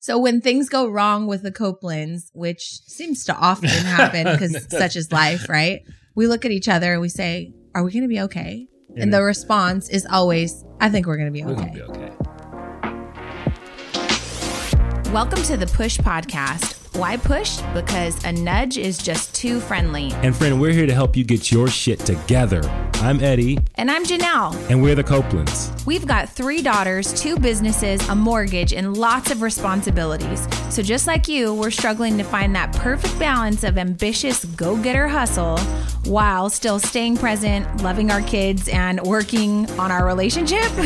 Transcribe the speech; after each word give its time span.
So 0.00 0.16
when 0.16 0.40
things 0.40 0.68
go 0.68 0.88
wrong 0.88 1.26
with 1.26 1.42
the 1.42 1.50
Copelands, 1.50 2.30
which 2.32 2.82
seems 2.86 3.24
to 3.24 3.34
often 3.34 3.68
happen 3.68 4.24
because 4.32 4.66
such 4.70 4.94
is 4.94 5.10
life, 5.10 5.48
right? 5.48 5.82
We 6.14 6.28
look 6.28 6.44
at 6.44 6.52
each 6.52 6.68
other 6.68 6.92
and 6.92 7.00
we 7.00 7.08
say, 7.08 7.52
"Are 7.74 7.82
we 7.82 7.90
going 7.90 8.04
to 8.04 8.08
be 8.08 8.20
okay?" 8.20 8.68
And 8.96 9.12
the 9.12 9.24
response 9.24 9.88
is 9.88 10.06
always, 10.06 10.64
"I 10.80 10.88
think 10.88 11.08
we're 11.08 11.16
going 11.16 11.26
to 11.26 11.32
be 11.32 11.42
We're 11.42 11.54
gonna 11.54 11.72
be 11.72 11.82
okay. 11.82 12.12
Welcome 15.12 15.42
to 15.42 15.56
the 15.56 15.66
Push 15.66 15.98
Podcast. 15.98 16.96
Why 16.96 17.16
push? 17.16 17.60
Because 17.74 18.22
a 18.24 18.30
nudge 18.30 18.78
is 18.78 18.98
just 18.98 19.34
too 19.34 19.58
friendly. 19.58 20.12
And 20.22 20.34
friend, 20.34 20.60
we're 20.60 20.72
here 20.72 20.86
to 20.86 20.94
help 20.94 21.16
you 21.16 21.24
get 21.24 21.50
your 21.50 21.66
shit 21.66 21.98
together. 22.00 22.62
I'm 23.00 23.22
Eddie, 23.22 23.58
And 23.76 23.90
I'm 23.90 24.04
Janelle. 24.04 24.54
and 24.68 24.82
we're 24.82 24.96
the 24.96 25.04
Copelands. 25.04 25.70
We've 25.86 26.04
got 26.06 26.28
three 26.28 26.60
daughters, 26.62 27.18
two 27.18 27.38
businesses, 27.38 28.06
a 28.08 28.14
mortgage, 28.14 28.72
and 28.74 28.96
lots 28.96 29.30
of 29.30 29.40
responsibilities. 29.40 30.46
So, 30.68 30.82
just 30.82 31.06
like 31.06 31.28
you, 31.28 31.54
we're 31.54 31.70
struggling 31.70 32.18
to 32.18 32.24
find 32.24 32.54
that 32.56 32.74
perfect 32.74 33.16
balance 33.18 33.62
of 33.64 33.78
ambitious 33.78 34.44
go 34.44 34.76
getter 34.76 35.06
hustle 35.08 35.58
while 36.04 36.50
still 36.50 36.78
staying 36.78 37.16
present, 37.16 37.82
loving 37.82 38.10
our 38.10 38.20
kids, 38.22 38.68
and 38.68 39.00
working 39.02 39.70
on 39.78 39.90
our 39.92 40.04
relationship. 40.04 40.58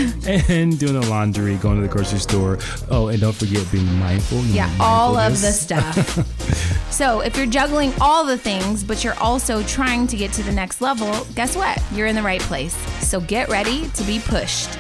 And 0.49 0.79
doing 0.79 1.01
the 1.01 1.07
laundry, 1.09 1.57
going 1.57 1.77
to 1.77 1.83
the 1.83 1.93
grocery 1.93 2.19
store. 2.19 2.59
Oh, 2.91 3.09
and 3.09 3.21
don't 3.21 3.35
forget 3.35 3.67
being 3.73 3.91
mindful. 3.99 4.39
Yeah, 4.47 4.71
all 4.79 5.17
of 5.17 5.33
the 5.41 5.51
stuff. 5.53 6.93
so, 6.93 7.21
if 7.21 7.37
you're 7.37 7.47
juggling 7.47 7.93
all 8.01 8.25
the 8.25 8.39
things, 8.39 8.85
but 8.85 9.03
you're 9.03 9.19
also 9.19 9.63
trying 9.65 10.07
to 10.09 10.17
get 10.17 10.31
to 10.35 10.43
the 10.43 10.53
next 10.53 10.81
level, 10.81 11.27
guess 11.35 11.57
what? 11.57 11.83
You're 11.93 12.02
in 12.07 12.15
the 12.15 12.23
right 12.23 12.41
place. 12.43 12.75
So, 13.07 13.21
get 13.21 13.49
ready 13.49 13.89
to 13.89 14.03
be 14.05 14.21
pushed. 14.21 14.71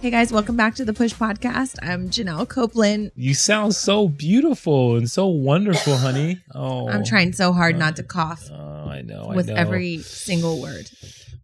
Hey 0.00 0.10
guys, 0.10 0.32
welcome 0.32 0.56
back 0.56 0.74
to 0.76 0.84
the 0.84 0.92
Push 0.92 1.14
Podcast. 1.14 1.76
I'm 1.80 2.08
Janelle 2.08 2.48
Copeland. 2.48 3.12
You 3.14 3.34
sound 3.34 3.76
so 3.76 4.08
beautiful 4.08 4.96
and 4.96 5.08
so 5.08 5.28
wonderful, 5.28 5.96
honey. 5.96 6.40
Oh, 6.52 6.88
I'm 6.88 7.04
trying 7.04 7.32
so 7.32 7.52
hard 7.52 7.78
not 7.78 7.94
to 7.96 8.02
cough 8.02 8.42
Oh, 8.50 8.88
I 8.88 9.02
know. 9.02 9.28
I 9.30 9.36
with 9.36 9.46
know. 9.46 9.54
every 9.54 9.98
single 9.98 10.60
word. 10.60 10.90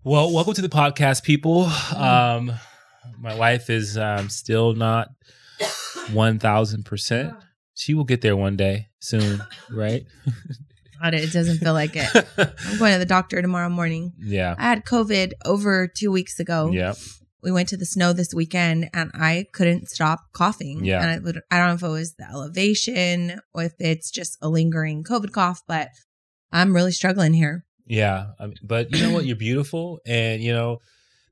Well, 0.03 0.33
welcome 0.33 0.55
to 0.55 0.63
the 0.63 0.69
podcast, 0.69 1.23
people. 1.23 1.67
Um, 1.95 2.51
my 3.21 3.37
wife 3.37 3.71
is 3.71 3.97
um, 3.97 4.29
still 4.29 4.75
not 4.75 5.09
one 6.13 6.41
thousand 6.41 6.85
percent. 6.85 7.35
She 7.75 7.95
will 7.95 8.03
get 8.03 8.23
there 8.23 8.37
one 8.37 8.57
day 8.57 8.89
soon, 8.99 9.41
right? 9.71 10.05
God, 11.03 11.15
It 11.15 11.33
doesn't 11.33 11.59
feel 11.59 11.73
like 11.75 11.93
it. 11.97 12.09
I'm 12.39 12.79
going 12.79 12.93
to 12.93 12.99
the 12.99 13.07
doctor 13.07 13.41
tomorrow 13.43 13.69
morning. 13.69 14.13
yeah, 14.19 14.55
I 14.59 14.63
had 14.63 14.85
COVID 14.85 15.33
over 15.45 15.89
two 15.89 16.11
weeks 16.11 16.39
ago. 16.41 16.71
yeah. 16.73 16.95
we 17.43 17.53
went 17.53 17.69
to 17.69 17.77
the 17.77 17.87
snow 17.87 18.13
this 18.13 18.35
weekend 18.35 18.91
and 18.93 19.11
I 19.15 19.47
couldn't 19.53 19.89
stop 19.89 20.21
coughing. 20.33 20.85
Yeah. 20.85 21.01
And 21.03 21.11
I, 21.11 21.19
would- 21.19 21.41
I 21.51 21.59
don't 21.59 21.69
know 21.69 21.75
if 21.75 21.83
it 21.83 21.89
was 21.89 22.15
the 22.15 22.25
elevation 22.29 23.41
or 23.55 23.65
if 23.65 23.75
it's 23.79 24.11
just 24.11 24.37
a 24.43 24.49
lingering 24.49 25.05
COVID 25.05 25.33
cough, 25.33 25.63
but 25.69 25.89
I'm 26.53 26.75
really 26.75 26.93
struggling 26.93 27.33
here. 27.35 27.65
Yeah, 27.87 28.27
I 28.39 28.47
mean, 28.47 28.57
but 28.63 28.95
you 28.95 29.03
know 29.07 29.15
what? 29.15 29.25
You're 29.25 29.37
beautiful, 29.37 29.99
and 30.07 30.43
you 30.43 30.53
know 30.53 30.79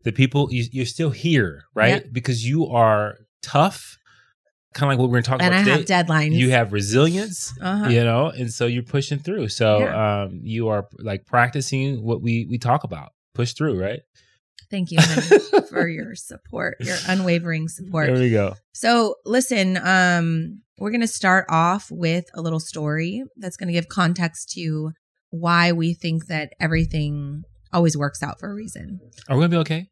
the 0.05 0.12
people. 0.12 0.48
You, 0.50 0.64
you're 0.72 0.87
still 0.87 1.11
here, 1.11 1.64
right? 1.75 2.03
Yeah. 2.03 2.09
Because 2.11 2.48
you 2.48 2.67
are 2.69 3.19
tough, 3.42 3.98
kind 4.77 4.92
of 4.92 4.98
like 4.98 5.02
what 5.02 5.10
we're 5.10 5.22
talking 5.22 5.46
And 5.46 5.55
I 5.55 5.62
about 5.62 5.88
have 5.88 6.06
deadlines. 6.06 6.34
You 6.34 6.50
have 6.50 6.72
resilience, 6.72 7.52
uh-huh. 7.60 7.88
you 7.88 8.05
know, 8.05 8.28
and 8.28 8.52
so 8.52 8.66
you're 8.66 8.82
pushing 8.82 9.19
through. 9.19 9.48
So 9.48 9.80
Yeah. 9.80 10.22
um, 10.24 10.41
you 10.42 10.69
are 10.69 10.86
like 10.98 11.24
practicing 11.27 12.05
what 12.05 12.20
we 12.22 12.46
we 12.48 12.58
talk 12.58 12.84
about. 12.84 13.12
Push 13.34 13.54
through, 13.54 13.80
right? 13.80 14.00
Thank 14.70 14.91
you 14.91 14.98
honey, 15.00 15.38
for 15.70 15.88
your 15.88 16.14
support, 16.14 16.77
your 16.80 16.97
unwavering 17.08 17.69
support. 17.69 18.06
There 18.06 18.16
we 18.19 18.30
go. 18.30 18.54
So 18.72 19.14
listen, 19.24 19.78
um, 19.82 20.62
we're 20.78 20.91
gonna 20.91 21.06
start 21.06 21.47
off 21.48 21.88
with 21.91 22.27
a 22.34 22.42
little 22.42 22.60
story 22.60 23.24
that's 23.36 23.56
gonna 23.56 23.72
give 23.72 23.88
context 23.88 24.50
to 24.54 24.92
why 25.30 25.72
we 25.72 25.94
think 25.94 26.27
that 26.27 26.52
everything 26.60 27.43
always 27.72 27.97
works 27.97 28.22
out 28.22 28.38
for 28.41 28.50
a 28.50 28.54
reason. 28.54 29.00
Are 29.28 29.37
we 29.37 29.41
gonna 29.43 29.50
be 29.50 29.56
okay? 29.58 29.88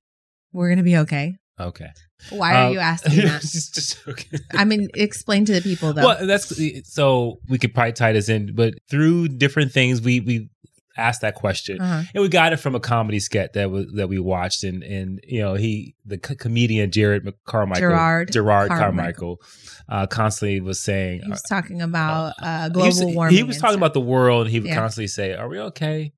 We're 0.52 0.68
gonna 0.68 0.82
be 0.82 0.96
okay. 0.98 1.36
Okay. 1.60 1.88
Why 2.30 2.54
are 2.54 2.66
Um, 2.66 2.72
you 2.72 2.78
asking 2.92 3.16
that? 3.26 3.40
just, 3.42 3.74
just 3.74 4.08
okay. 4.08 4.38
I 4.54 4.64
mean, 4.64 4.88
explain 4.94 5.44
to 5.46 5.52
the 5.52 5.60
people 5.60 5.92
though. 5.92 6.04
Well, 6.06 6.26
that's 6.26 6.52
so 6.92 7.38
we 7.48 7.58
could 7.58 7.74
probably 7.74 7.92
tie 7.92 8.12
this 8.12 8.28
in, 8.28 8.54
but 8.54 8.74
through 8.90 9.28
different 9.28 9.70
things, 9.72 10.00
we 10.00 10.20
we 10.20 10.48
asked 10.96 11.22
that 11.22 11.34
question. 11.34 11.80
Uh-huh. 11.80 12.02
And 12.14 12.22
we 12.22 12.28
got 12.28 12.52
it 12.52 12.58
from 12.58 12.74
a 12.76 12.80
comedy 12.80 13.18
sketch 13.20 13.52
that 13.54 13.70
was 13.70 13.86
that 13.94 14.08
we 14.08 14.18
watched, 14.18 14.64
and 14.64 14.82
and 14.82 15.20
you 15.26 15.42
know 15.42 15.54
he 15.54 15.94
the 16.04 16.18
co- 16.18 16.34
comedian 16.34 16.90
Jared 16.90 17.28
Carmichael 17.46 17.80
Gerard 17.80 18.32
Gerard 18.32 18.68
Carmichael. 18.70 19.36
Carmichael, 19.36 19.40
uh, 19.88 20.06
constantly 20.06 20.60
was 20.60 20.80
saying 20.80 21.22
He 21.22 21.30
was 21.30 21.42
talking 21.42 21.82
about 21.82 22.34
uh, 22.40 22.64
he 22.64 22.70
global 22.70 22.86
was, 22.88 23.14
warming. 23.14 23.36
He 23.36 23.42
was 23.42 23.56
talking 23.58 23.72
stuff. 23.74 23.78
about 23.78 23.94
the 23.94 24.00
world, 24.00 24.46
and 24.46 24.50
he 24.50 24.60
would 24.60 24.68
Yeah. 24.70 24.76
constantly 24.76 25.08
say, 25.08 25.34
"Are 25.34 25.48
we 25.48 25.58
okay? 25.60 26.12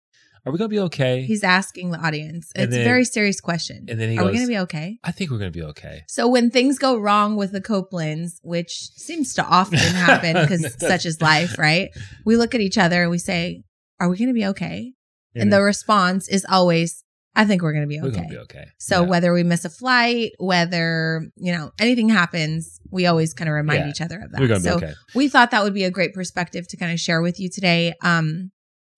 Are 0.47 0.53
we 0.53 0.59
gonna 0.59 0.69
be 0.69 0.79
okay?" 0.79 1.23
He's 1.23 1.43
asking 1.45 1.91
the 1.91 1.99
audience. 1.99 2.53
And 2.55 2.65
It's 2.65 2.77
a 2.77 2.85
very 2.85 3.05
serious 3.05 3.41
question. 3.41 3.87
and 3.89 4.01
then 4.01 4.11
he 4.11 4.17
Are 4.19 4.25
we 4.25 4.33
going 4.33 4.45
to 4.45 4.49
be 4.49 4.59
okay? 4.59 4.99
"I 5.05 5.11
think 5.13 5.31
we're 5.31 5.39
gonna 5.39 5.51
be 5.51 5.63
okay." 5.63 6.03
So 6.09 6.29
when 6.29 6.51
things 6.51 6.79
go 6.79 6.97
wrong 6.99 7.37
with 7.37 7.53
the 7.53 7.61
Copelands, 7.61 8.39
which 8.43 8.73
seems 8.97 9.35
to 9.35 9.45
often 9.45 9.79
happen 10.07 10.35
because 10.41 10.75
such 10.79 11.05
is 11.05 11.21
life, 11.21 11.59
right? 11.59 11.91
We 12.25 12.37
look 12.37 12.55
at 12.55 12.61
each 12.61 12.79
other 12.79 13.03
and 13.03 13.11
we 13.11 13.19
say, 13.19 13.63
"Are 14.01 14.09
we 14.09 14.17
going 14.17 14.29
to 14.29 14.35
be 14.35 14.47
okay?" 14.47 14.93
And 15.35 15.53
the 15.53 15.61
response 15.61 16.29
is 16.29 16.47
always, 16.49 17.03
"I 17.35 17.45
think 17.45 17.61
we're 17.63 17.73
going 17.73 17.83
to 17.85 17.89
be 17.89 18.01
we're 18.01 18.09
okay." 18.09 18.17
gonna 18.23 18.29
be 18.29 18.39
okay. 18.39 18.65
So 18.79 19.03
Yeah. 19.03 19.09
whether 19.09 19.33
we 19.35 19.43
miss 19.43 19.65
a 19.67 19.69
flight, 19.71 20.31
whether 20.39 21.27
you 21.37 21.53
know 21.53 21.73
anything 21.79 22.09
happens, 22.09 22.81
we 22.91 23.05
always 23.07 23.35
kind 23.35 23.49
of 23.49 23.55
remind 23.55 23.81
Yeah. 23.85 23.91
each 23.91 24.01
other 24.01 24.21
of 24.21 24.31
that. 24.33 24.41
we're 24.41 24.47
gonna 24.49 24.61
so 24.61 24.79
be 24.79 24.85
okay. 24.87 24.95
we 25.15 25.29
thought 25.29 25.51
that 25.51 25.63
would 25.65 25.75
be 25.75 25.85
a 25.85 25.91
great 25.91 26.15
perspective 26.15 26.67
to 26.69 26.77
kind 26.77 26.93
of 26.93 26.99
share 27.01 27.21
with 27.21 27.39
you 27.41 27.51
today. 27.51 27.93
Um, 28.03 28.51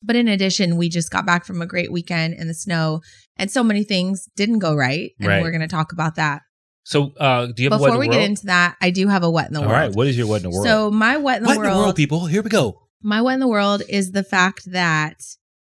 but 0.02 0.16
in 0.16 0.28
addition, 0.28 0.76
we 0.76 0.88
just 0.88 1.10
got 1.10 1.26
back 1.26 1.44
from 1.44 1.60
a 1.62 1.66
great 1.66 1.90
weekend 1.92 2.34
in 2.34 2.48
the 2.48 2.54
snow, 2.54 3.00
and 3.36 3.50
so 3.50 3.62
many 3.62 3.84
things 3.84 4.28
didn't 4.36 4.58
go 4.60 4.74
right, 4.74 5.10
and 5.18 5.28
Right. 5.28 5.42
we're 5.42 5.50
going 5.50 5.60
to 5.60 5.68
talk 5.68 5.92
about 5.92 6.14
that. 6.16 6.42
So, 6.84 7.12
uh, 7.20 7.46
do 7.46 7.62
you 7.62 7.68
have 7.70 7.78
a 7.80 7.84
Before 7.84 7.98
we 7.98 8.06
in 8.06 8.10
the 8.12 8.16
get 8.16 8.24
into 8.24 8.46
that, 8.46 8.76
I 8.80 8.90
do 8.90 9.08
have 9.08 9.22
a 9.22 9.30
what 9.30 9.46
in 9.48 9.52
the 9.52 9.60
All 9.60 9.66
world. 9.66 9.74
All 9.80 9.86
right, 9.88 9.94
what 9.94 10.06
is 10.06 10.16
your 10.16 10.26
what 10.26 10.36
in 10.36 10.42
the 10.44 10.50
world? 10.50 10.64
So 10.66 10.90
my 10.90 11.16
what 11.18 11.38
in 11.38 11.42
the 11.42 11.48
what 11.50 11.58
world, 11.58 11.68
in 11.70 11.74
the 11.76 11.82
world, 11.82 11.96
people? 11.96 12.26
Here 12.26 12.42
we 12.42 12.48
go. 12.50 12.78
my 13.02 13.20
what 13.22 13.34
in 13.34 13.40
the 13.40 13.48
world 13.48 13.82
is 13.88 14.12
the 14.12 14.24
fact 14.24 14.62
that 14.72 15.16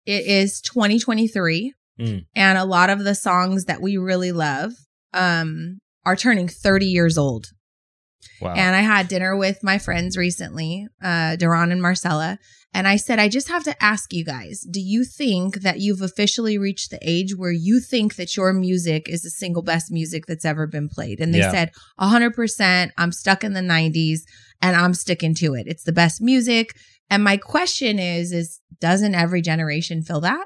it 0.05 0.25
is 0.25 0.61
2023, 0.61 1.73
Mm. 1.99 2.23
and 2.33 2.57
a 2.57 2.63
lot 2.63 2.89
of 2.89 3.03
the 3.03 3.13
songs 3.13 3.65
that 3.65 3.81
we 3.81 3.97
really 3.97 4.31
love 4.31 4.71
um, 5.13 5.79
are 6.05 6.15
turning 6.15 6.47
30 6.47 6.85
years 6.85 7.17
old. 7.17 7.47
Wow. 8.41 8.53
And 8.55 8.75
I 8.75 8.81
had 8.81 9.07
dinner 9.07 9.35
with 9.35 9.63
my 9.63 9.77
friends 9.77 10.17
recently, 10.17 10.87
uh, 11.01 11.35
Duran 11.35 11.71
and 11.71 11.81
Marcella. 11.81 12.39
And 12.73 12.87
I 12.87 12.97
said, 12.97 13.17
I 13.17 13.29
just 13.29 13.47
have 13.49 13.63
to 13.63 13.83
ask 13.83 14.13
you 14.13 14.23
guys, 14.23 14.61
do 14.61 14.79
you 14.79 15.03
think 15.03 15.61
that 15.61 15.79
you've 15.79 16.01
officially 16.03 16.57
reached 16.57 16.91
the 16.91 16.99
age 17.01 17.35
where 17.35 17.51
you 17.51 17.79
think 17.79 18.15
that 18.17 18.37
your 18.37 18.53
music 18.53 19.09
is 19.09 19.23
the 19.23 19.29
single 19.31 19.63
best 19.63 19.91
music 19.91 20.25
that's 20.27 20.45
ever 20.45 20.67
been 20.67 20.87
played? 20.87 21.19
And 21.19 21.33
they 21.33 21.39
Yeah. 21.39 21.51
said, 21.51 21.71
100%. 21.99 22.91
I'm 22.97 23.11
stuck 23.11 23.43
in 23.43 23.53
the 23.53 23.61
90s 23.61 24.19
and 24.61 24.75
I'm 24.75 24.93
sticking 24.93 25.33
to 25.35 25.55
it. 25.55 25.65
It's 25.67 25.83
the 25.83 25.91
best 25.91 26.21
music. 26.21 26.75
And 27.09 27.23
my 27.23 27.37
question 27.37 27.97
is, 27.97 28.31
is 28.31 28.59
doesn't 28.79 29.15
every 29.15 29.41
generation 29.41 30.03
feel 30.03 30.21
that? 30.21 30.45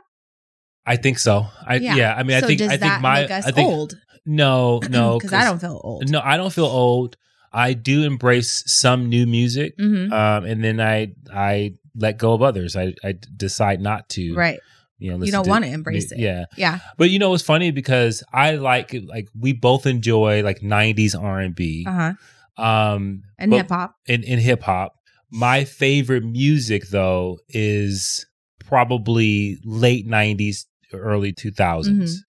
I 0.85 0.95
think 0.97 1.19
so. 1.19 1.47
I 1.65 1.75
yeah. 1.77 2.13
I 2.15 2.23
mean, 2.23 2.39
so 2.39 2.45
I 2.45 2.47
think 2.47 2.61
I 2.61 2.77
think 2.77 3.01
my 3.01 3.23
I 3.29 3.41
think 3.51 3.69
old? 3.69 3.97
no, 4.25 4.79
no, 4.89 5.13
Because 5.19 5.33
I 5.33 5.43
don't 5.45 5.59
feel 5.59 5.79
old. 5.83 6.09
No, 6.09 6.19
I 6.23 6.37
don't 6.37 6.51
feel 6.51 6.65
old. 6.65 7.15
I 7.53 7.73
do 7.73 8.03
embrace 8.03 8.63
some 8.65 9.09
new 9.09 9.25
music, 9.27 9.75
hmm 9.77 10.11
um, 10.11 10.45
and 10.45 10.63
then 10.63 10.79
I 10.81 11.13
I 11.33 11.73
let 11.95 12.17
go 12.17 12.33
of 12.33 12.41
others. 12.41 12.75
I 12.75 12.93
I 13.03 13.13
decide 13.37 13.79
not 13.81 14.09
to. 14.09 14.33
Right. 14.35 14.59
You 14.99 15.11
know, 15.17 15.23
You 15.25 15.31
don't 15.33 15.43
to 15.43 15.49
want 15.49 15.65
to 15.65 15.71
embrace 15.71 16.11
it. 16.13 16.19
Yeah, 16.19 16.45
Yeah. 16.57 16.79
but 16.97 17.09
you 17.09 17.19
know, 17.19 17.33
it's 17.33 17.43
funny 17.43 17.71
because 17.71 18.23
I 18.31 18.55
like 18.55 18.95
like 19.05 19.27
we 19.37 19.51
both 19.53 19.85
enjoy 19.85 20.43
like 20.43 20.61
'90s 20.63 21.13
R 21.13 21.39
and 21.39 21.53
B, 21.53 21.83
Uh 21.87 22.13
huh. 22.57 22.63
um, 22.63 23.23
And 23.37 23.53
hip 23.53 23.69
hop. 23.69 23.95
in 24.07 24.23
in 24.23 24.39
hip 24.39 24.61
hop. 24.63 24.93
My 25.29 25.65
favorite 25.65 26.23
music 26.23 26.87
though 26.89 27.39
is 27.49 28.25
probably 28.65 29.57
late 29.65 30.07
'90s, 30.07 30.65
early 30.93 31.33
2000s. 31.33 32.19
Mhm. 32.21 32.23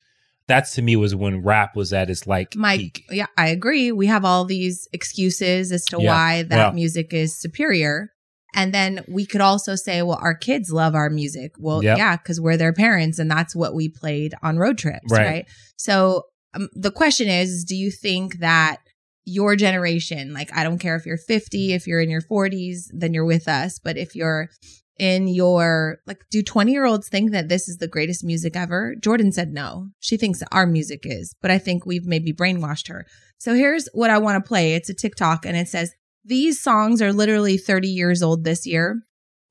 That's 0.46 0.74
to 0.74 0.82
me 0.82 0.96
was 0.96 1.14
when 1.14 1.42
rap 1.42 1.74
was 1.74 1.92
at 1.92 2.10
its 2.10 2.26
like 2.26 2.54
My 2.54 2.76
peak. 2.76 3.04
yeah, 3.10 3.26
I 3.38 3.48
agree. 3.48 3.92
We 3.92 4.06
have 4.08 4.24
all 4.24 4.44
these 4.44 4.86
excuses 4.92 5.72
as 5.72 5.84
to 5.86 5.98
Yeah, 6.00 6.10
why 6.10 6.42
that 6.42 6.56
yeah. 6.56 6.70
music 6.72 7.12
is 7.14 7.36
superior. 7.40 8.10
And 8.56 8.72
then 8.72 9.04
we 9.08 9.26
could 9.26 9.40
also 9.40 9.74
say, 9.74 10.02
well, 10.02 10.18
our 10.20 10.34
kids 10.34 10.70
love 10.70 10.94
our 10.94 11.10
music. 11.10 11.52
Well, 11.58 11.82
Yep. 11.82 11.98
yeah, 11.98 12.16
because 12.16 12.40
we're 12.40 12.56
their 12.56 12.72
parents 12.72 13.18
and 13.18 13.30
that's 13.30 13.56
what 13.56 13.74
we 13.74 13.88
played 13.88 14.34
on 14.42 14.58
road 14.58 14.78
trips, 14.78 15.10
Right. 15.10 15.26
right? 15.26 15.46
So 15.76 16.24
um, 16.54 16.68
the 16.74 16.92
question 16.92 17.26
is, 17.28 17.64
do 17.64 17.74
you 17.74 17.90
think 17.90 18.38
that 18.38 18.76
your 19.24 19.56
generation, 19.56 20.32
like, 20.34 20.54
I 20.54 20.62
don't 20.62 20.78
care 20.78 20.94
if 20.94 21.04
you're 21.06 21.16
50, 21.16 21.72
if 21.72 21.86
you're 21.86 22.00
in 22.00 22.10
your 22.10 22.20
40s, 22.20 22.90
then 22.92 23.12
you're 23.14 23.24
with 23.24 23.48
us. 23.48 23.78
But 23.82 23.96
if 23.96 24.14
you're 24.14 24.50
in 24.98 25.26
your 25.26 25.98
like 26.06 26.20
do 26.30 26.42
20 26.42 26.70
year 26.70 26.84
olds 26.84 27.08
think 27.08 27.32
that 27.32 27.48
this 27.48 27.68
is 27.68 27.78
the 27.78 27.88
greatest 27.88 28.22
music 28.22 28.54
ever 28.54 28.94
jordan 29.00 29.32
said 29.32 29.52
no 29.52 29.88
she 29.98 30.16
thinks 30.16 30.40
our 30.52 30.66
music 30.66 31.00
is 31.02 31.34
but 31.42 31.50
i 31.50 31.58
think 31.58 31.84
we've 31.84 32.06
maybe 32.06 32.32
brainwashed 32.32 32.88
her 32.88 33.04
So 33.38 33.54
here's 33.54 33.88
what 33.92 34.08
I 34.10 34.18
want 34.18 34.42
to 34.42 34.48
play. 34.48 34.74
It's 34.74 34.88
a 34.88 34.94
TikTok 34.94 35.44
and 35.44 35.56
it 35.56 35.68
says, 35.68 35.92
These 36.24 36.62
songs 36.62 37.02
are 37.02 37.12
literally 37.12 37.58
30 37.58 37.88
years 37.88 38.22
old 38.22 38.44
this 38.44 38.66
year. 38.66 39.02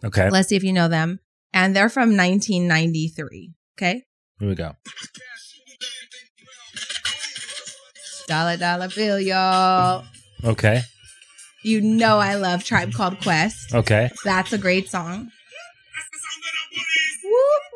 Okay. 0.04 0.30
Let's 0.30 0.48
see 0.50 0.56
if 0.56 0.64
you 0.64 0.74
know 0.74 0.88
them. 0.88 1.20
And 1.54 1.76
they're 1.76 1.90
from 1.90 2.18
1993. 2.18 3.52
Okay. 3.78 4.02
Here 4.40 4.48
we 4.50 4.56
go. 4.56 4.74
Dollar 8.28 8.58
Dollar 8.58 8.90
Bill, 8.90 9.20
y'all. 9.20 10.06
Okay. 10.44 10.82
You 11.64 11.82
know 11.82 12.18
I 12.18 12.36
love 12.36 12.64
Tribe 12.64 12.94
Called 12.94 13.22
Quest. 13.22 13.74
Okay. 13.74 14.10
That's 14.26 14.54
a 14.54 14.58
great 14.58 14.90
song. 14.90 15.30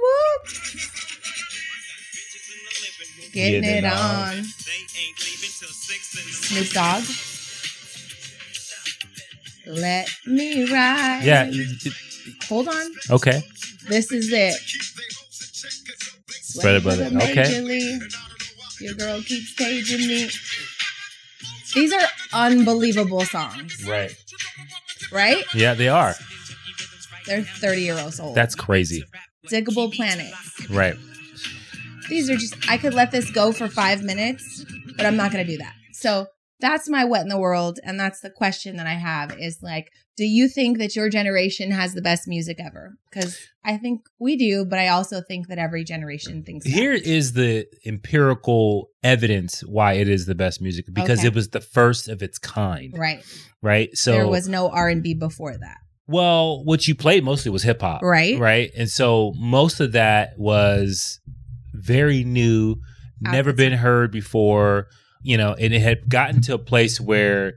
Whoop. 0.07 0.53
Getting 3.33 3.61
Getting 3.61 3.63
it 3.63 3.83
it 3.83 3.85
on. 3.85 4.43
Snoop 6.31 6.69
Dogg. 6.71 7.03
Let 9.67 10.09
me 10.25 10.71
ride. 10.71 11.21
Yeah. 11.23 11.51
Hold 12.47 12.67
on. 12.69 12.91
Okay. 13.11 13.41
This 13.89 14.11
is 14.11 14.31
it. 14.31 14.53
Spread 16.29 16.75
it, 16.75 16.83
brother. 16.83 17.09
the 17.09 17.17
Okay. 17.23 17.61
League. 17.61 18.01
Your 18.79 18.93
girl 18.93 19.21
keeps 19.21 19.53
paging 19.55 20.07
me. 20.07 20.29
These 21.75 21.93
are 21.93 22.07
unbelievable 22.33 23.25
songs, 23.25 23.83
Right. 23.85 24.15
right? 25.11 25.43
Yeah, 25.53 25.73
they 25.73 25.89
are. 25.89 26.15
They're 27.25 27.43
30 27.43 27.81
year 27.81 27.97
olds 27.99 28.19
old. 28.19 28.35
That's 28.35 28.55
crazy. 28.55 29.03
Digable 29.49 29.93
Planet. 29.93 30.31
Right. 30.69 30.95
These 32.09 32.29
are 32.29 32.37
just, 32.37 32.55
I 32.69 32.77
could 32.77 32.93
let 32.93 33.11
this 33.11 33.29
go 33.31 33.51
for 33.51 33.67
five 33.67 34.01
minutes, 34.01 34.65
but 34.95 35.05
I'm 35.05 35.17
not 35.17 35.31
going 35.31 35.45
to 35.45 35.51
do 35.51 35.57
that. 35.57 35.73
So 35.93 36.27
that's 36.59 36.89
my 36.89 37.03
what 37.03 37.21
in 37.21 37.27
the 37.27 37.37
world. 37.39 37.79
And 37.83 37.99
that's 37.99 38.21
the 38.21 38.29
question 38.29 38.77
that 38.77 38.87
I 38.87 38.93
have 38.93 39.37
is 39.37 39.59
like, 39.61 39.91
do 40.15 40.23
you 40.25 40.47
think 40.47 40.79
that 40.79 40.95
your 40.95 41.09
generation 41.09 41.69
has 41.69 41.93
the 41.93 42.01
best 42.01 42.27
music 42.27 42.59
ever? 42.59 42.97
Because 43.11 43.37
I 43.63 43.77
think 43.77 44.01
we 44.19 44.35
do, 44.35 44.65
but 44.65 44.79
I 44.79 44.87
also 44.87 45.21
think 45.21 45.47
that 45.47 45.59
every 45.59 45.83
generation 45.83 46.43
thinks 46.43 46.65
that. 46.65 46.71
Here 46.71 46.93
is 46.93 47.33
the 47.33 47.67
empirical 47.85 48.89
evidence 49.03 49.61
why 49.61 49.93
it 49.93 50.09
is 50.09 50.25
the 50.25 50.33
best 50.33 50.59
music 50.61 50.85
because 50.91 51.19
Okay. 51.19 51.27
it 51.27 51.35
was 51.35 51.49
the 51.49 51.61
first 51.61 52.07
of 52.07 52.23
its 52.23 52.39
kind. 52.39 52.95
Right. 52.97 53.23
Right. 53.61 53.95
So 53.95 54.13
there 54.13 54.27
was 54.27 54.47
no 54.47 54.69
R&B 54.69 55.13
before 55.15 55.55
that. 55.55 55.77
Well, 56.07 56.63
what 56.63 56.87
you 56.87 56.95
played 56.95 57.23
mostly 57.23 57.51
was 57.51 57.63
hip 57.63 57.81
hop. 57.81 58.01
Right. 58.01 58.39
Right. 58.39 58.71
And 58.77 58.89
so 58.89 59.33
most 59.37 59.79
of 59.79 59.91
that 59.91 60.37
was 60.37 61.19
very 61.73 62.23
new, 62.23 62.77
never 63.21 63.53
been 63.53 63.73
heard 63.73 64.11
before, 64.11 64.87
you 65.21 65.37
know, 65.37 65.53
and 65.53 65.73
it 65.73 65.81
had 65.81 66.09
gotten 66.09 66.41
to 66.41 66.53
a 66.53 66.59
place 66.59 66.99
where 66.99 67.53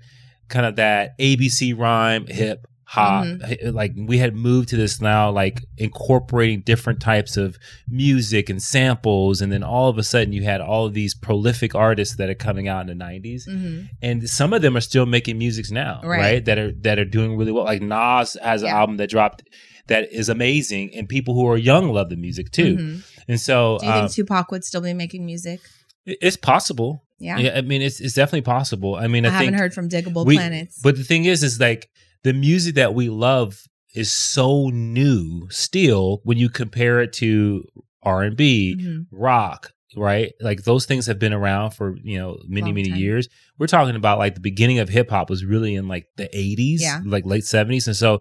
kind 0.49 0.67
of 0.67 0.76
that 0.76 1.17
ABC 1.19 1.79
rhyme, 1.79 2.26
hip 2.26 2.67
hop, 2.94 3.25
Mm-hmm. 3.25 3.70
like 3.70 3.92
we 3.96 4.19
had 4.19 4.34
moved 4.34 4.69
to 4.70 4.76
this 4.76 5.00
now, 5.00 5.31
like 5.31 5.64
incorporating 5.78 6.60
different 6.62 7.00
types 7.00 7.37
of 7.37 7.56
music 7.88 8.50
and 8.50 8.60
samples. 8.62 9.40
And 9.40 9.52
then 9.52 9.62
all 9.62 9.88
of 9.88 9.96
a 9.98 10.02
sudden 10.02 10.32
you 10.32 10.42
had 10.42 10.60
all 10.60 10.87
of 10.87 10.94
these 10.94 11.14
prolific 11.14 11.75
artists 11.75 12.16
that 12.16 12.28
are 12.28 12.34
coming 12.34 12.66
out 12.69 12.88
in 12.88 12.98
the 12.98 13.04
90s 13.04 13.42
hmm 13.48 13.81
and 14.02 14.28
some 14.28 14.52
of 14.52 14.62
them 14.62 14.76
are 14.76 14.81
still 14.81 15.06
making 15.06 15.38
musics 15.38 15.70
now, 15.70 16.00
Right. 16.02 16.19
right? 16.20 16.44
That 16.44 16.58
are 16.58 16.72
that 16.87 16.98
are 16.98 17.04
doing 17.04 17.37
really 17.37 17.52
well. 17.52 17.64
Like 17.64 17.82
Nas 17.82 18.37
has 18.42 18.62
an 18.62 18.69
album 18.69 18.96
that 18.98 19.08
dropped 19.10 19.42
that 19.87 20.12
is 20.12 20.28
amazing, 20.28 20.94
and 20.94 21.08
people 21.08 21.34
who 21.34 21.46
are 21.48 21.56
young 21.56 21.92
love 21.92 22.08
the 22.10 22.16
music 22.16 22.50
too. 22.52 22.76
Mhm. 22.76 23.02
And 23.28 23.40
so 23.40 23.78
Do 23.81 23.87
you 23.87 23.92
um, 23.92 24.00
think 24.08 24.12
Tupac 24.14 24.50
would 24.52 24.64
still 24.64 24.81
be 24.81 24.94
making 24.94 25.25
music? 25.26 25.60
it's 26.06 26.37
possible. 26.37 27.04
Yeah. 27.19 27.38
Yeah, 27.38 27.52
I 27.58 27.60
mean 27.60 27.82
it's 27.82 28.00
it's 28.00 28.14
definitely 28.14 28.42
possible. 28.56 28.94
I 28.96 29.06
mean, 29.06 29.25
I, 29.26 29.28
I, 29.28 29.32
haven't 29.32 29.54
heard 29.54 29.75
from 29.75 29.88
Digable 29.88 30.25
we- 30.26 30.37
Planets. 30.37 30.81
But 30.82 30.96
the 30.96 31.04
thing 31.04 31.25
is, 31.26 31.42
is 31.42 31.60
like 31.60 31.88
the 32.22 32.32
music 32.32 32.75
that 32.75 32.94
we 32.94 33.08
love 33.08 33.64
is 33.94 34.12
so 34.12 34.69
new 34.70 35.49
still 35.50 36.20
when 36.25 36.38
you 36.38 36.49
compare 36.49 37.00
it 37.00 37.12
to 37.14 37.64
R 38.02 38.22
and 38.22 38.37
B, 38.37 38.76
Mhm. 38.78 39.06
rock, 39.11 39.72
right? 39.96 40.32
Like 40.40 40.64
those 40.64 40.87
things 40.87 41.06
have 41.06 41.19
been 41.19 41.32
around 41.32 41.72
for 41.72 41.96
you 42.02 42.19
know 42.19 42.38
many 42.46 42.67
Long 42.67 42.75
many 42.75 42.90
time. 42.90 42.99
years. 42.99 43.28
We're 43.58 43.67
talking 43.67 43.96
about 43.96 44.19
like 44.19 44.34
the 44.34 44.40
beginning 44.40 44.78
of 44.78 44.88
hip 44.88 45.11
hop 45.11 45.28
was 45.31 45.44
really 45.44 45.75
in 45.75 45.88
like 45.88 46.06
the 46.17 46.28
eighties, 46.37 46.82
Yeah. 46.82 47.00
like 47.05 47.26
late 47.26 47.44
seventies, 47.44 47.87
and 47.87 47.96
so 47.96 48.20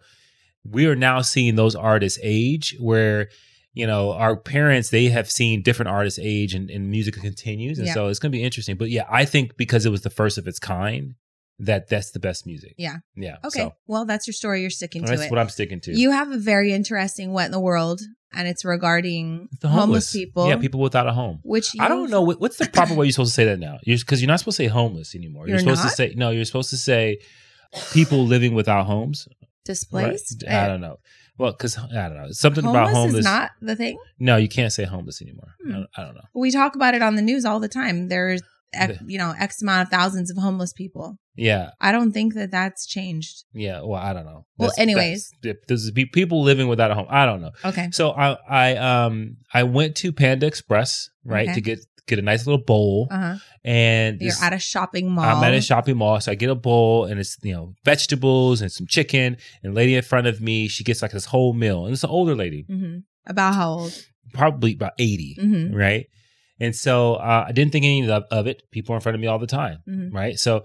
we 0.63 0.86
are 0.88 0.95
now 0.95 1.22
seeing 1.22 1.56
those 1.56 1.75
artists 1.75 2.19
age 2.24 2.75
where. 2.80 3.30
You 3.75 3.86
know, 3.86 4.12
our 4.13 4.36
parents, 4.36 4.90
they 4.90 5.06
have 5.10 5.30
seen 5.30 5.62
different 5.62 5.90
artists 5.92 6.19
age 6.22 6.56
and, 6.56 6.72
and 6.72 6.90
music 6.90 7.13
continues. 7.13 7.78
And 7.78 7.88
Yeah. 7.88 7.94
so 7.94 8.07
it's 8.07 8.18
going 8.18 8.31
to 8.31 8.38
be 8.38 8.44
interesting. 8.44 8.75
But 8.78 8.90
yeah, 8.90 9.04
I 9.10 9.25
think 9.25 9.57
because 9.57 9.86
it 9.86 9.92
was 9.92 10.02
the 10.02 10.10
first 10.10 10.40
of 10.40 10.48
its 10.48 10.57
kind, 10.60 11.13
that 11.59 11.89
that's 11.89 12.11
the 12.11 12.19
best 12.19 12.45
music. 12.45 12.75
Yeah. 12.77 12.97
Yeah. 13.15 13.38
Okay. 13.44 13.59
So 13.59 13.73
well, 13.88 14.06
that's 14.06 14.27
your 14.27 14.33
story. 14.33 14.61
You're 14.61 14.69
sticking 14.69 15.03
to 15.03 15.09
that's 15.09 15.23
it. 15.23 15.31
what 15.31 15.39
I'm 15.39 15.50
sticking 15.50 15.81
to. 15.81 15.94
You 15.94 16.11
have 16.11 16.31
a 16.31 16.38
very 16.38 16.71
interesting 16.71 17.33
what 17.33 17.45
in 17.45 17.51
the 17.51 17.59
world, 17.59 18.01
and 18.33 18.47
it's 18.47 18.63
regarding 18.63 19.50
the 19.61 19.67
homeless. 19.67 20.11
people. 20.11 20.47
Yeah, 20.47 20.57
people 20.57 20.79
without 20.79 21.07
a 21.07 21.13
home. 21.13 21.39
Which 21.44 21.75
I 21.79 21.88
don't 21.88 22.09
know 22.09 22.21
what, 22.21 22.39
what's 22.39 22.57
the 22.57 22.67
proper 22.67 22.94
way 22.94 23.06
you're 23.06 23.11
supposed 23.11 23.31
to 23.31 23.35
say 23.35 23.45
that 23.45 23.59
now. 23.59 23.77
Because 23.85 24.21
you're, 24.21 24.27
not 24.27 24.39
supposed 24.39 24.57
to 24.57 24.63
say 24.63 24.67
homeless 24.67 25.15
anymore. 25.15 25.47
You're, 25.47 25.56
You're 25.56 25.59
supposed 25.59 25.83
not? 25.83 25.89
to 25.89 25.95
say 25.95 26.13
no. 26.15 26.29
You're 26.31 26.45
supposed 26.45 26.69
to 26.69 26.77
say 26.77 27.19
people 27.91 28.25
living 28.25 28.56
without 28.56 28.85
homes. 28.85 29.27
displaced. 29.65 30.44
Right? 30.47 30.63
I 30.63 30.67
don't 30.67 30.81
know. 30.81 30.97
Well, 31.38 31.51
because 31.51 31.77
I 31.77 32.09
don't 32.09 32.15
know 32.15 32.31
something 32.31 32.65
homeless 32.65 32.89
about 32.89 32.94
homeless. 32.94 33.19
is 33.19 33.25
not 33.25 33.51
the 33.61 33.75
thing. 33.75 33.97
no, 34.19 34.35
you 34.35 34.50
can't 34.50 34.73
say 34.73 34.83
homeless 34.83 35.21
anymore. 35.21 35.56
Hmm. 35.63 35.69
I, 35.69 35.73
don't, 35.73 35.89
I 35.97 36.03
don't 36.03 36.15
know. 36.15 36.25
We 36.33 36.51
talk 36.51 36.75
about 36.75 36.95
it 36.95 37.01
on 37.01 37.15
the 37.15 37.21
news 37.21 37.45
all 37.45 37.61
the 37.61 37.69
time. 37.69 38.09
There's, 38.09 38.41
you 39.07 39.18
know, 39.18 39.33
X 39.39 39.62
amount 39.62 39.83
of 39.83 39.89
thousands 39.89 40.30
of 40.30 40.38
homeless 40.38 40.74
people. 40.74 41.18
Yeah, 41.36 41.71
I 41.80 41.92
don't 41.92 42.12
think 42.12 42.33
that 42.36 42.51
that's 42.51 42.86
changed. 42.86 43.45
yeah. 43.54 43.81
Well, 43.81 44.01
I 44.01 44.12
don't 44.13 44.25
know. 44.25 44.45
Well, 44.57 44.71
anyways. 44.77 45.31
that's- 45.42 45.62
there's 45.68 45.89
people 45.92 46.44
living 46.44 46.68
without 46.68 46.92
a 46.92 46.95
home. 46.95 47.07
I 47.10 47.25
don't 47.25 47.42
know. 47.42 47.51
Okay. 47.63 47.89
So 47.94 48.12
I, 48.12 48.38
I, 48.50 48.75
um, 48.75 49.38
I 49.54 49.63
went 49.63 49.95
to 49.98 50.12
Panda 50.12 50.45
Express 50.48 51.10
right 51.24 51.48
Okay. 51.48 51.56
to 51.56 51.62
get 51.62 51.80
get 52.07 52.18
a 52.19 52.24
nice 52.24 52.45
little 52.48 52.63
bowl, 52.63 53.07
Uh 53.12 53.19
huh. 53.19 53.36
and 53.63 54.19
You're 54.19 54.33
at 54.42 54.51
a 54.51 54.57
shopping 54.60 55.12
mall. 55.12 55.24
I'm 55.25 55.44
at 55.44 55.54
a 55.54 55.62
shopping 55.62 55.95
mall, 55.98 56.19
so 56.19 56.31
I 56.31 56.36
get 56.36 56.50
a 56.50 56.56
bowl 56.56 57.06
and 57.06 57.19
it's 57.19 57.38
you 57.44 57.54
know 57.54 57.74
vegetables 57.86 58.62
and 58.62 58.71
some 58.71 58.88
chicken. 58.88 59.38
And 59.63 59.74
lady 59.75 59.95
in 59.95 60.01
front 60.01 60.25
of 60.27 60.42
me, 60.42 60.68
she 60.68 60.83
gets 60.83 61.01
like 61.01 61.12
this 61.12 61.25
whole 61.25 61.54
meal, 61.54 61.86
and 61.86 61.94
it's 61.94 62.04
an 62.04 62.10
older 62.10 62.36
lady, 62.36 62.63
hmm 62.68 62.98
About 63.27 63.54
how 63.56 63.69
old? 63.74 64.06
probably 64.33 64.74
about 64.74 64.94
80 65.00 65.38
hmm 65.39 65.74
right? 65.75 66.06
And 66.59 66.75
so 66.75 67.15
uh, 67.15 67.45
I 67.47 67.51
didn't 67.51 67.71
think 67.71 67.85
any 67.85 68.09
of, 68.09 68.47
it. 68.47 68.63
People 68.71 68.94
are 68.94 68.97
in 68.97 69.01
front 69.01 69.15
of 69.15 69.21
me 69.21 69.27
all 69.27 69.39
the 69.39 69.47
time, 69.47 69.79
Mhm. 69.88 70.13
right? 70.13 70.38
So 70.39 70.63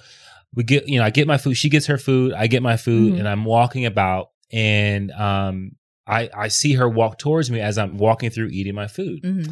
we 0.55 0.65
get, 0.65 0.89
you 0.89 0.99
know, 0.99 1.05
I 1.05 1.11
get 1.11 1.27
my 1.27 1.39
food. 1.39 1.55
She 1.55 1.69
gets 1.69 1.87
her 1.87 1.99
food. 1.99 2.33
I 2.33 2.47
get 2.47 2.63
my 2.63 2.77
food, 2.77 3.15
Mhm. 3.15 3.19
and 3.21 3.29
I'm 3.29 3.45
walking 3.45 3.87
about, 3.87 4.31
and 4.53 5.11
um, 5.13 5.73
I 6.07 6.29
I 6.37 6.49
see 6.49 6.75
her 6.75 6.89
walk 6.89 7.19
towards 7.19 7.51
me 7.51 7.61
as 7.61 7.79
I'm 7.79 7.97
walking 7.97 8.31
through 8.31 8.49
eating 8.49 8.75
my 8.75 8.87
food, 8.89 9.21
hmm 9.25 9.43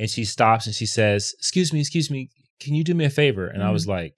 and 0.00 0.08
she 0.08 0.24
stops 0.24 0.66
and 0.66 0.74
she 0.74 0.86
says, 0.86 1.34
"Excuse 1.38 1.72
me, 1.72 1.80
excuse 1.80 2.08
me, 2.10 2.30
can 2.60 2.74
you 2.74 2.84
do 2.84 2.94
me 2.94 3.04
a 3.04 3.10
favor?" 3.10 3.46
And 3.48 3.62
I 3.64 3.70
was 3.70 3.86
like, 3.88 4.14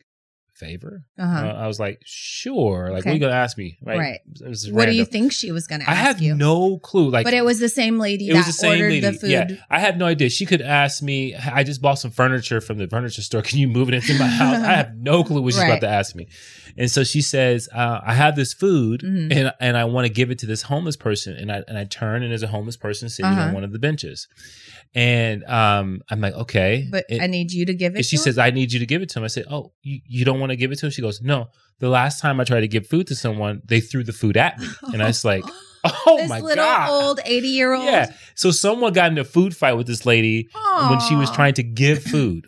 "Favor?" 0.61 1.05
Uh 1.19 1.26
huh. 1.26 1.47
Uh, 1.49 1.52
I 1.64 1.67
was 1.67 1.81
like, 1.81 2.00
"Sure." 2.05 2.90
Like, 2.93 3.05
what 3.05 3.12
are 3.12 3.14
you 3.14 3.21
gonna 3.21 3.33
ask 3.33 3.57
me? 3.59 3.79
Right? 3.83 3.99
Right. 3.99 4.19
It 4.40 4.73
What 4.73 4.87
do 4.87 4.93
you 4.93 5.05
think 5.05 5.33
she 5.33 5.50
was 5.52 5.67
going 5.67 5.81
to 5.81 5.88
ask? 5.90 5.99
I 5.99 6.00
have 6.00 6.21
you? 6.21 6.35
no 6.35 6.79
clue. 6.79 7.11
Like, 7.11 7.25
but 7.25 7.35
it 7.35 7.45
was 7.45 7.59
the 7.61 7.69
same 7.69 7.99
lady 7.99 8.29
it 8.29 8.33
that 8.35 8.38
was 8.40 8.47
the 8.47 8.52
same 8.52 8.81
lady. 8.81 9.00
the 9.00 9.12
food. 9.14 9.31
Yeah, 9.31 9.49
I 9.71 9.81
have 9.81 9.97
no 9.97 10.07
idea. 10.07 10.29
She 10.31 10.47
could 10.47 10.62
ask 10.62 11.02
me. 11.02 11.35
I 11.35 11.64
just 11.64 11.81
bought 11.83 11.99
some 11.99 12.11
furniture 12.11 12.61
from 12.61 12.79
the 12.79 12.87
furniture 12.87 13.23
store. 13.23 13.43
Can 13.50 13.59
you 13.59 13.69
move 13.69 13.88
it 13.88 13.95
into 13.95 14.14
my 14.19 14.26
house? 14.26 14.57
I 14.62 14.75
have 14.75 14.95
no 14.97 15.25
clue 15.25 15.43
what 15.43 15.52
she's 15.55 15.61
Right. 15.62 15.69
about 15.69 15.81
to 15.81 15.88
ask 15.88 16.14
me. 16.14 16.29
And 16.79 16.88
so 16.90 17.02
she 17.02 17.21
says, 17.21 17.69
uh, 17.75 18.00
"I 18.05 18.14
have 18.14 18.37
this 18.37 18.52
food, 18.52 19.00
Mhm. 19.02 19.35
and 19.37 19.52
and 19.61 19.76
I 19.76 19.85
want 19.85 20.07
to 20.07 20.12
give 20.12 20.31
it 20.31 20.38
to 20.40 20.47
this 20.47 20.62
homeless 20.62 20.97
person." 20.97 21.35
And 21.37 21.50
I 21.50 21.62
and 21.67 21.76
I 21.76 21.85
turn, 21.85 22.23
and 22.23 22.31
there's 22.31 22.43
a 22.45 22.47
homeless 22.57 22.76
person 22.76 23.09
sitting 23.09 23.31
Uh-huh. 23.33 23.49
on 23.49 23.55
one 23.55 23.64
of 23.64 23.73
the 23.73 23.79
benches. 23.79 24.29
And 24.95 25.45
um, 25.45 26.02
I'm 26.11 26.21
like, 26.21 26.35
okay, 26.35 26.88
But 26.90 27.05
And- 27.09 27.23
I 27.23 27.26
need 27.29 27.52
you 27.52 27.64
to 27.67 27.75
give 27.75 27.95
it. 27.95 27.99
and 27.99 28.05
she 28.05 28.17
to 28.17 28.21
him? 28.21 28.25
says, 28.25 28.38
I 28.38 28.50
need 28.50 28.73
you 28.73 28.81
to 28.81 28.87
give 28.87 29.02
it 29.02 29.09
to 29.11 29.21
him. 29.21 29.25
I 29.25 29.29
said, 29.29 29.45
Oh, 29.49 29.73
you, 29.83 30.00
you 30.05 30.25
don't 30.25 30.40
want 30.40 30.50
to 30.50 30.57
give 30.57 30.73
it 30.73 30.78
to 30.80 30.87
him? 30.87 30.92
She 30.92 31.02
goes, 31.02 31.21
No. 31.21 31.49
The 31.78 31.88
last 31.88 32.21
time 32.21 32.40
I 32.40 32.45
tried 32.45 32.61
to 32.61 32.69
give 32.69 32.87
food 32.87 33.07
to 33.07 33.14
someone, 33.16 33.62
they 33.64 33.80
threw 33.80 34.04
the 34.04 34.12
food 34.12 34.37
at 34.37 34.59
me. 34.59 34.66
And 34.92 35.02
I 35.02 35.07
was 35.07 35.25
like, 35.25 35.45
Oh 36.07 36.19
this 36.19 36.28
my 36.28 36.40
little 36.40 36.62
God. 36.64 36.90
old 36.90 37.21
80 37.25 37.49
year 37.49 37.73
old. 37.73 37.85
Yeah. 37.87 38.12
So 38.35 38.50
someone 38.50 38.92
got 38.92 39.11
in 39.11 39.16
a 39.19 39.25
food 39.25 39.57
fight 39.57 39.73
with 39.75 39.87
this 39.87 40.04
lady 40.04 40.49
when 40.88 41.00
she 41.00 41.14
was 41.16 41.30
trying 41.30 41.54
to 41.54 41.62
give 41.62 42.02
food. 42.02 42.47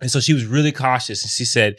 And 0.00 0.10
so 0.10 0.20
she 0.20 0.32
was 0.32 0.44
really 0.44 0.70
cautious 0.70 1.24
and 1.24 1.30
she 1.30 1.44
said, 1.44 1.74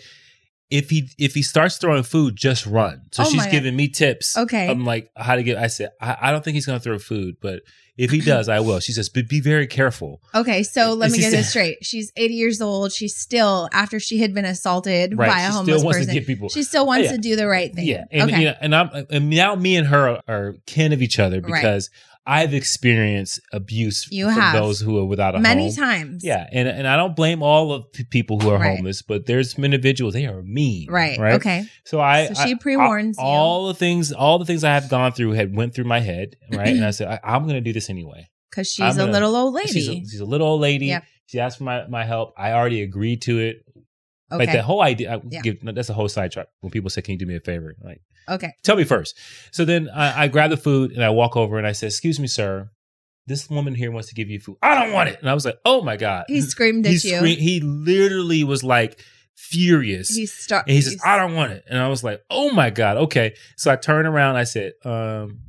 if 0.69 0.89
he 0.89 1.09
if 1.17 1.33
he 1.33 1.41
starts 1.41 1.77
throwing 1.77 2.03
food, 2.03 2.35
just 2.35 2.65
run. 2.65 3.01
So 3.11 3.23
Oh 3.23 3.25
she's 3.27 3.37
my 3.37 3.45
God. 3.45 3.51
giving 3.51 3.75
me 3.75 3.87
tips. 3.87 4.37
Okay. 4.37 4.69
I'm 4.69 4.85
like, 4.85 5.09
how 5.15 5.35
to 5.35 5.43
get 5.43 5.57
I 5.57 5.67
said, 5.67 5.91
I, 5.99 6.17
I 6.21 6.31
don't 6.31 6.43
think 6.43 6.55
he's 6.55 6.65
gonna 6.65 6.79
throw 6.79 6.99
food, 6.99 7.37
but 7.41 7.61
if 7.97 8.11
he 8.11 8.21
does, 8.21 8.47
I 8.47 8.61
will. 8.61 8.79
She 8.79 8.93
says, 8.93 9.09
but 9.09 9.27
be 9.27 9.41
very 9.41 9.67
careful. 9.67 10.21
Okay, 10.33 10.63
so 10.63 10.93
let 10.93 11.07
And 11.07 11.13
me 11.15 11.19
get 11.19 11.31
this 11.31 11.49
straight. 11.49 11.79
She's 11.83 12.13
80 12.15 12.33
years 12.33 12.61
old. 12.61 12.93
She's 12.93 13.13
still, 13.13 13.67
after 13.73 13.99
she 13.99 14.19
had 14.19 14.33
been 14.33 14.45
assaulted 14.45 15.17
Right. 15.17 15.27
by 15.29 15.41
a 15.41 15.47
she 15.47 15.51
homeless 15.51 15.75
still 15.79 15.85
wants 15.85 15.97
person, 15.99 16.13
to 16.13 16.19
get 16.21 16.25
people. 16.25 16.47
she 16.47 16.63
still 16.63 16.85
wants 16.85 17.01
oh, 17.01 17.11
Yeah. 17.11 17.11
to 17.17 17.17
do 17.17 17.35
the 17.35 17.47
right 17.49 17.75
thing. 17.75 17.85
Yeah, 17.85 18.05
and 18.09 18.31
okay. 18.31 18.39
you 18.39 18.45
know, 18.45 18.55
and 18.61 18.73
I'm 18.73 19.05
and 19.09 19.29
now 19.29 19.55
me 19.55 19.75
and 19.75 19.85
her 19.87 20.21
are, 20.29 20.55
kin 20.65 20.93
of 20.93 21.01
each 21.01 21.19
other 21.19 21.41
Right. 21.41 21.61
I've 22.29 22.53
experienced 22.53 23.41
abuse 23.51 24.07
You 24.11 24.25
from 24.25 24.33
have. 24.39 24.53
those 24.61 24.79
who 24.79 24.99
are 24.99 25.05
without 25.05 25.33
a 25.33 25.37
home. 25.37 25.43
Many 25.43 25.65
home. 25.67 25.75
times. 25.75 26.23
Yeah, 26.23 26.47
and 26.51 26.67
and 26.67 26.87
I 26.87 26.95
don't 26.95 27.15
blame 27.15 27.41
all 27.41 27.73
of 27.73 27.91
p- 27.91 28.03
people 28.03 28.39
who 28.39 28.49
are 28.49 28.59
Right. 28.59 28.75
homeless, 28.75 29.01
but 29.01 29.25
there's 29.25 29.53
some 29.55 29.63
individuals 29.65 30.13
they 30.13 30.25
are 30.27 30.41
mean. 30.43 30.87
Right. 30.89 31.17
Right. 31.17 31.33
Okay. 31.35 31.65
So 31.85 31.99
I 31.99 32.27
So 32.27 32.45
she 32.45 32.55
pre-warns 32.55 33.17
you. 33.17 33.23
all 33.23 33.67
the 33.67 33.73
things 33.73 34.11
all 34.11 34.37
the 34.39 34.45
things 34.45 34.63
I 34.63 34.73
have 34.73 34.89
gone 34.89 35.11
through 35.11 35.31
had 35.31 35.55
went 35.55 35.73
through 35.73 35.85
my 35.85 35.99
head, 35.99 36.35
right? 36.51 36.67
and 36.67 36.85
I 36.85 36.91
said 36.97 37.07
I, 37.07 37.19
I'm 37.23 37.43
going 37.43 37.55
to 37.55 37.61
do 37.61 37.73
this 37.73 37.89
anyway. 37.89 38.27
Because 38.51 38.67
she's 38.71 38.97
a 38.97 39.05
little 39.05 39.35
old 39.35 39.53
lady. 39.53 39.71
She's 39.73 39.87
a, 39.89 39.93
she's 39.95 40.19
a 40.21 40.25
little 40.25 40.47
old 40.47 40.61
lady. 40.61 40.87
Yep. 40.87 41.03
She 41.27 41.39
asked 41.39 41.57
for 41.59 41.63
my, 41.65 41.87
my 41.87 42.03
help. 42.03 42.33
I 42.37 42.53
already 42.53 42.81
agreed 42.81 43.21
to 43.23 43.37
it. 43.39 43.57
okay. 44.31 44.45
Like 44.45 44.51
the 44.51 44.63
whole 44.63 44.81
idea, 44.81 45.15
I 45.15 45.21
Yeah. 45.29 45.41
give, 45.41 45.57
that's 45.63 45.89
a 45.89 45.93
whole 45.93 46.09
sidetrack. 46.09 46.47
When 46.61 46.71
people 46.71 46.89
say, 46.89 47.01
"Can 47.03 47.13
you 47.13 47.19
do 47.19 47.27
me 47.27 47.35
a 47.35 47.39
favor?" 47.39 47.75
Like, 47.83 48.01
okay. 48.27 48.53
tell 48.63 48.75
me 48.75 48.83
first. 48.83 49.17
So 49.51 49.65
then 49.65 49.89
I, 49.89 50.23
I 50.23 50.27
grab 50.27 50.49
the 50.49 50.57
food 50.57 50.91
and 50.91 51.03
I 51.03 51.09
walk 51.09 51.37
over 51.37 51.57
and 51.57 51.65
I 51.67 51.71
say, 51.71 51.87
"Excuse 51.87 52.19
me, 52.19 52.27
sir. 52.27 52.69
This 53.27 53.49
woman 53.49 53.75
here 53.75 53.91
wants 53.91 54.09
to 54.09 54.15
give 54.15 54.29
you 54.29 54.39
food. 54.39 54.57
I 54.61 54.75
don't 54.75 54.93
want 54.93 55.09
it." 55.09 55.19
And 55.19 55.29
I 55.29 55.33
was 55.33 55.45
like, 55.45 55.59
"Oh 55.65 55.81
my 55.81 55.97
god!" 55.97 56.25
He 56.27 56.41
screamed 56.41 56.85
at 56.85 56.93
he 56.93 57.11
you. 57.11 57.23
he 57.23 57.59
literally 57.59 58.43
was 58.43 58.63
like 58.63 58.99
furious. 59.35 60.09
He 60.09 60.25
start. 60.25 60.65
and 60.67 60.75
he 60.75 60.81
says, 60.81 60.99
"I 61.05 61.17
don't 61.17 61.35
want 61.35 61.53
it," 61.53 61.63
and 61.69 61.79
I 61.79 61.87
was 61.87 62.03
like, 62.03 62.21
"Oh 62.29 62.51
my 62.51 62.69
god, 62.69 62.97
okay." 62.97 63.35
So 63.57 63.71
I 63.71 63.75
turned 63.75 64.07
around. 64.07 64.35
I 64.35 64.43
said, 64.43 64.73
um, 64.83 65.39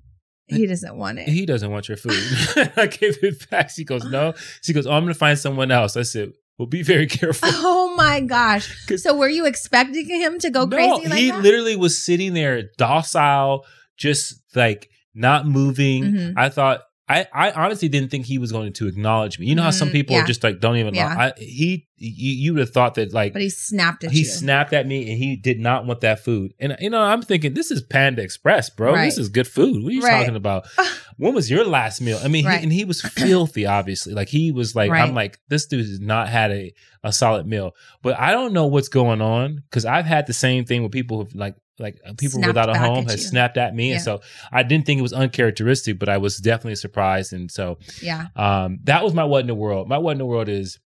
He 0.47 0.67
doesn't 0.67 0.97
want 0.97 1.19
it. 1.19 1.29
"He 1.29 1.47
doesn't 1.47 1.71
want 1.71 1.89
your 1.89 1.97
food." 1.97 2.12
I 2.77 2.87
gave 2.87 3.23
it 3.23 3.50
back. 3.50 3.71
She 3.71 3.85
goes, 3.85 4.05
"No." 4.05 4.35
She 4.62 4.73
goes, 4.73 4.87
"Oh, 4.87 4.93
I'm 4.93 5.05
going 5.05 5.12
to 5.15 5.19
find 5.19 5.39
someone 5.39 5.71
else." 5.71 5.97
I 5.97 6.03
said, 6.03 6.33
"Well, 6.61 6.67
be 6.67 6.83
very 6.83 7.07
careful." 7.19 7.49
Oh 7.50 7.95
my 7.97 8.21
gosh. 8.21 8.69
So 8.99 9.17
were 9.17 9.29
you 9.31 9.47
expecting 9.47 10.07
him 10.09 10.38
to 10.40 10.50
go 10.50 10.67
no, 10.67 10.76
crazy 10.76 11.09
like 11.09 11.19
he 11.19 11.31
that? 11.31 11.40
literally 11.43 11.75
was 11.75 11.97
sitting 11.97 12.35
there 12.35 12.69
docile, 12.76 13.64
just 13.97 14.35
like 14.55 14.90
not 15.14 15.47
moving. 15.47 16.05
Mhm. 16.05 16.35
I 16.37 16.50
thought. 16.50 16.83
I, 17.11 17.26
I 17.33 17.50
honestly 17.52 17.88
didn't 17.88 18.11
think 18.11 18.25
he 18.26 18.38
was 18.38 18.52
going 18.52 18.73
to 18.75 18.87
acknowledge 18.87 19.38
me. 19.38 19.47
You 19.47 19.55
know 19.55 19.62
how 19.64 19.71
some 19.71 19.88
Mhm, 19.88 19.93
people 19.93 20.17
yeah. 20.17 20.23
are 20.23 20.26
just 20.26 20.43
like 20.45 20.61
don't 20.61 20.76
even. 20.76 20.95
Yeah. 20.95 21.33
I, 21.37 21.40
he, 21.40 21.88
you, 21.97 22.33
you 22.33 22.52
would 22.55 22.61
have 22.61 22.71
thought 22.71 22.95
that 22.95 23.12
like 23.12 23.33
but 23.33 23.43
he 23.43 23.50
snapped 23.50 24.05
at 24.05 24.11
you. 24.12 24.14
he 24.14 24.19
you. 24.21 24.25
snapped 24.25 24.73
at 24.73 24.87
me 24.87 25.11
and 25.11 25.19
he 25.19 25.37
did 25.37 25.59
not 25.61 25.87
want 25.87 26.00
that 26.02 26.21
food. 26.21 26.55
And 26.61 26.76
you 26.81 26.88
know, 26.90 27.00
I'm 27.02 27.21
thinking 27.23 27.55
this 27.55 27.71
is 27.71 27.83
Panda 27.83 28.23
Express, 28.23 28.71
bro. 28.71 28.93
Right. 28.95 29.05
This 29.07 29.19
is 29.19 29.29
good 29.29 29.49
food. 29.49 29.83
What 29.83 29.90
are 29.90 29.93
you 29.95 30.02
Right. 30.02 30.21
talking 30.21 30.37
about? 30.37 30.67
when 31.17 31.35
was 31.35 31.50
your 31.50 31.64
last 31.64 32.00
meal? 32.00 32.21
I 32.23 32.29
mean, 32.29 32.47
Right. 32.47 32.59
he, 32.59 32.64
and 32.64 32.73
he 32.73 32.85
was 32.85 33.00
filthy, 33.17 33.67
obviously. 33.67 34.14
Like 34.14 34.29
he 34.29 34.52
was 34.52 34.75
like. 34.76 34.90
I'm 34.90 35.14
like, 35.14 35.38
this 35.49 35.67
dude 35.67 35.81
has 35.87 36.00
not 36.00 36.29
had 36.29 36.50
a 36.52 36.73
a 37.02 37.12
solid 37.12 37.47
meal. 37.47 37.75
But 38.02 38.19
I 38.19 38.31
don't 38.33 38.52
know 38.52 38.67
what's 38.67 38.88
going 38.88 39.21
on 39.23 39.62
because 39.69 39.85
I've 39.87 40.05
had 40.05 40.26
the 40.26 40.35
same 40.35 40.64
thing 40.67 40.83
with 40.83 40.93
people 40.93 41.19
who've 41.25 41.35
like 41.35 41.57
like 41.81 41.99
uh, 42.07 42.13
people 42.17 42.39
Snapped 42.39 42.49
without 42.49 42.69
a 42.71 42.79
home 42.79 43.07
has 43.07 43.27
snapped 43.27 43.57
at 43.57 43.75
me, 43.75 43.89
Yeah. 43.89 43.95
and 43.97 44.03
so 44.05 44.21
I 44.53 44.63
didn't 44.63 44.87
think 44.87 44.99
it 44.99 45.03
was 45.03 45.13
uncharacteristic, 45.13 45.99
but 45.99 46.09
I 46.09 46.19
was 46.19 46.37
definitely 46.39 46.77
surprised, 46.77 47.33
and 47.33 47.51
so 47.51 47.79
yeah. 48.03 48.27
um 48.37 48.79
that 48.85 49.03
was 49.05 49.15
my 49.15 49.25
what 49.25 49.41
in 49.41 49.47
the 49.47 49.55
world 49.55 49.89
my 49.89 49.99
what 49.99 50.13
in 50.13 50.19
the 50.19 50.27
world 50.27 50.49
is 50.49 50.79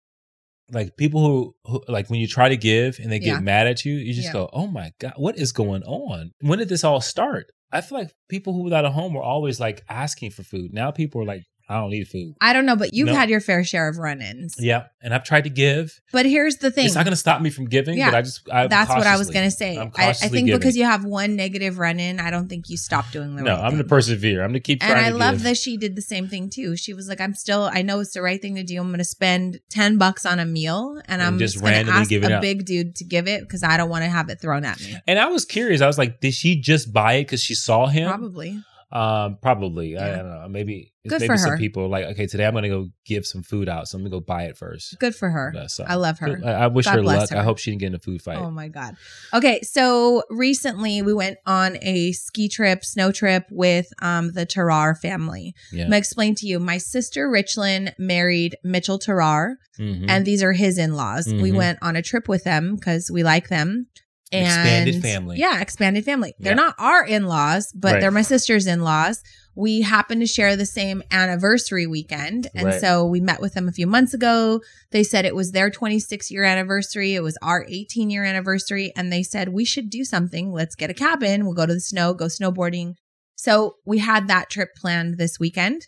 like 0.73 0.97
people 0.97 1.21
who, 1.27 1.55
who 1.67 1.83
like 1.89 2.09
when 2.09 2.21
you 2.21 2.27
try 2.27 2.49
to 2.49 2.57
give 2.57 2.99
and 2.99 3.13
they 3.13 3.19
get 3.19 3.35
Yeah. 3.35 3.41
mad 3.41 3.67
at 3.67 3.85
you 3.85 3.95
you 3.95 4.15
just 4.15 4.29
Yeah. 4.29 4.33
go 4.33 4.51
oh 4.53 4.67
my 4.67 4.93
god 4.99 5.13
what 5.17 5.37
is 5.39 5.53
going 5.53 5.83
on 5.83 6.31
when 6.41 6.59
did 6.59 6.71
this 6.71 6.85
all 6.85 7.03
start 7.03 7.47
i 7.71 7.83
feel 7.83 7.99
like 7.99 8.11
people 8.31 8.55
who 8.55 8.63
without 8.63 8.87
a 8.87 8.91
home 8.91 9.13
were 9.13 9.23
always 9.23 9.61
like 9.61 9.83
asking 9.91 10.31
for 10.31 10.43
food 10.43 10.73
now 10.73 10.91
people 10.91 11.21
are 11.21 11.27
like 11.27 11.43
i 11.69 11.75
don't 11.81 11.91
need 11.91 12.07
food 12.09 12.35
I 12.41 12.53
don't 12.53 12.67
know, 12.67 12.77
but 12.77 12.93
you've 12.95 13.07
No. 13.07 13.15
had 13.15 13.31
your 13.31 13.41
fair 13.41 13.65
share 13.65 13.89
of 13.89 13.97
run-ins. 13.99 14.57
yeah 14.59 14.85
and 15.03 15.15
i've 15.15 15.25
tried 15.25 15.45
to 15.45 15.51
give 15.51 16.01
But 16.13 16.27
here's 16.27 16.57
the 16.59 16.71
thing. 16.71 16.87
it's 16.87 16.95
not 16.95 17.05
going 17.05 17.13
to 17.13 17.17
stop 17.17 17.41
me 17.41 17.51
from 17.51 17.67
giving 17.67 17.97
Yeah. 17.99 18.11
but 18.11 18.17
i 18.19 18.23
just 18.23 18.49
I, 18.53 18.67
That's 18.67 18.91
what 18.91 19.07
I 19.07 19.17
was 19.17 19.31
going 19.31 19.45
to 19.47 19.51
say. 19.51 19.77
I, 19.79 19.91
I 20.09 20.13
think 20.13 20.47
giving. 20.47 20.59
because 20.59 20.77
you 20.77 20.85
have 20.85 21.05
one 21.05 21.37
negative 21.37 21.79
run-in, 21.79 22.21
I 22.21 22.31
don't 22.31 22.49
think 22.49 22.69
you 22.69 22.77
stop 22.77 23.11
doing 23.13 23.37
the 23.37 23.43
no 23.43 23.53
right 23.55 23.63
i'm 23.65 23.71
going 23.73 23.83
to 23.83 23.89
persevere 23.89 24.43
i'm 24.43 24.49
going 24.51 24.55
to 24.55 24.61
keep 24.61 24.83
and 24.85 24.99
I 24.99 25.11
love 25.11 25.37
give. 25.37 25.43
that 25.45 25.57
she 25.57 25.77
did 25.77 25.97
the 25.97 26.03
same 26.03 26.29
thing 26.29 26.51
too. 26.51 26.77
She 26.77 26.93
was 26.95 27.09
like, 27.09 27.21
"I'm 27.21 27.35
still. 27.35 27.69
I 27.73 27.83
know 27.83 28.01
it's 28.01 28.13
the 28.15 28.23
right 28.23 28.41
thing 28.41 28.55
to 28.57 28.63
do. 28.63 28.79
I'm 28.81 28.89
going 28.89 28.99
to 28.99 29.05
spend 29.05 29.61
ten 29.71 29.97
bucks 29.99 30.25
on 30.27 30.39
a 30.39 30.45
meal, 30.45 30.97
and, 31.09 31.21
And 31.21 31.23
I'm 31.23 31.39
just 31.39 31.55
just 31.55 31.63
going 31.65 31.73
to 31.73 31.79
randomly 31.79 32.01
ask 32.01 32.11
give 32.11 32.25
it 32.25 32.31
a 32.31 32.37
out." 32.37 32.43
big 32.43 32.65
dude 32.67 32.97
to 32.97 33.05
give 33.05 33.27
it 33.29 33.41
because 33.43 33.63
I 33.63 33.77
don't 33.77 33.89
want 33.89 34.05
to 34.05 34.11
have 34.11 34.29
it 34.29 34.41
thrown 34.41 34.65
at 34.65 34.81
me. 34.81 34.97
and 35.07 35.19
i 35.19 35.27
was 35.27 35.45
curious 35.45 35.81
i 35.81 35.87
was 35.87 35.99
like 35.99 36.21
did 36.21 36.35
she 36.35 36.61
just 36.61 36.93
buy 36.93 37.15
it 37.15 37.25
because 37.25 37.43
she 37.43 37.55
saw 37.55 37.87
him 37.87 38.09
Probably. 38.09 38.61
Um, 38.95 39.39
probably. 39.43 39.97
I, 39.99 40.07
Yeah. 40.09 40.13
I 40.15 40.17
don't 40.19 40.31
know. 40.31 40.49
Maybe 40.49 40.93
Good 41.07 41.21
maybe 41.21 41.37
some 41.37 41.59
people 41.59 41.83
are 41.85 41.89
like, 41.89 42.05
okay, 42.13 42.27
today 42.27 42.47
I'm 42.47 42.55
gonna 42.55 42.69
go 42.69 42.89
give 43.05 43.27
some 43.27 43.43
food 43.43 43.69
out, 43.69 43.89
so 43.89 43.99
I'm 43.99 44.03
gonna 44.05 44.11
go 44.11 44.21
buy 44.21 44.45
it 44.45 44.57
first. 44.57 44.97
Good 45.01 45.15
for 45.15 45.29
her. 45.31 45.53
Yeah, 45.55 45.67
so- 45.67 45.85
I 45.87 45.97
love 45.97 46.19
her. 46.21 46.41
I, 46.45 46.51
I 46.53 46.67
wish 46.69 46.87
God 46.87 46.95
her 46.95 47.03
luck. 47.03 47.29
her. 47.31 47.37
I 47.37 47.43
hope 47.43 47.59
she 47.59 47.71
didn't 47.73 47.81
get 47.81 47.87
in 47.89 47.95
a 47.97 47.99
food 47.99 48.23
fight. 48.23 48.39
Oh 48.39 48.51
my 48.51 48.69
God. 48.69 48.97
Okay. 49.35 49.61
So 49.63 50.23
recently 50.31 51.03
we 51.03 51.13
went 51.13 51.39
on 51.45 51.77
a 51.83 52.13
ski 52.13 52.49
trip, 52.49 52.85
snow 52.85 53.11
trip 53.13 53.45
with 53.51 53.89
um, 54.01 54.33
the 54.33 54.47
Terrar 54.47 54.97
family. 54.97 55.55
yeah. 55.73 55.85
I'm 55.85 55.91
to 55.91 55.97
explain 55.99 56.35
to 56.37 56.47
you. 56.47 56.59
My 56.61 56.79
sister 56.79 57.29
Richland 57.29 57.95
married 57.99 58.57
Mitchell 58.63 58.99
Terrar, 58.99 59.57
Mhm. 59.79 60.07
and 60.09 60.25
these 60.25 60.43
are 60.43 60.53
his 60.53 60.79
in 60.79 60.95
laws. 60.95 61.27
We 61.27 61.51
went 61.53 61.79
on 61.83 61.97
a 61.97 62.03
trip 62.03 62.29
with 62.29 62.45
them 62.45 62.77
because 62.77 63.11
we 63.11 63.23
like 63.25 63.49
them. 63.49 63.89
And 64.35 64.47
Expanded 64.47 65.03
family. 65.03 65.37
Yeah, 65.39 65.61
expanded 65.61 66.05
family. 66.05 66.35
They're 66.39 66.53
Yeah. 66.53 66.57
not 66.57 66.75
our 66.79 67.05
in 67.05 67.27
laws, 67.27 67.71
but 67.75 67.93
Right. 67.95 68.01
they're 68.01 68.11
my 68.11 68.23
sister's 68.23 68.67
in 68.67 68.83
laws. 68.83 69.23
We 69.55 69.83
happen 69.83 70.19
to 70.21 70.27
share 70.27 70.57
the 70.57 70.67
same 70.67 71.03
anniversary 71.11 71.87
weekend. 71.87 72.49
And 72.55 72.67
Right. 72.67 72.81
so 72.81 73.07
we 73.07 73.21
met 73.21 73.41
with 73.41 73.55
them 73.55 73.69
a 73.69 73.73
few 73.73 73.87
months 73.87 74.13
ago. 74.13 74.61
They 74.91 75.05
said 75.05 75.25
it 75.25 75.37
was 75.37 75.53
their 75.53 75.71
26 75.71 76.31
year 76.31 76.43
anniversary. 76.45 77.15
It 77.15 77.23
was 77.23 77.39
our 77.43 77.65
18 77.69 78.11
year 78.11 78.25
anniversary. 78.25 78.93
And 78.97 79.13
they 79.13 79.23
said, 79.23 79.51
we 79.51 79.65
should 79.65 79.91
do 79.91 80.05
something. 80.05 80.53
Let's 80.53 80.75
get 80.75 80.91
a 80.91 80.95
cabin. 80.95 81.45
We'll 81.45 81.55
go 81.55 81.67
to 81.67 81.75
the 81.75 81.81
snow, 81.81 82.15
go 82.15 82.27
snowboarding. 82.27 82.95
So 83.37 83.77
we 83.85 83.99
had 83.99 84.27
that 84.29 84.51
trip 84.51 84.71
planned 84.77 85.19
this 85.19 85.39
weekend. 85.39 85.87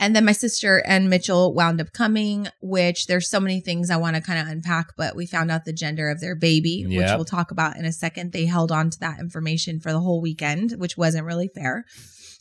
And 0.00 0.14
then 0.14 0.24
my 0.24 0.32
sister 0.32 0.78
and 0.86 1.10
Mitchell 1.10 1.52
wound 1.54 1.80
up 1.80 1.92
coming, 1.92 2.46
which 2.60 3.06
there's 3.06 3.28
so 3.28 3.40
many 3.40 3.60
things 3.60 3.90
I 3.90 3.96
want 3.96 4.14
to 4.16 4.22
kind 4.22 4.38
of 4.40 4.46
unpack, 4.46 4.88
but 4.96 5.16
we 5.16 5.26
found 5.26 5.50
out 5.50 5.64
the 5.64 5.72
gender 5.72 6.08
of 6.08 6.20
their 6.20 6.36
baby, 6.36 6.84
which 6.86 6.98
we'll 7.16 7.24
talk 7.24 7.50
about 7.50 7.76
in 7.76 7.84
a 7.84 7.92
second. 7.92 8.32
They 8.32 8.46
held 8.46 8.70
on 8.70 8.90
to 8.90 9.00
that 9.00 9.18
information 9.18 9.80
for 9.80 9.90
the 9.92 10.00
whole 10.00 10.20
weekend, 10.20 10.72
which 10.78 10.96
wasn't 10.96 11.26
really 11.26 11.48
fair. 11.52 11.84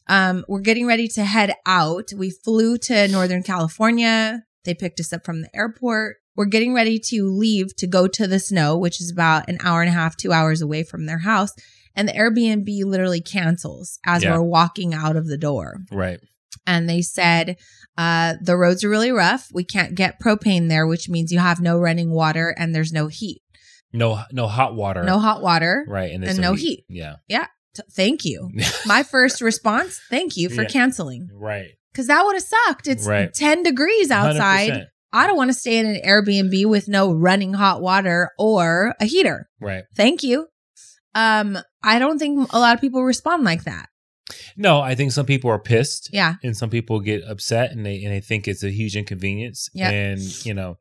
Um, 0.07 0.45
we're 0.47 0.61
getting 0.61 0.85
ready 0.85 1.07
to 1.09 1.23
head 1.25 1.53
out. 1.65 2.09
We 2.15 2.29
flew 2.29 2.77
to 2.77 3.07
Northern 3.07 3.43
California. 3.43 4.43
They 4.63 4.73
picked 4.73 4.99
us 4.99 5.11
up 5.11 5.25
from 5.25 5.41
the 5.41 5.49
airport. 5.55 6.17
We're 6.35 6.45
getting 6.45 6.73
ready 6.73 6.99
to 7.07 7.29
leave 7.29 7.75
to 7.77 7.87
go 7.87 8.07
to 8.07 8.27
the 8.27 8.39
snow, 8.39 8.77
which 8.77 9.01
is 9.01 9.11
about 9.11 9.49
an 9.49 9.57
hour 9.63 9.81
and 9.81 9.89
a 9.89 9.93
half, 9.93 10.15
two 10.15 10.31
hours 10.31 10.61
away 10.61 10.83
from 10.83 11.07
their 11.07 11.19
house. 11.19 11.51
And 11.95 12.07
the 12.07 12.13
Airbnb 12.13 12.67
literally 12.85 13.21
cancels 13.21 13.97
as 14.05 14.23
Yeah. 14.23 14.33
we're 14.37 14.43
walking 14.43 14.93
out 14.93 15.15
of 15.15 15.25
the 15.27 15.37
door 15.37 15.81
right. 15.91 16.19
And 16.65 16.89
they 16.89 17.01
said 17.01 17.57
uh, 17.97 18.35
the 18.41 18.57
roads 18.57 18.83
are 18.83 18.89
really 18.89 19.11
rough. 19.11 19.49
We 19.53 19.63
can't 19.63 19.95
get 19.95 20.19
propane 20.19 20.69
there, 20.69 20.85
which 20.87 21.09
means 21.09 21.31
you 21.31 21.39
have 21.39 21.59
no 21.61 21.77
running 21.79 22.11
water 22.11 22.53
and 22.57 22.73
there's 22.73 22.91
no 22.93 23.07
heat, 23.07 23.41
No, 23.93 24.21
no 24.31 24.47
hot 24.47 24.75
water. 24.75 25.03
no 25.03 25.19
hot 25.19 25.41
water. 25.41 25.85
Right, 25.87 26.11
and, 26.11 26.23
and 26.23 26.39
no 26.39 26.53
heat. 26.53 26.85
Yeah. 26.89 27.15
T- 27.75 27.83
thank 27.91 28.25
you. 28.25 28.49
My 28.85 29.03
first 29.03 29.41
response, 29.41 29.99
thank 30.09 30.35
you 30.37 30.49
for 30.49 30.63
Yeah. 30.63 30.69
canceling 30.69 31.29
right. 31.33 31.67
because 31.91 32.07
that 32.07 32.23
would 32.23 32.35
have 32.35 32.43
sucked. 32.43 32.87
It's 32.87 33.05
Right. 33.07 33.33
10 33.33 33.63
degrees 33.63 34.09
outside. 34.11 34.71
100%. 34.71 34.85
I 35.13 35.25
don't 35.25 35.37
want 35.37 35.49
to 35.49 35.53
stay 35.53 35.77
in 35.77 35.85
an 35.85 36.01
Airbnb 36.05 36.65
with 36.65 36.87
no 36.87 37.13
running 37.13 37.53
hot 37.53 37.81
water 37.81 38.31
or 38.37 38.93
a 38.99 39.05
heater. 39.05 39.47
Right. 39.61 39.83
Thank 39.95 40.21
you. 40.21 40.47
Um, 41.15 41.57
I 41.81 41.97
don't 41.97 42.19
think 42.19 42.51
a 42.53 42.59
lot 42.59 42.75
of 42.75 42.81
people 42.81 43.03
respond 43.03 43.43
like 43.43 43.63
that. 43.63 43.87
No, 44.55 44.81
I 44.81 44.95
think 44.95 45.11
some 45.11 45.25
people 45.25 45.49
are 45.49 45.59
pissed. 45.59 46.09
Yeah. 46.11 46.35
and 46.43 46.55
some 46.55 46.69
people 46.69 46.99
get 46.99 47.23
upset 47.23 47.71
and 47.71 47.85
they 47.85 48.03
and 48.03 48.13
they 48.13 48.21
think 48.21 48.47
it's 48.47 48.63
a 48.63 48.69
huge 48.71 48.95
inconvenience. 48.95 49.69
Yep. 49.73 49.93
and 49.93 50.45
you 50.45 50.53
know, 50.53 50.77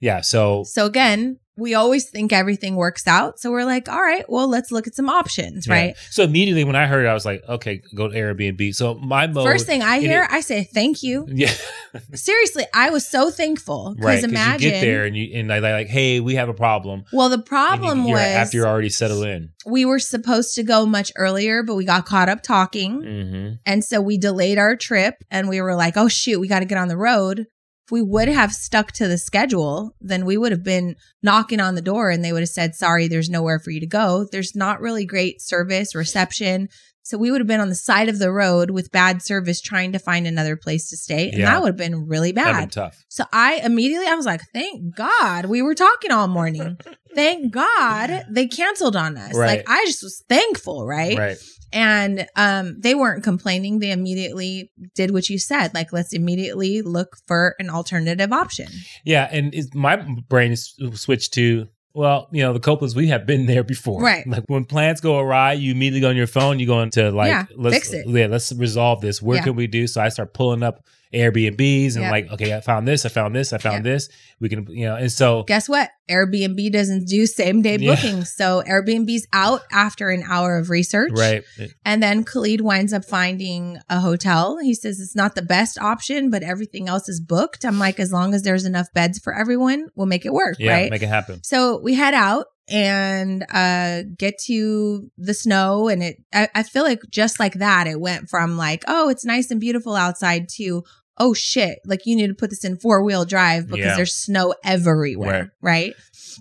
yeah. 0.00 0.20
So 0.20 0.64
So 0.64 0.86
again, 0.86 1.38
we 1.58 1.74
always 1.74 2.08
think 2.08 2.32
everything 2.32 2.76
works 2.76 3.06
out. 3.06 3.38
So 3.40 3.50
we're 3.50 3.64
like, 3.64 3.88
all 3.88 4.00
right, 4.00 4.24
well, 4.28 4.48
let's 4.48 4.70
look 4.70 4.86
at 4.86 4.94
some 4.94 5.08
options, 5.08 5.66
yeah. 5.66 5.74
right? 5.74 5.96
So 6.10 6.22
immediately 6.22 6.64
when 6.64 6.76
I 6.76 6.86
heard 6.86 7.04
it, 7.04 7.08
I 7.08 7.14
was 7.14 7.24
like, 7.26 7.42
okay, 7.48 7.82
go 7.94 8.08
to 8.08 8.14
Airbnb. 8.14 8.74
So 8.74 8.94
my 8.94 9.26
mode 9.26 9.44
First 9.44 9.66
thing 9.66 9.82
I 9.82 9.98
hear, 9.98 10.22
it- 10.22 10.30
I 10.30 10.40
say 10.40 10.64
thank 10.64 11.02
you. 11.02 11.26
yeah, 11.28 11.52
Seriously, 12.14 12.64
I 12.72 12.90
was 12.90 13.06
so 13.06 13.30
thankful 13.30 13.94
because 13.96 14.06
right. 14.06 14.16
Because 14.18 14.30
imagine. 14.30 14.62
you 14.62 14.70
get 14.70 14.80
there 14.80 15.04
and 15.04 15.16
you 15.16 15.38
and 15.38 15.50
they 15.50 15.60
like, 15.60 15.88
hey, 15.88 16.20
we 16.20 16.36
have 16.36 16.48
a 16.48 16.54
problem. 16.54 17.04
well, 17.12 17.28
the 17.28 17.42
problem 17.42 18.02
you're- 18.02 18.12
was 18.12 18.20
after 18.20 18.56
you're 18.58 18.66
already 18.68 18.88
settled 18.88 19.24
in. 19.26 19.50
we 19.66 19.84
were 19.84 19.98
supposed 19.98 20.54
to 20.54 20.62
go 20.62 20.86
much 20.86 21.12
earlier, 21.16 21.62
but 21.62 21.74
we 21.74 21.84
got 21.84 22.06
caught 22.06 22.28
up 22.28 22.42
talking. 22.42 23.02
Mm-hmm. 23.02 23.54
And 23.66 23.84
so 23.84 24.00
we 24.00 24.16
delayed 24.18 24.58
our 24.58 24.76
trip 24.76 25.16
and 25.30 25.48
we 25.48 25.60
were 25.60 25.74
like, 25.74 25.96
oh, 25.96 26.08
shoot, 26.08 26.38
we 26.38 26.46
got 26.48 26.60
to 26.60 26.64
get 26.64 26.78
on 26.78 26.88
the 26.88 26.96
road. 26.96 27.46
If 27.88 27.92
we 27.92 28.02
would 28.02 28.28
have 28.28 28.52
stuck 28.52 28.92
to 28.92 29.08
the 29.08 29.16
schedule, 29.16 29.94
then 29.98 30.26
we 30.26 30.36
would 30.36 30.52
have 30.52 30.62
been 30.62 30.94
knocking 31.22 31.58
on 31.58 31.74
the 31.74 31.80
door 31.80 32.10
and 32.10 32.22
they 32.22 32.34
would 32.34 32.42
have 32.42 32.50
said, 32.50 32.74
sorry, 32.74 33.08
there's 33.08 33.30
nowhere 33.30 33.58
for 33.58 33.70
you 33.70 33.80
to 33.80 33.86
go. 33.86 34.26
There's 34.30 34.54
not 34.54 34.82
really 34.82 35.06
great 35.06 35.40
service, 35.40 35.94
reception. 35.94 36.68
So 37.02 37.16
we 37.16 37.30
would 37.30 37.40
have 37.40 37.46
been 37.48 37.62
on 37.62 37.70
the 37.70 37.74
side 37.74 38.10
of 38.10 38.18
the 38.18 38.30
road 38.30 38.70
with 38.70 38.92
bad 38.92 39.22
service 39.22 39.62
trying 39.62 39.92
to 39.92 39.98
find 39.98 40.26
another 40.26 40.54
place 40.54 40.90
to 40.90 40.98
stay. 40.98 41.30
And 41.30 41.38
Yeah. 41.38 41.46
that 41.46 41.62
would 41.62 41.68
have 41.68 41.76
been 41.78 42.06
really 42.06 42.30
That'd 42.32 42.52
been 42.52 42.62
bad. 42.64 42.72
tough. 42.72 43.04
So 43.08 43.24
I 43.32 43.54
immediately 43.64 44.06
I 44.06 44.14
was 44.16 44.26
like, 44.26 44.42
thank 44.52 44.94
God 44.94 45.46
we 45.46 45.62
were 45.62 45.74
talking 45.74 46.10
all 46.10 46.28
morning. 46.28 46.76
thank 47.14 47.50
God 47.54 48.26
they 48.28 48.48
canceled 48.48 48.96
on 48.96 49.16
us. 49.16 49.34
Right. 49.34 49.60
Like 49.60 49.64
I 49.66 49.86
just 49.86 50.02
was 50.02 50.22
thankful, 50.28 50.86
right? 50.86 51.16
Right. 51.16 51.38
And 51.72 52.26
um 52.36 52.76
they 52.80 52.94
weren't 52.94 53.22
complaining. 53.24 53.78
They 53.80 53.90
immediately 53.90 54.70
did 54.94 55.12
what 55.12 55.28
you 55.28 55.38
said. 55.38 55.74
Like 55.74 55.92
let's 55.92 56.12
immediately 56.12 56.82
look 56.82 57.16
for 57.26 57.54
an 57.58 57.70
alternative 57.70 58.32
option. 58.32 58.68
Yeah, 59.04 59.28
and 59.30 59.54
it's, 59.54 59.74
my 59.74 59.96
brain 60.28 60.52
is 60.52 60.74
switched 60.94 61.34
to 61.34 61.68
well, 61.94 62.28
you 62.30 62.42
know, 62.42 62.52
the 62.52 62.60
Copelands 62.60 62.94
we 62.94 63.08
have 63.08 63.26
been 63.26 63.46
there 63.46 63.64
before. 63.64 64.00
Right. 64.00 64.24
Like 64.26 64.44
when 64.46 64.64
plans 64.66 65.00
go 65.00 65.18
awry, 65.18 65.54
you 65.54 65.72
immediately 65.72 66.00
go 66.00 66.10
on 66.10 66.16
your 66.16 66.26
phone. 66.28 66.60
You 66.60 66.66
go 66.66 66.80
into 66.80 67.10
like, 67.10 67.28
Yeah, 67.28 67.46
let's 67.56 67.74
fix 67.76 67.92
it. 67.92 68.06
yeah, 68.06 68.26
let's 68.26 68.52
resolve 68.52 69.00
this. 69.00 69.20
Where 69.20 69.38
Yeah. 69.38 69.42
can 69.44 69.56
we 69.56 69.66
do? 69.66 69.86
So 69.88 70.00
I 70.00 70.08
start 70.10 70.32
pulling 70.32 70.62
up 70.62 70.84
Airbnbs 71.14 71.94
and 71.94 72.02
Yeah. 72.04 72.10
like, 72.10 72.30
okay, 72.32 72.54
I 72.54 72.60
found 72.60 72.86
this, 72.86 73.04
I 73.04 73.08
found 73.08 73.34
this, 73.34 73.52
I 73.52 73.58
found 73.58 73.84
Yeah. 73.84 73.92
this. 73.92 74.08
We 74.40 74.48
can, 74.48 74.66
you 74.70 74.86
know, 74.86 74.96
and 74.96 75.10
so 75.10 75.42
Guess 75.44 75.68
what? 75.68 75.90
Airbnb 76.10 76.72
doesn't 76.72 77.06
do 77.06 77.26
same 77.26 77.60
day 77.62 77.76
Yeah. 77.78 77.94
bookings. 77.94 78.32
So 78.34 78.62
Airbnb's 78.66 79.26
out 79.32 79.62
after 79.72 80.10
an 80.10 80.22
hour 80.28 80.56
of 80.56 80.70
research. 80.70 81.12
right, 81.14 81.42
And 81.84 82.02
then 82.02 82.24
Khalid 82.24 82.60
winds 82.60 82.92
up 82.92 83.04
finding 83.04 83.78
a 83.88 84.00
hotel. 84.00 84.58
He 84.62 84.74
says 84.74 85.00
it's 85.00 85.16
not 85.16 85.34
the 85.34 85.42
best 85.42 85.78
option, 85.78 86.30
but 86.30 86.42
everything 86.42 86.88
else 86.88 87.08
is 87.08 87.20
booked. 87.20 87.64
I'm 87.64 87.78
like, 87.78 87.98
as 88.00 88.12
long 88.12 88.34
as 88.34 88.42
there's 88.42 88.64
enough 88.64 88.86
beds 88.94 89.18
for 89.18 89.34
everyone, 89.34 89.88
we'll 89.96 90.06
make 90.06 90.24
it 90.24 90.32
work, 90.32 90.56
yeah, 90.58 90.72
right? 90.72 90.90
make 90.90 91.02
it 91.02 91.08
happen. 91.08 91.42
so 91.42 91.78
we 91.80 91.94
head 91.94 92.14
out 92.14 92.46
and 92.70 93.44
uh 93.52 94.02
get 94.16 94.38
to 94.38 95.10
the 95.16 95.34
snow 95.34 95.88
and 95.88 96.02
it 96.02 96.22
I, 96.32 96.48
I 96.54 96.62
feel 96.62 96.82
like 96.84 97.00
just 97.10 97.40
like 97.40 97.54
that 97.54 97.86
it 97.86 98.00
went 98.00 98.28
from 98.28 98.56
like 98.56 98.84
oh 98.88 99.08
it's 99.08 99.24
nice 99.24 99.50
and 99.50 99.60
beautiful 99.60 99.94
outside 99.96 100.48
to 100.56 100.84
oh 101.18 101.34
shit 101.34 101.78
like 101.84 102.06
you 102.06 102.14
need 102.14 102.28
to 102.28 102.34
put 102.34 102.50
this 102.50 102.64
in 102.64 102.76
four 102.76 103.02
wheel 103.02 103.24
drive 103.24 103.66
because 103.68 103.84
Yeah. 103.86 103.96
there's 103.96 104.14
snow 104.14 104.54
everywhere 104.64 105.52
right 105.62 105.94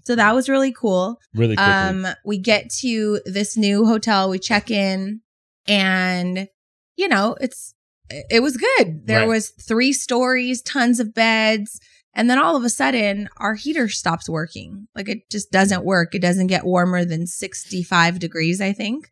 so 0.04 0.16
that 0.16 0.36
was 0.36 0.50
really 0.50 0.72
cool 0.74 1.20
Really 1.34 1.56
quickly. 1.56 1.74
um, 1.74 2.08
we 2.26 2.38
get 2.38 2.70
to 2.82 3.20
this 3.26 3.58
new 3.58 3.86
hotel, 3.86 4.30
we 4.30 4.38
check 4.40 4.70
in, 4.70 5.22
and 5.68 6.48
you 6.96 7.08
know, 7.08 7.36
it's 7.42 7.74
it 8.10 8.42
was 8.42 8.58
good. 8.58 9.06
There 9.06 9.20
Right. 9.20 9.28
was 9.28 9.50
three 9.50 9.92
stories, 9.94 10.62
tons 10.62 11.00
of 11.00 11.14
beds, 11.14 11.80
and 12.18 12.30
then 12.30 12.38
all 12.38 12.58
of 12.58 12.64
a 12.66 12.70
sudden 12.70 13.30
our 13.38 13.56
heater 13.56 13.88
stops 13.88 14.28
working. 14.28 14.88
Like 14.94 15.08
it 15.08 15.30
just 15.30 15.52
doesn't 15.52 15.86
work. 15.86 16.14
It 16.14 16.22
doesn't 16.22 16.48
get 16.48 16.66
warmer 16.66 17.06
than 17.06 17.28
65 17.28 18.20
degrees, 18.20 18.60
I 18.60 18.74
think. 18.74 19.12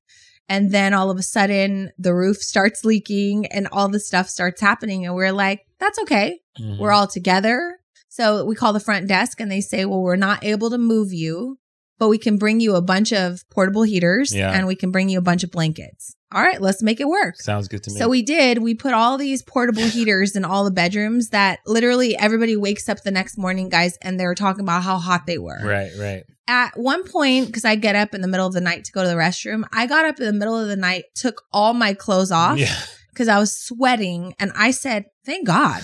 And 0.50 0.72
then 0.72 0.94
all 0.94 1.10
of 1.10 1.18
a 1.18 1.24
sudden 1.24 1.92
the 1.98 2.14
roof 2.14 2.38
starts 2.38 2.84
leaking 2.84 3.46
and 3.48 3.68
all 3.72 3.88
the 3.88 4.00
stuff 4.00 4.28
starts 4.30 4.60
happening 4.62 5.06
and 5.06 5.16
we're 5.16 5.32
like, 5.32 5.62
that's 5.80 6.00
okay 6.00 6.40
Mhm. 6.60 6.80
we're 6.80 6.92
all 6.92 7.08
together. 7.08 7.80
So 8.10 8.46
we 8.46 8.56
call 8.56 8.72
the 8.74 8.80
front 8.80 9.08
desk 9.08 9.40
and 9.42 9.52
they 9.52 9.60
say, 9.62 9.84
well, 9.86 10.02
we're 10.02 10.16
not 10.16 10.44
able 10.44 10.70
to 10.70 10.78
move 10.78 11.12
you, 11.12 11.58
but 11.98 12.08
we 12.10 12.18
can 12.18 12.38
bring 12.38 12.60
you 12.60 12.76
a 12.76 12.82
bunch 12.82 13.14
of 13.14 13.44
portable 13.50 13.84
heaters 13.84 14.34
Yeah. 14.36 14.52
and 14.52 14.68
we 14.68 14.76
can 14.76 14.92
bring 14.92 15.10
you 15.10 15.18
a 15.18 15.22
bunch 15.22 15.44
of 15.44 15.52
blankets. 15.52 16.16
All 16.34 16.42
right, 16.42 16.62
let's 16.62 16.84
make 16.84 17.00
it 17.00 17.08
work. 17.08 17.36
Sounds 17.38 17.68
good 17.70 17.84
to 17.84 17.92
me. 17.92 17.98
So 17.98 18.10
we 18.10 18.22
did. 18.22 18.58
We 18.58 18.74
put 18.76 18.94
all 18.94 19.18
these 19.18 19.42
portable 19.42 19.84
heaters 19.88 20.36
in 20.36 20.44
all 20.44 20.66
the 20.66 20.72
bedrooms 20.72 21.30
that 21.30 21.60
literally 21.66 22.18
everybody 22.18 22.58
wakes 22.58 22.90
up 22.90 23.02
the 23.04 23.12
next 23.12 23.38
morning, 23.38 23.70
guys, 23.70 23.98
and 24.02 24.20
they're 24.20 24.36
talking 24.36 24.62
about 24.62 24.84
how 24.84 24.98
hot 24.98 25.26
they 25.28 25.38
were. 25.38 25.60
right, 25.64 25.92
right. 26.00 26.24
At 26.48 26.78
one 26.78 27.04
point, 27.08 27.48
because 27.48 27.66
I 27.66 27.76
get 27.76 27.96
up 27.96 28.14
in 28.14 28.22
the 28.22 28.28
middle 28.28 28.46
of 28.46 28.54
the 28.54 28.62
night 28.62 28.84
to 28.86 28.92
go 28.92 29.02
to 29.02 29.08
the 29.08 29.16
restroom, 29.16 29.64
I 29.74 29.88
got 29.88 30.06
up 30.06 30.20
in 30.20 30.26
the 30.26 30.34
middle 30.34 30.60
of 30.60 30.68
the 30.68 30.76
night, 30.76 31.06
took 31.16 31.42
all 31.52 31.74
my 31.74 31.94
clothes 31.94 32.32
off 32.32 32.58
Yeah. 32.60 32.76
because 33.14 33.28
I 33.30 33.40
was 33.40 33.58
sweating 33.58 34.36
and 34.40 34.52
I 34.56 34.72
said, 34.72 35.06
thank 35.26 35.48
God. 35.48 35.84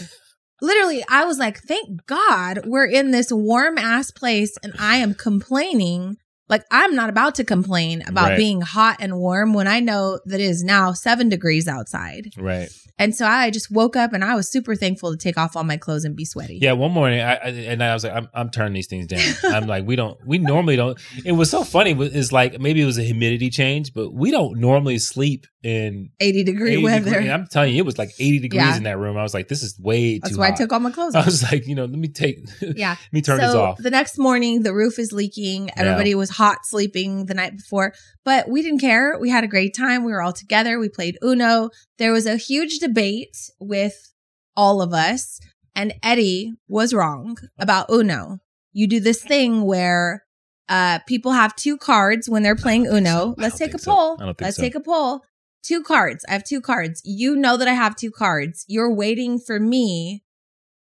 Literally, 0.62 1.04
I 1.10 1.26
was 1.26 1.40
like, 1.40 1.60
thank 1.60 2.06
God 2.06 2.62
we're 2.66 2.86
in 2.86 3.12
this 3.12 3.32
warm 3.32 3.78
ass 3.78 4.12
place 4.12 4.56
and 4.64 4.74
I 4.80 4.98
am 4.98 5.14
complaining. 5.16 6.18
Like, 6.50 6.64
I'm 6.70 6.96
not 6.96 7.10
about 7.10 7.36
to 7.36 7.44
complain 7.44 8.04
about 8.08 8.32
Right. 8.32 8.38
being 8.38 8.62
hot 8.62 8.98
and 9.00 9.18
warm 9.18 9.54
when 9.54 9.68
I 9.68 9.80
know 9.80 10.20
that 10.26 10.40
it 10.40 10.44
is 10.44 10.64
now 10.64 10.92
seven 10.92 11.30
degrees 11.30 11.68
outside. 11.68 12.30
Right. 12.38 12.70
And 13.02 13.16
so 13.16 13.26
I 13.26 13.50
just 13.50 13.72
woke 13.72 13.96
up 13.96 14.14
and 14.14 14.24
I 14.24 14.36
was 14.36 14.48
super 14.50 14.76
thankful 14.76 15.12
to 15.12 15.18
take 15.18 15.38
off 15.38 15.56
all 15.58 15.64
my 15.64 15.78
clothes 15.78 16.06
and 16.06 16.16
be 16.16 16.24
sweaty. 16.24 16.60
Yeah, 16.62 16.74
one 16.74 16.92
morning, 16.92 17.20
I, 17.22 17.34
I 17.36 17.48
and 17.50 17.84
I 17.84 17.94
was 17.94 18.04
like, 18.04 18.14
I'm, 18.14 18.30
I'm 18.34 18.50
turning 18.52 18.74
these 18.74 18.88
things 18.88 19.08
down. 19.08 19.20
I'm 19.54 19.68
like, 19.68 19.86
we 19.86 19.96
don't, 19.96 20.18
we 20.26 20.38
normally 20.38 20.76
don't. 20.76 21.00
It 21.26 21.32
was 21.34 21.50
so 21.50 21.64
funny. 21.64 21.94
was- 21.94 22.14
Is 22.14 22.32
like 22.32 22.60
maybe 22.60 22.82
it 22.82 22.86
was 22.86 22.98
a 23.00 23.04
humidity 23.04 23.50
change, 23.50 23.94
but 23.94 24.14
we 24.14 24.30
don't 24.32 24.60
normally 24.60 25.00
sleep 25.00 25.48
in 25.64 26.10
80 26.20 26.44
degree 26.44 26.74
80 26.74 26.84
weather. 26.84 27.10
degree- 27.12 27.30
I'm 27.32 27.48
telling 27.48 27.74
you, 27.74 27.80
it 27.84 27.86
was 27.86 27.98
like 27.98 28.10
80 28.20 28.40
degrees 28.40 28.62
Yeah. 28.64 28.78
in 28.78 28.84
that 28.84 28.98
room. 28.98 29.18
I 29.18 29.24
was 29.24 29.34
like, 29.34 29.48
this 29.48 29.64
is 29.64 29.80
way 29.80 30.20
That's 30.20 30.34
too 30.34 30.40
why 30.40 30.48
hot. 30.48 30.54
I 30.54 30.58
took 30.58 30.74
all 30.74 30.80
my 30.80 30.92
clothes 30.92 31.16
I 31.16 31.26
was 31.26 31.44
like, 31.44 31.68
you 31.68 31.76
know, 31.76 31.86
let 31.86 31.98
me 32.00 32.08
take, 32.08 32.40
Yeah. 32.62 32.92
let 33.00 33.14
me 33.14 33.22
turn 33.22 33.40
so 33.40 33.46
this 33.48 33.56
off. 33.56 33.78
The 33.80 33.90
next 33.92 34.18
morning, 34.20 34.64
the 34.64 34.74
roof 34.74 35.00
is 35.00 35.12
leaking. 35.12 35.70
Everybody 35.78 36.14
was 36.16 36.30
hot 36.30 36.60
sleeping 36.66 37.26
the 37.26 37.34
night 37.34 37.58
before, 37.58 37.94
but 38.26 38.48
we 38.50 38.62
didn't 38.62 38.80
care. 38.80 39.18
We 39.20 39.30
had 39.30 39.44
a 39.44 39.48
great 39.48 39.76
time. 39.76 40.04
We 40.04 40.12
were 40.12 40.22
all 40.22 40.34
together. 40.34 40.80
We 40.80 40.90
played 40.90 41.18
Uno. 41.24 41.70
There 42.02 42.12
was 42.12 42.26
a 42.26 42.36
huge 42.36 42.80
debate 42.80 43.52
with 43.60 44.12
all 44.58 44.82
of 44.82 44.92
us, 44.92 45.40
and 45.76 45.94
Eddie 46.02 46.52
was 46.68 46.96
wrong 46.96 47.38
about 47.60 47.92
Uno. 47.92 48.40
You 48.74 48.88
do 48.88 49.00
this 49.00 49.22
thing 49.22 49.62
where 49.66 50.24
uh, 50.68 50.98
people 51.06 51.34
have 51.34 51.56
two 51.56 51.78
cards 51.78 52.28
when 52.28 52.42
they're 52.42 52.56
playing 52.56 52.86
think 52.86 52.94
so. 52.94 52.98
Uno. 52.98 53.36
Let's 53.38 53.60
take 53.60 53.76
a 53.76 53.78
so. 53.78 53.92
poll. 53.92 54.18
I 54.20 54.26
don't 54.26 54.36
think 54.36 54.42
Let's 54.42 54.56
so. 54.58 54.64
take 54.64 54.74
a 54.74 54.80
poll. 54.80 55.22
Two 55.62 55.84
cards. 55.84 56.26
I 56.28 56.34
have 56.34 56.44
two 56.44 56.60
cards. 56.60 57.04
You 57.06 57.36
know 57.36 57.56
that 57.56 57.68
I 57.68 57.74
have 57.74 57.96
two 57.96 58.10
cards. 58.10 58.66
You're 58.68 58.92
waiting 58.92 59.38
for 59.38 59.60
me 59.60 60.24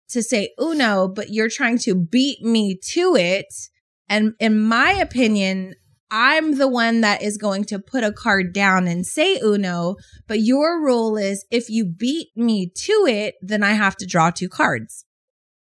to 0.09 0.23
say 0.23 0.55
Uno, 0.59 1.07
but 1.07 1.29
you're 1.29 1.51
trying 1.51 1.77
to 1.81 1.95
beat 1.95 2.41
me 2.41 2.79
to 2.93 3.15
it. 3.15 3.53
And 4.09 4.33
in 4.41 4.59
my 4.59 4.93
opinion, 4.93 5.75
I'm 6.17 6.59
the 6.59 6.69
one 6.69 7.01
that 7.01 7.23
is 7.23 7.37
going 7.37 7.65
to 7.65 7.81
put 7.81 8.05
a 8.05 8.13
card 8.13 8.53
down 8.53 8.87
and 8.87 9.05
say 9.05 9.41
Uno, 9.43 9.97
but 10.29 10.39
your 10.39 10.81
rule 10.81 11.17
is 11.17 11.45
if 11.51 11.69
you 11.69 11.85
beat 11.85 12.29
me 12.37 12.71
to 12.73 13.07
it, 13.09 13.35
then 13.43 13.65
I 13.65 13.73
have 13.73 13.97
to 13.97 14.07
draw 14.07 14.31
two 14.31 14.49
cards. 14.49 15.05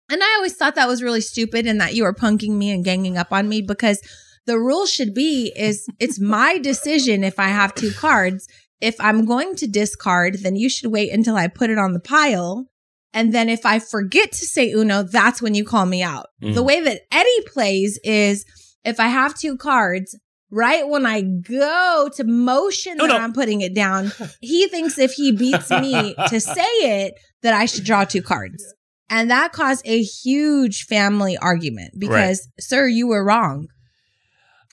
And 0.08 0.22
I 0.22 0.34
always 0.36 0.54
thought 0.54 0.76
that 0.76 0.86
was 0.86 1.02
really 1.02 1.20
stupid 1.20 1.66
and 1.66 1.80
that 1.80 1.96
you 1.96 2.04
were 2.04 2.14
punking 2.14 2.50
me 2.50 2.70
and 2.70 2.84
ganging 2.84 3.18
up 3.18 3.32
on 3.32 3.48
me 3.48 3.60
because 3.60 4.00
the 4.46 4.56
rule 4.56 4.86
should 4.86 5.14
be 5.14 5.52
is 5.56 5.88
it's 5.98 6.20
my 6.20 6.58
decision 6.58 7.24
if 7.24 7.40
I 7.40 7.48
have 7.48 7.74
two 7.74 7.90
cards. 7.90 8.46
If 8.80 8.94
I'm 9.00 9.24
going 9.24 9.56
to 9.56 9.66
discard, 9.66 10.44
then 10.44 10.54
you 10.54 10.68
should 10.68 10.92
wait 10.92 11.12
until 11.12 11.34
I 11.34 11.48
put 11.48 11.70
it 11.70 11.78
on 11.78 11.92
the 11.92 11.98
pile. 11.98 12.66
And 13.12 13.34
then 13.34 13.48
if 13.48 13.66
I 13.66 13.80
forget 13.80 14.30
to 14.30 14.46
say 14.46 14.70
Uno, 14.70 15.02
that's 15.02 15.42
when 15.42 15.56
you 15.56 15.64
call 15.64 15.86
me 15.86 16.04
out. 16.04 16.26
Mm. 16.40 16.54
The 16.54 16.62
way 16.62 16.80
that 16.82 17.00
Eddie 17.10 17.48
plays 17.52 17.98
is 18.04 18.44
if 18.84 19.00
I 19.00 19.08
have 19.08 19.34
two 19.34 19.56
cards, 19.56 20.16
right 20.50 20.86
when 20.88 21.06
I 21.06 21.22
go 21.22 22.10
to 22.14 22.24
motion 22.24 22.98
that 22.98 23.04
Uno. 23.04 23.16
I'm 23.16 23.32
putting 23.32 23.60
it 23.60 23.74
down, 23.74 24.12
he 24.40 24.68
thinks 24.68 24.98
if 24.98 25.12
he 25.12 25.32
beats 25.32 25.70
me 25.70 26.14
to 26.28 26.40
say 26.40 26.62
it, 26.80 27.14
that 27.42 27.54
I 27.54 27.66
should 27.66 27.84
draw 27.84 28.04
two 28.04 28.22
cards. 28.22 28.64
And 29.08 29.30
that 29.30 29.52
caused 29.52 29.86
a 29.86 30.02
huge 30.02 30.84
family 30.86 31.36
argument 31.36 31.94
because, 31.96 32.48
sir, 32.58 32.88
you 32.88 33.06
were 33.06 33.24
wrong. 33.24 33.68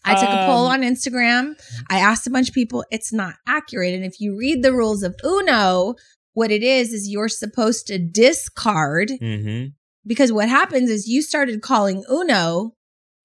I 0.06 0.16
took 0.16 0.30
a 0.30 0.46
poll 0.48 0.66
Um, 0.66 0.74
on 0.74 0.82
Instagram. 0.82 1.54
I 1.90 2.00
asked 2.00 2.28
a 2.28 2.30
bunch 2.30 2.50
of 2.50 2.56
people. 2.56 2.84
It's 2.92 3.14
not 3.14 3.36
accurate. 3.48 3.94
And 3.94 4.04
if 4.04 4.20
you 4.20 4.38
read 4.38 4.64
the 4.64 4.74
rules 4.74 5.04
of 5.04 5.16
Uno, 5.24 5.96
what 6.34 6.52
it 6.52 6.64
is, 6.64 6.92
is 6.92 7.10
you're 7.10 7.30
supposed 7.30 7.88
to 7.88 8.00
discard 8.00 9.10
mm-hmm. 9.10 9.68
because 10.06 10.32
what 10.32 10.50
happens 10.50 10.90
is 10.90 11.08
you 11.08 11.22
started 11.22 11.62
calling 11.62 12.04
Uno 12.12 12.74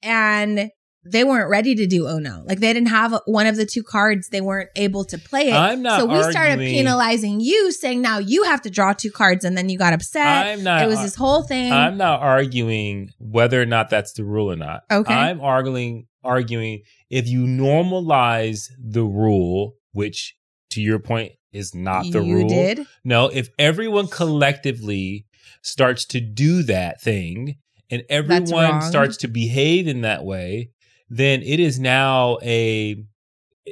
and 0.02 0.70
they 1.10 1.24
weren't 1.24 1.50
ready 1.50 1.74
to 1.74 1.86
do 1.86 2.08
Uno. 2.08 2.42
Like 2.46 2.60
they 2.60 2.72
didn't 2.72 2.88
have 2.88 3.20
one 3.26 3.46
of 3.46 3.56
the 3.56 3.66
two 3.66 3.82
cards. 3.82 4.28
They 4.28 4.40
weren't 4.40 4.70
able 4.76 5.04
to 5.06 5.18
play 5.18 5.48
it. 5.48 5.54
I'm 5.54 5.82
not 5.82 6.00
so 6.00 6.06
we 6.06 6.22
started 6.30 6.58
penalizing 6.58 7.40
you, 7.40 7.72
saying 7.72 8.02
now 8.02 8.18
you 8.18 8.44
have 8.44 8.62
to 8.62 8.70
draw 8.70 8.92
two 8.92 9.10
cards, 9.10 9.44
and 9.44 9.56
then 9.56 9.68
you 9.68 9.78
got 9.78 9.92
upset. 9.92 10.46
I'm 10.46 10.62
not. 10.62 10.82
it 10.82 10.86
was 10.86 11.00
this 11.02 11.14
whole 11.14 11.42
thing. 11.42 11.72
I'm 11.72 11.96
not 11.96 12.20
arguing 12.20 13.10
whether 13.18 13.60
or 13.60 13.66
not 13.66 13.90
that's 13.90 14.12
the 14.12 14.24
rule 14.24 14.50
or 14.52 14.56
not. 14.56 14.82
Okay. 14.90 15.14
I'm 15.14 15.40
arguing 15.40 16.06
arguing 16.24 16.82
if 17.10 17.28
you 17.28 17.44
normalize 17.44 18.70
the 18.78 19.04
rule, 19.04 19.74
which 19.92 20.36
to 20.70 20.80
your 20.80 20.98
point 20.98 21.32
is 21.52 21.74
not 21.74 22.04
the 22.10 22.22
you 22.22 22.36
rule. 22.36 22.48
did. 22.48 22.86
No, 23.04 23.28
if 23.28 23.48
everyone 23.58 24.08
collectively 24.08 25.26
starts 25.62 26.04
to 26.06 26.20
do 26.20 26.62
that 26.64 27.00
thing 27.00 27.56
and 27.90 28.02
everyone 28.08 28.82
starts 28.82 29.16
to 29.18 29.28
behave 29.28 29.88
in 29.88 30.02
that 30.02 30.24
way, 30.24 30.70
then 31.10 31.42
it 31.42 31.60
is 31.60 31.78
now 31.80 32.38
a 32.42 33.02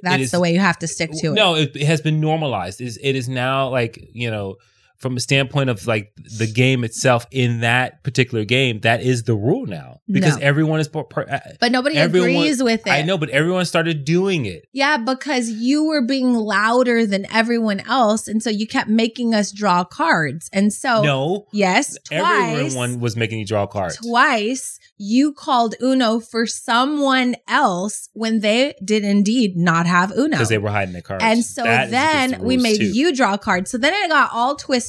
That's 0.02 0.24
is- 0.24 0.30
the 0.30 0.40
way 0.40 0.52
you 0.52 0.60
have 0.60 0.78
to 0.80 0.86
stick 0.86 1.10
to 1.20 1.28
it. 1.28 1.34
no, 1.34 1.54
it, 1.54 1.74
it 1.76 1.86
has 1.86 2.00
been 2.00 2.20
normalized. 2.20 2.80
Is 2.80 2.98
it 3.02 3.14
is 3.16 3.28
now 3.28 3.68
like 3.68 3.98
you 4.12 4.30
know 4.30 4.56
from 4.98 5.16
a 5.16 5.20
standpoint 5.20 5.70
of 5.70 5.86
like 5.86 6.12
the 6.38 6.46
game 6.46 6.84
itself 6.84 7.26
in 7.30 7.60
that 7.60 8.02
particular 8.02 8.44
game, 8.44 8.80
that 8.80 9.02
is 9.02 9.24
the 9.24 9.34
rule 9.34 9.66
now 9.66 10.00
because 10.10 10.36
No. 10.38 10.42
everyone 10.42 10.80
is. 10.80 10.88
uh, 10.94 11.38
But 11.60 11.72
nobody 11.72 11.96
Everyone- 11.96 12.30
agrees 12.30 12.62
with 12.62 12.86
it. 12.86 12.90
I 12.90 13.02
know, 13.02 13.18
but 13.18 13.28
everyone 13.30 13.64
started 13.66 14.04
doing 14.04 14.46
it. 14.46 14.66
Yeah, 14.72 14.96
because 14.96 15.50
you 15.50 15.84
were 15.84 16.02
being 16.02 16.32
louder 16.34 17.04
than 17.06 17.26
everyone 17.32 17.80
else. 17.80 18.26
And 18.28 18.42
so 18.42 18.48
you 18.50 18.66
kept 18.66 18.88
making 18.88 19.34
us 19.34 19.52
draw 19.52 19.84
cards. 19.84 20.48
And 20.52 20.72
so, 20.72 21.02
no, 21.02 21.46
yes, 21.52 21.96
twice, 22.04 22.22
everyone 22.58 23.00
was 23.00 23.16
making 23.16 23.38
you 23.40 23.46
draw 23.46 23.66
cards. 23.66 23.96
twice 23.96 24.78
you 24.98 25.32
called 25.32 25.74
Uno 25.82 26.20
for 26.20 26.46
someone 26.46 27.36
else 27.48 28.08
when 28.14 28.40
they 28.40 28.74
did 28.82 29.04
indeed 29.04 29.56
not 29.56 29.86
have 29.86 30.10
Uno. 30.12 30.30
because 30.30 30.48
they 30.48 30.56
were 30.58 30.70
hiding 30.70 30.94
the 30.94 31.02
cards. 31.02 31.22
And 31.22 31.44
so 31.44 31.62
That 31.64 31.90
then 31.90 32.30
the 32.32 32.38
we 32.38 32.56
made 32.56 32.78
too. 32.78 32.86
you 32.86 33.14
draw 33.14 33.36
cards. 33.36 33.70
So 33.70 33.76
then 33.78 33.92
it 33.92 34.08
got 34.08 34.30
all 34.32 34.56
twisted. 34.56 34.85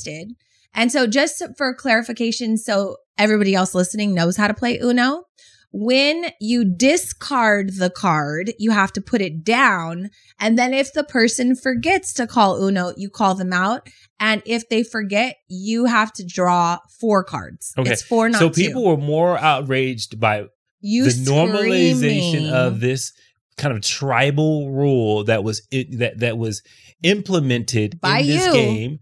And 0.74 0.92
so 0.92 1.08
just 1.08 1.42
for 1.58 1.74
clarification, 1.74 2.58
so 2.58 2.98
everybody 3.18 3.56
else 3.56 3.74
listening 3.74 4.14
knows 4.14 4.38
how 4.38 4.48
to 4.48 4.54
play 4.54 4.78
Uno. 4.78 5.24
When 5.72 6.28
you 6.40 6.64
discard 6.64 7.76
the 7.78 7.90
card, 7.90 8.54
you 8.58 8.72
have 8.72 8.94
to 8.94 9.02
put 9.02 9.22
it 9.22 9.44
down. 9.44 10.10
And 10.40 10.58
then 10.58 10.74
if 10.74 10.94
the 10.94 11.04
person 11.04 11.56
forgets 11.56 12.14
to 12.14 12.26
call 12.28 12.64
Uno, 12.64 12.94
you 12.96 13.10
call 13.10 13.36
them 13.36 13.52
out. 13.52 13.90
And 14.20 14.42
if 14.46 14.70
they 14.70 14.84
forget, 14.84 15.36
you 15.48 15.86
have 15.86 16.14
to 16.14 16.26
draw 16.26 16.80
four 17.00 17.24
cards. 17.24 17.74
Okay. 17.78 17.92
It's 17.92 18.02
four, 18.02 18.30
not 18.30 18.40
So 18.40 18.50
two. 18.50 18.62
people 18.62 18.86
were 18.86 18.98
more 18.98 19.38
outraged 19.38 20.20
by 20.20 20.46
you 20.80 21.04
the 21.06 21.30
normalization 21.30 22.52
of 22.52 22.80
this 22.80 23.12
kind 23.58 23.76
of 23.76 23.82
tribal 23.82 24.72
rule 24.72 25.24
that 25.26 25.44
was 25.44 25.68
it, 25.72 26.00
that 26.00 26.20
that 26.20 26.38
was 26.38 26.62
implemented 27.04 28.00
By 28.00 28.20
in 28.20 28.28
this 28.28 28.46
you. 28.46 28.54
game. 28.54 29.00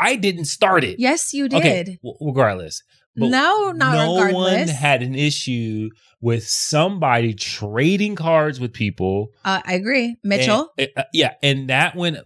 I 0.00 0.16
didn't 0.16 0.46
start 0.46 0.84
it. 0.84 0.98
Yes, 0.98 1.32
you 1.34 1.48
did. 1.48 1.58
Okay, 1.60 1.98
regardless. 2.20 2.82
No, 3.16 3.72
not 3.72 3.94
no 3.94 4.32
one 4.32 4.68
had 4.68 5.02
an 5.02 5.14
issue 5.16 5.90
with 6.20 6.46
somebody 6.46 7.34
trading 7.34 8.14
cards 8.14 8.60
with 8.60 8.72
people. 8.72 9.28
uh, 9.44 9.60
I 9.64 9.74
agree. 9.74 10.16
Mitchell, 10.22 10.70
And- 10.78 10.88
uh, 10.96 11.02
yeah, 11.12 11.34
and 11.42 11.68
that 11.70 11.96
went 11.96 12.18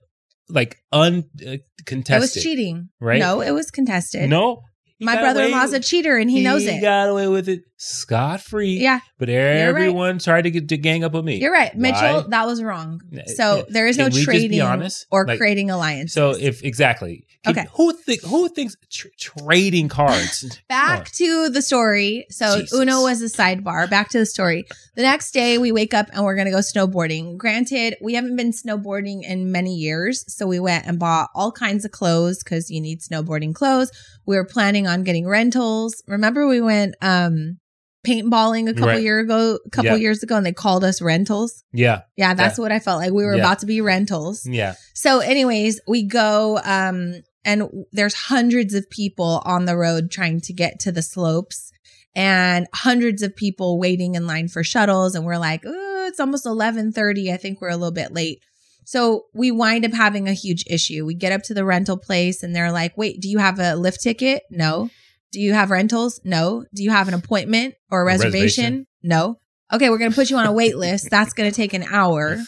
like 0.50 0.82
uncontested. 0.92 2.16
it 2.16 2.20
was 2.20 2.34
cheating. 2.34 2.88
right? 3.00 3.18
No, 3.20 3.40
it 3.40 3.52
was 3.52 3.70
contested. 3.70 4.28
No, 4.28 4.62
My 5.00 5.16
brother 5.16 5.40
in 5.44 5.46
away- 5.50 5.58
law's 5.60 5.72
a 5.72 5.80
cheater 5.80 6.16
and 6.16 6.30
he, 6.30 6.42
knows 6.42 6.64
it. 6.66 6.74
He 6.74 6.80
got 6.80 7.08
away 7.08 7.26
with 7.28 7.48
it 7.48 7.62
scot 7.84 8.40
free. 8.40 8.78
yeah, 8.78 9.00
but 9.18 9.28
right. 9.28 9.34
everyone 9.34 10.20
tried 10.20 10.42
to 10.42 10.50
get 10.52 10.68
to 10.68 10.76
gang 10.76 11.02
up 11.02 11.12
with 11.12 11.24
me. 11.24 11.40
you're 11.40 11.52
right. 11.52 11.74
Mitchell, 11.76 12.22
Why? 12.22 12.24
that 12.28 12.46
was 12.46 12.62
wrong. 12.62 13.00
So 13.34 13.56
yeah. 13.56 13.62
there 13.68 13.86
is 13.88 13.98
no 13.98 14.04
Can 14.08 14.14
be 14.14 14.24
trading 14.24 14.60
honest? 14.62 15.06
or 15.10 15.26
Like, 15.26 15.38
creating 15.38 15.68
alliances. 15.70 16.14
So 16.14 16.30
if 16.30 16.62
exactly, 16.62 17.26
Can- 17.44 17.58
Okay. 17.58 17.66
who 17.74 17.92
think 17.92 18.22
who 18.22 18.48
thinks 18.48 18.76
tr- 18.88 19.08
trading 19.18 19.88
cards? 19.88 20.60
Back 20.68 21.10
to 21.12 21.48
the 21.48 21.60
story. 21.60 22.26
So 22.30 22.60
Jesus. 22.60 22.78
Uno 22.78 23.02
was 23.02 23.20
a 23.20 23.24
sidebar. 23.26 23.90
Back 23.90 24.10
to 24.10 24.18
the 24.20 24.26
story. 24.26 24.64
The 24.94 25.02
next 25.02 25.32
day 25.32 25.58
we 25.58 25.72
wake 25.72 25.92
up 25.92 26.06
and 26.12 26.24
we're 26.24 26.36
going 26.36 26.44
to 26.46 26.52
go 26.52 26.58
snowboarding. 26.58 27.36
Granted, 27.36 27.96
we 28.00 28.14
haven't 28.14 28.36
been 28.36 28.52
snowboarding 28.52 29.24
in 29.24 29.50
many 29.50 29.74
years. 29.74 30.24
So 30.32 30.46
we 30.46 30.60
went 30.60 30.86
and 30.86 31.00
bought 31.00 31.30
all 31.34 31.50
kinds 31.50 31.84
of 31.84 31.90
clothes 31.90 32.44
because 32.44 32.70
you 32.70 32.80
need 32.80 33.00
snowboarding 33.00 33.54
clothes. 33.56 33.90
We 34.24 34.36
were 34.36 34.44
planning 34.44 34.86
on 34.86 35.02
getting 35.02 35.26
rentals. 35.26 36.00
Remember 36.06 36.46
we 36.46 36.60
went 36.60 36.94
um 37.02 37.58
paintballing 38.06 38.68
a 38.68 38.74
couple 38.74 38.88
Right. 38.88 39.02
year 39.02 39.20
ago, 39.20 39.58
a 39.64 39.70
couple 39.70 39.92
Yeah. 39.92 39.96
years 39.96 40.22
ago 40.22 40.36
and 40.36 40.44
they 40.44 40.52
called 40.52 40.82
us 40.84 41.00
rentals. 41.00 41.62
yeah, 41.72 42.00
Yeah, 42.16 42.34
that's 42.34 42.58
what 42.58 42.72
I 42.72 42.78
felt 42.80 43.00
like. 43.00 43.12
We 43.12 43.24
were 43.24 43.34
Yeah. 43.36 43.42
about 43.42 43.60
to 43.60 43.66
be 43.66 43.80
rentals. 43.80 44.44
yeah, 44.46 44.74
So, 44.94 45.20
anyways, 45.20 45.80
we 45.86 46.02
go, 46.02 46.60
um, 46.64 47.22
and 47.44 47.68
there's 47.92 48.14
hundreds 48.14 48.74
of 48.74 48.88
people 48.90 49.42
on 49.44 49.64
the 49.66 49.76
road 49.76 50.10
trying 50.10 50.40
to 50.42 50.52
get 50.52 50.78
to 50.80 50.92
the 50.92 51.02
slopes, 51.02 51.70
and 52.14 52.66
hundreds 52.74 53.22
of 53.22 53.34
people 53.34 53.78
waiting 53.78 54.14
in 54.16 54.26
line 54.26 54.46
for 54.48 54.62
shuttles. 54.62 55.14
And 55.14 55.24
we're 55.24 55.38
like, 55.38 55.62
oh, 55.66 56.06
it's 56.08 56.20
almost 56.20 56.44
eleven 56.44 56.92
thirty. 56.92 57.32
I 57.32 57.36
think 57.36 57.60
we're 57.60 57.70
a 57.70 57.76
little 57.76 57.90
bit 57.92 58.12
late. 58.12 58.40
So 58.84 59.24
we 59.32 59.50
wind 59.50 59.84
up 59.86 59.92
having 59.94 60.28
a 60.28 60.32
huge 60.34 60.64
issue. 60.66 61.06
We 61.06 61.14
get 61.14 61.32
up 61.32 61.42
to 61.44 61.54
the 61.54 61.64
rental 61.64 61.96
place, 61.96 62.42
and 62.42 62.54
they're 62.54 62.72
like, 62.72 62.96
"Wait, 62.98 63.20
do 63.20 63.28
you 63.30 63.38
have 63.38 63.58
a 63.60 63.76
lift 63.76 64.02
ticket? 64.02 64.42
No. 64.50 64.90
Do 65.32 65.40
you 65.40 65.54
have 65.54 65.70
rentals? 65.70 66.20
No. 66.24 66.64
Do 66.74 66.82
you 66.82 66.90
have 66.90 67.08
an 67.08 67.14
appointment 67.14 67.74
or 67.90 68.02
a 68.02 68.04
reservation? 68.04 68.64
reservation? 68.64 68.86
No. 69.02 69.36
Okay, 69.72 69.90
we're 69.90 69.98
gonna 69.98 70.14
put 70.14 70.30
you 70.30 70.36
on 70.36 70.46
a 70.46 70.52
wait 70.52 70.76
list. 70.76 71.08
That's 71.10 71.32
gonna 71.32 71.50
take 71.50 71.72
an 71.72 71.84
hour." 71.84 72.38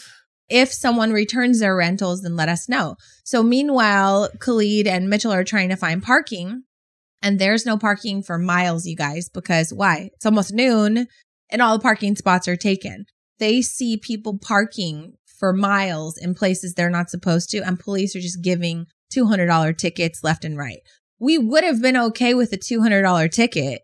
if 0.50 0.70
someone 0.70 1.10
returns 1.10 1.60
their 1.60 1.74
rentals, 1.74 2.20
then 2.20 2.36
let 2.36 2.50
us 2.50 2.68
know. 2.68 2.96
So 3.24 3.42
meanwhile, 3.42 4.28
Khalid 4.40 4.86
and 4.86 5.08
Mitchell 5.08 5.32
are 5.32 5.42
trying 5.42 5.70
to 5.70 5.76
find 5.76 6.02
parking, 6.02 6.64
and 7.22 7.38
there's 7.38 7.64
no 7.64 7.78
parking 7.78 8.22
for 8.22 8.38
miles, 8.38 8.86
you 8.86 8.94
guys, 8.94 9.30
because 9.30 9.72
why? 9.72 10.10
It's 10.14 10.26
almost 10.26 10.52
noon 10.52 11.06
and 11.50 11.62
all 11.62 11.78
the 11.78 11.82
parking 11.82 12.16
spots 12.16 12.48
are 12.48 12.56
taken. 12.56 13.06
They 13.38 13.62
see 13.62 13.96
people 13.96 14.38
parking 14.38 15.14
for 15.38 15.52
miles 15.52 16.16
in 16.16 16.34
places 16.34 16.74
they're 16.74 16.90
not 16.90 17.10
supposed 17.10 17.50
to, 17.50 17.58
and 17.58 17.78
police 17.78 18.14
are 18.14 18.20
just 18.20 18.42
giving 18.42 18.86
$200 19.14 19.76
tickets 19.76 20.22
left 20.22 20.44
and 20.44 20.56
right. 20.56 20.80
We 21.24 21.38
would 21.38 21.64
have 21.64 21.80
been 21.80 21.96
okay 21.96 22.34
with 22.34 22.52
a 22.52 22.58
$200 22.58 23.32
ticket. 23.32 23.80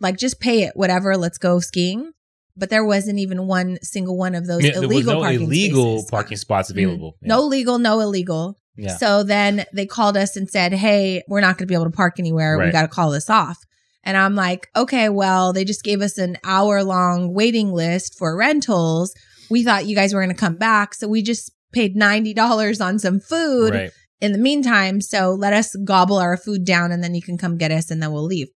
Like, 0.00 0.16
just 0.16 0.40
pay 0.40 0.62
it, 0.62 0.72
whatever, 0.74 1.16
let's 1.16 1.36
go 1.36 1.60
skiing. 1.60 2.12
But 2.56 2.70
there 2.70 2.84
wasn't 2.84 3.18
even 3.18 3.46
one 3.46 3.78
single 3.82 4.16
one 4.16 4.34
of 4.34 4.46
those 4.46 4.64
Yeah, 4.64 4.72
there 4.72 4.88
was 4.88 4.90
illegal 4.90 5.14
no 5.14 5.20
parking 5.20 5.42
illegal 5.42 5.98
spaces. 5.98 6.10
parking 6.10 6.36
mm-hmm. 6.36 6.40
spots 6.40 6.70
available. 6.70 7.16
Yeah. 7.20 7.28
No 7.28 7.42
legal, 7.42 7.78
no 7.78 8.00
illegal. 8.00 8.56
yeah, 8.76 8.96
So 8.96 9.22
then 9.22 9.66
they 9.74 9.84
called 9.84 10.16
us 10.16 10.36
and 10.36 10.48
said, 10.48 10.72
Hey, 10.72 11.22
we're 11.28 11.40
not 11.42 11.58
going 11.58 11.66
to 11.68 11.70
be 11.70 11.74
able 11.74 11.84
to 11.84 11.90
park 11.90 12.18
anywhere. 12.18 12.58
We 12.58 12.70
got 12.70 12.82
to 12.82 12.88
call 12.88 13.10
this 13.10 13.28
off. 13.28 13.58
And 14.02 14.16
I'm 14.16 14.34
like, 14.34 14.68
okay, 14.74 15.10
well, 15.10 15.52
they 15.52 15.64
just 15.64 15.84
gave 15.84 16.00
us 16.00 16.16
an 16.16 16.38
hour 16.44 16.82
long 16.82 17.34
waiting 17.34 17.72
list 17.72 18.16
for 18.18 18.34
rentals. 18.34 19.14
We 19.50 19.62
thought 19.62 19.84
you 19.84 19.94
guys 19.94 20.14
were 20.14 20.22
going 20.22 20.34
to 20.34 20.40
come 20.40 20.56
back. 20.56 20.94
So 20.94 21.06
we 21.06 21.22
just 21.22 21.52
paid 21.72 21.94
$90 21.94 22.84
on 22.84 22.98
some 22.98 23.20
food 23.20 23.74
right. 23.74 23.92
In 24.20 24.32
the 24.32 24.38
meantime. 24.38 25.00
So 25.00 25.30
let 25.32 25.52
us 25.52 25.74
gobble 25.84 26.16
our 26.18 26.36
food 26.36 26.64
down 26.64 26.92
and 26.92 27.02
then 27.02 27.14
you 27.14 27.22
can 27.22 27.38
come 27.38 27.56
get 27.58 27.70
us 27.70 27.90
and 27.90 28.02
then 28.02 28.12
we'll 28.12 28.24
leave. 28.24 28.48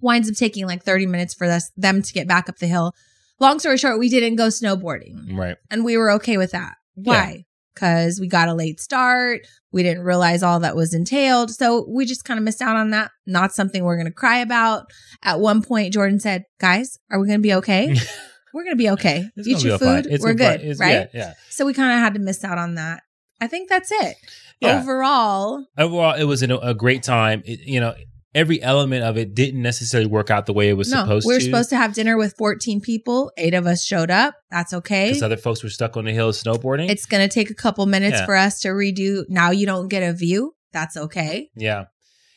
Winds 0.00 0.28
up 0.28 0.36
taking 0.36 0.66
like 0.66 0.82
30 0.82 1.06
minutes 1.06 1.34
for 1.34 1.46
us, 1.46 1.70
them 1.76 2.02
to 2.02 2.12
get 2.12 2.28
back 2.28 2.48
up 2.48 2.58
the 2.58 2.66
hill. 2.66 2.92
Long 3.40 3.58
story 3.58 3.78
short, 3.78 3.98
we 3.98 4.08
didn't 4.08 4.36
go 4.36 4.48
snowboarding 4.48 5.36
Right. 5.36 5.56
and 5.70 5.84
we 5.84 5.96
were 5.96 6.10
okay 6.12 6.36
with 6.36 6.52
that. 6.52 6.74
Why? 6.94 7.44
Because 7.74 8.20
we 8.20 8.28
got 8.28 8.48
a 8.48 8.54
late 8.54 8.78
start. 8.80 9.40
We 9.72 9.82
didn't 9.82 10.04
realize 10.04 10.42
all 10.44 10.60
that 10.60 10.76
was 10.76 10.94
entailed. 10.94 11.50
So 11.50 11.84
we 11.88 12.06
just 12.06 12.24
kind 12.24 12.38
of 12.38 12.44
missed 12.44 12.62
out 12.62 12.76
on 12.76 12.90
that. 12.90 13.10
Not 13.26 13.52
something 13.52 13.82
we're 13.82 13.96
going 13.96 14.06
to 14.06 14.12
cry 14.12 14.38
about. 14.38 14.84
At 15.24 15.40
one 15.40 15.60
point, 15.62 15.92
Jordan 15.92 16.20
said, 16.20 16.44
Guys, 16.60 16.98
are 17.10 17.18
we 17.18 17.26
going 17.26 17.40
to 17.40 17.42
be 17.42 17.54
okay? 17.54 17.88
we're 18.54 18.62
going 18.62 18.76
to 18.76 18.82
be 18.82 18.90
okay. 18.90 19.28
It's 19.36 19.48
Eat 19.48 19.64
your 19.64 19.78
food. 19.78 20.06
It's 20.08 20.22
we're 20.22 20.34
good. 20.34 20.60
be 20.60 20.66
fine. 20.66 20.70
It's- 20.70 20.78
right? 20.78 21.08
Yeah. 21.12 21.20
Yeah. 21.28 21.34
So 21.50 21.66
we 21.66 21.74
kind 21.74 21.92
of 21.92 21.98
had 21.98 22.14
to 22.14 22.20
miss 22.20 22.44
out 22.44 22.58
on 22.58 22.76
that. 22.76 23.02
I 23.40 23.46
think 23.46 23.68
that's 23.68 23.90
it. 23.92 24.16
yeah. 24.60 24.80
Overall, 24.80 25.64
Overall, 25.76 26.14
it 26.14 26.24
was 26.24 26.42
an, 26.42 26.50
a 26.52 26.74
great 26.74 27.02
time. 27.02 27.42
It, 27.44 27.60
you 27.60 27.80
know, 27.80 27.94
every 28.34 28.60
element 28.62 29.04
of 29.04 29.16
it 29.16 29.34
didn't 29.34 29.62
necessarily 29.62 30.08
work 30.08 30.30
out 30.30 30.46
the 30.46 30.52
way 30.52 30.68
it 30.68 30.72
was 30.74 30.90
no, 30.90 31.02
supposed 31.02 31.26
we 31.26 31.34
were 31.34 31.38
to. 31.40 31.44
supposed 31.44 31.70
to 31.70 31.76
have 31.76 31.94
dinner 31.94 32.16
with 32.16 32.34
14 32.36 32.80
people. 32.80 33.30
Eight 33.36 33.54
of 33.54 33.66
us 33.66 33.84
showed 33.84 34.10
up. 34.10 34.34
That's 34.50 34.72
okay. 34.72 35.08
because 35.08 35.22
other 35.22 35.36
folks 35.36 35.62
were 35.62 35.68
stuck 35.70 35.96
on 35.96 36.04
the 36.04 36.12
hill 36.12 36.32
snowboarding. 36.32 36.88
It's 36.90 37.06
going 37.06 37.28
to 37.28 37.32
take 37.32 37.50
a 37.50 37.54
couple 37.54 37.86
minutes 37.86 38.18
Yeah. 38.18 38.26
for 38.26 38.34
us 38.36 38.60
to 38.60 38.68
redo. 38.68 39.24
Now 39.28 39.50
you 39.50 39.66
don't 39.66 39.88
get 39.88 40.02
a 40.02 40.12
view. 40.12 40.54
That's 40.72 40.96
okay. 40.96 41.50
Yeah. 41.54 41.84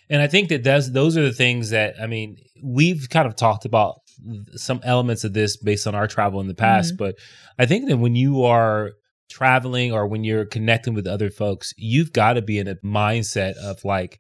And 0.10 0.22
I 0.22 0.28
think 0.28 0.50
that 0.50 0.64
that's, 0.64 0.90
those 0.92 1.18
are 1.18 1.24
the 1.24 1.34
things 1.34 1.72
that, 1.72 1.96
I 2.02 2.08
mean, 2.08 2.38
we've 2.64 3.08
kind 3.10 3.28
of 3.28 3.36
talked 3.36 3.66
about 3.66 3.96
some 4.56 4.80
elements 4.84 5.24
of 5.24 5.34
this 5.34 5.58
based 5.58 5.86
on 5.88 5.96
our 5.96 6.08
travel 6.08 6.40
in 6.42 6.48
the 6.48 6.54
past. 6.56 6.94
Mm-hmm. 6.94 7.04
But 7.04 7.16
I 7.60 7.66
think 7.66 7.88
that 7.90 7.98
when 7.98 8.16
you 8.16 8.44
are 8.44 8.92
traveling 9.30 9.92
or 9.92 10.08
when 10.08 10.24
you're 10.24 10.46
connecting 10.46 10.94
with 10.94 11.08
other 11.08 11.30
folks, 11.30 11.74
you've 11.78 12.14
got 12.14 12.34
to 12.34 12.42
be 12.42 12.58
in 12.60 12.68
a 12.68 12.76
mindset 12.76 13.56
of 13.58 13.84
like 13.84 14.20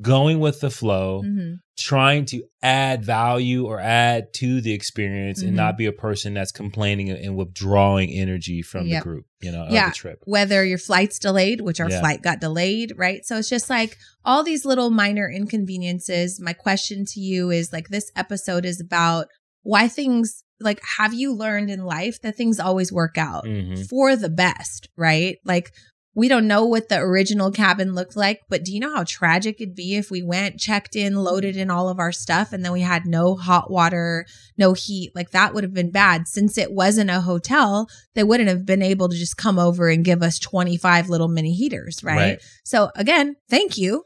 going 0.00 0.38
with 0.40 0.60
the 0.60 0.70
flow, 0.70 1.22
hmm 1.22 1.54
trying 1.80 2.24
to 2.24 2.42
add 2.60 3.04
value 3.04 3.64
or 3.64 3.78
add 3.78 4.32
to 4.34 4.60
the 4.60 4.72
experience 4.72 5.40
Mhm. 5.44 5.46
and 5.46 5.56
not 5.56 5.78
be 5.78 5.86
a 5.86 5.92
person 5.92 6.34
that's 6.34 6.50
complaining 6.50 7.08
and 7.08 7.36
withdrawing 7.36 8.10
energy 8.10 8.62
from 8.62 8.88
Yep. 8.88 9.00
the 9.00 9.04
group, 9.08 9.26
you 9.40 9.52
know, 9.52 9.64
Yeah. 9.70 9.86
of 9.86 9.92
the 9.92 9.96
trip. 9.96 10.18
whether 10.24 10.64
your 10.64 10.76
flight's 10.76 11.20
delayed, 11.20 11.60
which 11.60 11.78
our 11.78 11.88
Yeah. 11.88 12.00
flight 12.00 12.20
got 12.20 12.40
delayed, 12.40 12.94
right? 12.96 13.24
So 13.24 13.36
it's 13.36 13.48
just 13.48 13.70
like 13.70 13.96
all 14.24 14.42
these 14.42 14.64
little 14.64 14.90
minor 14.90 15.30
inconveniences. 15.30 16.40
My 16.40 16.52
question 16.52 17.04
to 17.12 17.20
you 17.20 17.50
is 17.52 17.72
like 17.72 17.90
this 17.90 18.10
episode 18.16 18.64
is 18.64 18.80
about 18.80 19.28
why 19.62 19.86
things 19.86 20.42
like 20.60 20.80
have 20.98 21.14
you 21.14 21.32
learned 21.32 21.70
in 21.70 21.84
life 21.84 22.20
that 22.22 22.36
things 22.36 22.58
always 22.58 22.92
work 22.92 23.16
out 23.18 23.44
Mhm. 23.44 23.88
for 23.88 24.16
the 24.16 24.28
best, 24.30 24.88
right? 24.96 25.36
Like 25.44 25.72
we 26.14 26.26
don't 26.26 26.48
know 26.48 26.64
what 26.64 26.88
the 26.88 26.98
original 26.98 27.52
cabin 27.52 27.94
looked 27.94 28.16
like, 28.16 28.40
but 28.48 28.64
do 28.64 28.72
you 28.72 28.80
know 28.80 28.92
how 28.92 29.04
tragic 29.06 29.60
it'd 29.60 29.76
be 29.76 29.94
if 29.94 30.10
we 30.10 30.20
went, 30.20 30.58
checked 30.58 30.96
in, 30.96 31.14
loaded 31.14 31.56
in 31.56 31.70
all 31.70 31.88
of 31.88 32.00
our 32.00 32.10
stuff, 32.10 32.52
and 32.52 32.64
then 32.64 32.72
we 32.72 32.80
had 32.80 33.06
no 33.06 33.36
hot 33.36 33.70
water, 33.70 34.26
no 34.56 34.72
heat? 34.72 35.12
Like 35.14 35.30
that 35.30 35.54
would 35.54 35.62
have 35.62 35.74
been 35.74 35.92
bad. 35.92 36.26
Since 36.26 36.58
it 36.58 36.72
wasn't 36.72 37.10
a 37.10 37.20
hotel, 37.20 37.88
they 38.16 38.24
wouldn't 38.24 38.48
have 38.48 38.66
been 38.66 38.82
able 38.82 39.08
to 39.08 39.16
just 39.16 39.36
come 39.36 39.60
over 39.60 39.88
and 39.88 40.04
give 40.04 40.20
us 40.24 40.40
25 40.40 41.08
little 41.08 41.28
mini 41.28 41.54
heaters, 41.54 42.02
right? 42.02 42.16
Right. 42.16 42.42
So 42.64 42.90
again, 42.96 43.36
thank 43.48 43.78
you. 43.78 44.02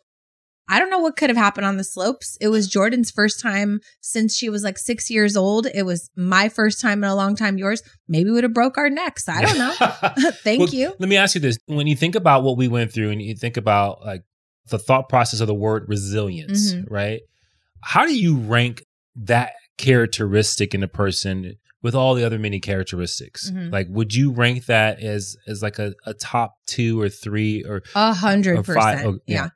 I 0.69 0.79
don't 0.79 0.91
know 0.91 1.01
what 1.01 1.17
could 1.17 1.29
have 1.29 1.37
happened 1.37 1.67
on 1.67 1.77
the 1.77 1.85
slopes. 1.85 2.39
It 2.41 2.49
was 2.49 2.69
Jordan's 2.69 3.11
first 3.11 3.41
time 3.41 3.81
since 4.01 4.37
she 4.37 4.49
was 4.49 4.63
like 4.63 4.79
six 4.79 5.11
years 5.11 5.37
old. 5.37 5.67
It 5.75 5.83
was 5.85 6.09
my 6.17 6.49
first 6.49 6.81
time 6.81 7.03
in 7.05 7.11
a 7.11 7.15
long 7.17 7.37
time. 7.37 7.59
Yours 7.59 7.83
maybe 8.09 8.31
would 8.31 8.45
have 8.45 8.55
broke 8.55 8.79
our 8.79 8.89
necks. 8.89 9.29
I 9.29 9.43
don't 9.43 9.59
know. 9.59 9.73
Thank 10.45 10.61
Well, 10.61 10.69
you. 10.69 10.95
Let 10.99 11.09
me 11.09 11.17
ask 11.17 11.35
you 11.35 11.41
this: 11.41 11.59
When 11.67 11.87
you 11.87 11.97
think 11.97 12.15
about 12.15 12.43
what 12.45 12.57
we 12.57 12.69
went 12.69 12.93
through, 12.93 13.11
and 13.11 13.21
you 13.21 13.35
think 13.35 13.57
about 13.57 14.03
like 14.05 14.23
the 14.69 14.79
thought 14.79 15.09
process 15.09 15.41
of 15.41 15.49
the 15.49 15.55
word 15.55 15.85
resilience, 15.89 16.73
Mhm. 16.73 16.85
right? 16.89 17.21
How 17.83 18.07
do 18.07 18.15
you 18.17 18.37
rank 18.37 18.85
that 19.17 19.53
characteristic 19.77 20.75
in 20.75 20.83
a 20.83 20.89
person 20.89 21.55
with 21.83 21.95
all 21.95 22.15
the 22.15 22.25
other 22.25 22.39
many 22.39 22.61
characteristics? 22.61 23.51
Mhm. 23.51 23.73
Like, 23.73 23.89
would 23.91 24.15
you 24.15 24.31
rank 24.31 24.67
that 24.67 25.01
as 25.01 25.37
as 25.47 25.63
like 25.63 25.79
a, 25.79 25.95
a 26.07 26.15
top 26.15 26.55
two 26.67 27.01
or 27.01 27.09
three 27.09 27.65
or 27.65 27.83
A 27.95 28.13
hundred 28.15 28.65
percent. 28.65 29.05
oh, 29.07 29.19
yeah. 29.27 29.35
yeah. 29.45 29.49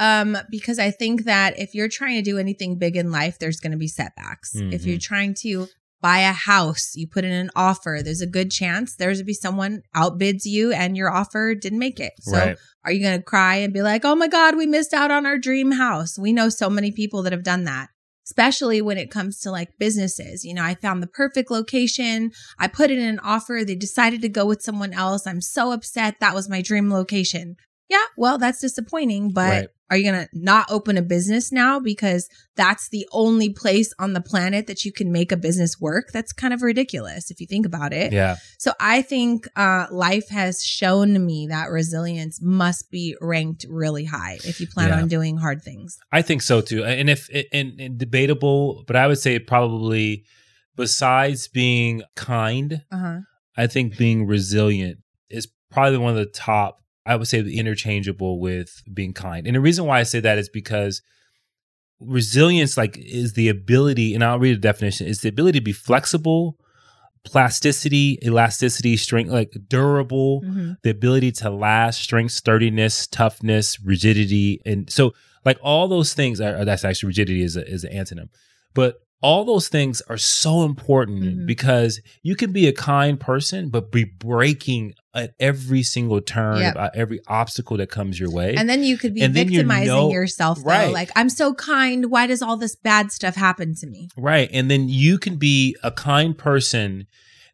Um, 0.00 0.36
because 0.50 0.78
I 0.78 0.90
think 0.90 1.24
that 1.24 1.58
if 1.58 1.74
you're 1.74 1.88
trying 1.88 2.16
to 2.16 2.22
do 2.22 2.38
anything 2.38 2.78
big 2.78 2.96
in 2.96 3.12
life, 3.12 3.38
there's 3.38 3.60
going 3.60 3.72
to 3.72 3.78
be 3.78 3.86
setbacks. 3.86 4.54
If 4.54 4.62
Mm-hmm. 4.62 4.88
you're 4.88 4.98
trying 4.98 5.34
to 5.42 5.68
buy 6.00 6.20
a 6.20 6.32
house, 6.32 6.92
you 6.96 7.06
put 7.06 7.26
in 7.26 7.32
an 7.32 7.50
offer, 7.54 8.00
there's 8.02 8.22
a 8.22 8.26
good 8.26 8.50
chance 8.50 8.96
there's 8.96 9.18
to 9.18 9.24
be 9.24 9.34
someone 9.34 9.82
outbids 9.94 10.46
you 10.46 10.72
and 10.72 10.96
your 10.96 11.10
offer 11.12 11.54
didn't 11.54 11.78
make 11.78 12.00
it. 12.00 12.14
So 12.20 12.38
right? 12.38 12.56
are 12.86 12.92
you 12.92 13.02
going 13.02 13.18
to 13.18 13.22
cry 13.22 13.56
and 13.56 13.74
be 13.74 13.82
like, 13.82 14.02
oh 14.06 14.14
my 14.16 14.26
God, 14.28 14.56
we 14.56 14.64
missed 14.66 14.94
out 14.94 15.10
on 15.10 15.26
our 15.26 15.36
dream 15.36 15.72
house? 15.72 16.18
We 16.18 16.32
know 16.32 16.48
so 16.48 16.70
many 16.70 16.90
people 16.90 17.22
that 17.24 17.32
have 17.32 17.44
done 17.44 17.64
that, 17.64 17.90
especially 18.26 18.80
when 18.80 18.96
it 18.96 19.10
comes 19.10 19.40
to 19.40 19.50
like 19.50 19.76
businesses. 19.78 20.42
You 20.42 20.54
know, 20.54 20.64
I 20.64 20.74
found 20.74 21.02
the 21.02 21.06
perfect 21.06 21.50
location. 21.50 22.32
I 22.58 22.68
put 22.68 22.90
in 22.90 23.00
an 23.00 23.18
offer. 23.18 23.60
They 23.66 23.74
decided 23.74 24.22
to 24.22 24.30
go 24.30 24.46
with 24.46 24.62
someone 24.62 24.94
else. 24.94 25.26
I'm 25.26 25.42
so 25.42 25.72
upset. 25.72 26.14
That 26.20 26.34
was 26.34 26.48
my 26.48 26.62
dream 26.62 26.90
location. 26.90 27.56
Yeah, 27.90 28.04
well, 28.16 28.38
that's 28.38 28.60
disappointing, 28.60 29.32
but 29.32 29.50
Right. 29.50 29.68
are 29.90 29.96
you 29.96 30.04
going 30.10 30.24
to 30.24 30.28
not 30.32 30.70
open 30.70 30.96
a 30.96 31.02
business 31.02 31.50
now 31.50 31.80
because 31.80 32.28
that's 32.54 32.88
the 32.90 33.04
only 33.10 33.52
place 33.52 33.92
on 33.98 34.12
the 34.12 34.20
planet 34.20 34.68
that 34.68 34.84
you 34.84 34.92
can 34.92 35.10
make 35.10 35.32
a 35.32 35.36
business 35.36 35.80
work? 35.80 36.12
That's 36.12 36.32
kind 36.32 36.54
of 36.54 36.62
ridiculous 36.62 37.32
if 37.32 37.40
you 37.40 37.48
think 37.48 37.66
about 37.66 37.92
it. 37.92 38.12
Yeah, 38.12 38.36
So 38.58 38.72
I 38.78 39.02
think 39.02 39.48
uh, 39.56 39.86
life 39.90 40.28
has 40.28 40.62
shown 40.64 41.26
me 41.26 41.48
that 41.48 41.68
resilience 41.70 42.40
must 42.40 42.90
be 42.92 43.16
ranked 43.20 43.66
really 43.68 44.04
high 44.04 44.38
if 44.44 44.60
you 44.60 44.68
plan 44.68 44.90
Yeah. 44.90 45.00
on 45.02 45.08
doing 45.08 45.36
hard 45.38 45.62
things. 45.62 45.98
I 46.12 46.22
think 46.22 46.42
so 46.42 46.60
too. 46.60 46.84
And 46.84 47.10
if 47.10 47.28
and, 47.52 47.80
and 47.80 47.98
debatable, 47.98 48.84
but 48.86 48.94
I 48.94 49.08
would 49.08 49.18
say 49.18 49.40
probably 49.40 50.24
besides 50.76 51.48
being 51.48 52.02
kind, 52.14 52.82
Uh 52.92 52.96
huh. 52.98 53.18
I 53.56 53.66
think 53.66 53.96
being 53.98 54.26
resilient 54.26 54.98
is 55.28 55.48
probably 55.72 55.98
one 55.98 56.10
of 56.12 56.16
the 56.16 56.26
top, 56.26 56.78
I 57.06 57.16
would 57.16 57.28
say, 57.28 57.40
interchangeable 57.40 58.38
with 58.40 58.82
being 58.92 59.12
kind. 59.14 59.46
And 59.46 59.56
the 59.56 59.60
reason 59.60 59.86
why 59.86 60.00
I 60.00 60.02
say 60.04 60.20
that 60.20 60.38
is 60.38 60.48
because 60.48 61.02
resilience, 62.00 62.76
like, 62.76 62.96
is 62.98 63.34
the 63.34 63.48
ability, 63.48 64.14
and 64.14 64.24
I'll 64.24 64.38
read 64.38 64.56
the 64.56 64.60
definition, 64.60 65.06
is 65.06 65.20
the 65.20 65.28
ability 65.28 65.58
to 65.60 65.64
be 65.64 65.72
flexible, 65.72 66.56
plasticity, 67.24 68.18
elasticity, 68.24 68.96
strength, 68.96 69.30
like 69.30 69.52
durable, 69.68 70.40
hmm 70.40 70.72
the 70.82 70.88
ability 70.88 71.30
to 71.30 71.50
last, 71.50 72.00
strength, 72.00 72.32
sturdiness, 72.32 73.06
toughness, 73.06 73.78
rigidity, 73.80 74.62
and 74.64 74.88
so 74.90 75.12
like 75.44 75.58
all 75.62 75.88
those 75.88 76.14
things 76.14 76.40
are 76.40 76.64
that's 76.64 76.86
actually 76.86 77.08
rigidity 77.08 77.42
is 77.42 77.54
a, 77.54 77.66
is 77.70 77.84
an 77.84 77.92
antonym, 77.92 78.28
but 78.72 78.94
all 79.22 79.44
those 79.44 79.68
things 79.68 80.00
are 80.08 80.16
so 80.16 80.64
important 80.64 81.22
Mhm. 81.40 81.46
because 81.46 82.00
you 82.22 82.34
can 82.34 82.50
be 82.52 82.66
a 82.66 82.72
kind 82.72 83.20
person 83.20 83.68
but 83.68 83.92
be 83.92 84.04
breaking 84.04 84.94
at 85.14 85.34
every 85.40 85.82
single 85.82 86.20
turn, 86.20 86.58
Yep. 86.58 86.76
at 86.76 86.96
every 86.96 87.20
obstacle 87.26 87.76
that 87.78 87.90
comes 87.90 88.20
your 88.20 88.30
way. 88.30 88.54
And 88.56 88.68
then 88.68 88.84
you 88.84 88.96
could 88.96 89.12
be 89.14 89.22
And 89.22 89.34
then 89.34 89.46
you 89.48 89.58
victimizing 89.58 89.86
know- 89.88 90.10
yourself, 90.12 90.58
though. 90.58 90.70
Right. 90.70 90.92
Like, 90.92 91.10
I'm 91.16 91.28
so 91.28 91.52
kind. 91.54 92.10
Why 92.10 92.26
does 92.28 92.42
all 92.42 92.56
this 92.56 92.76
bad 92.76 93.10
stuff 93.10 93.34
happen 93.34 93.74
to 93.76 93.86
me? 93.88 94.08
Right. 94.16 94.48
And 94.52 94.70
then 94.70 94.88
you 94.88 95.18
can 95.18 95.36
be 95.36 95.76
a 95.82 95.90
kind 95.90 96.38
person 96.38 97.06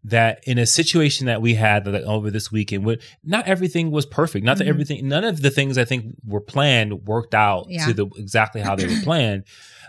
that 0.04 0.38
in 0.46 0.56
a 0.58 0.66
situation 0.66 1.26
that 1.26 1.40
we 1.42 1.54
had 1.54 1.88
over 1.88 2.30
this 2.30 2.52
weekend, 2.52 2.84
where 2.84 2.98
not 3.24 3.46
everything 3.48 3.90
was 3.90 4.06
perfect. 4.06 4.44
Not 4.44 4.58
that 4.58 4.64
Mhm. 4.66 4.70
everything, 4.70 5.08
none 5.08 5.24
of 5.24 5.40
the 5.42 5.50
things 5.50 5.76
I 5.78 5.84
think 5.84 6.14
were 6.24 6.40
planned 6.40 7.06
worked 7.06 7.34
out 7.34 7.66
Yeah. 7.70 7.86
to 7.86 7.92
the 7.94 8.06
exactly 8.16 8.60
how 8.60 8.76
they 8.76 8.86
were 8.86 9.00
planned. 9.02 9.44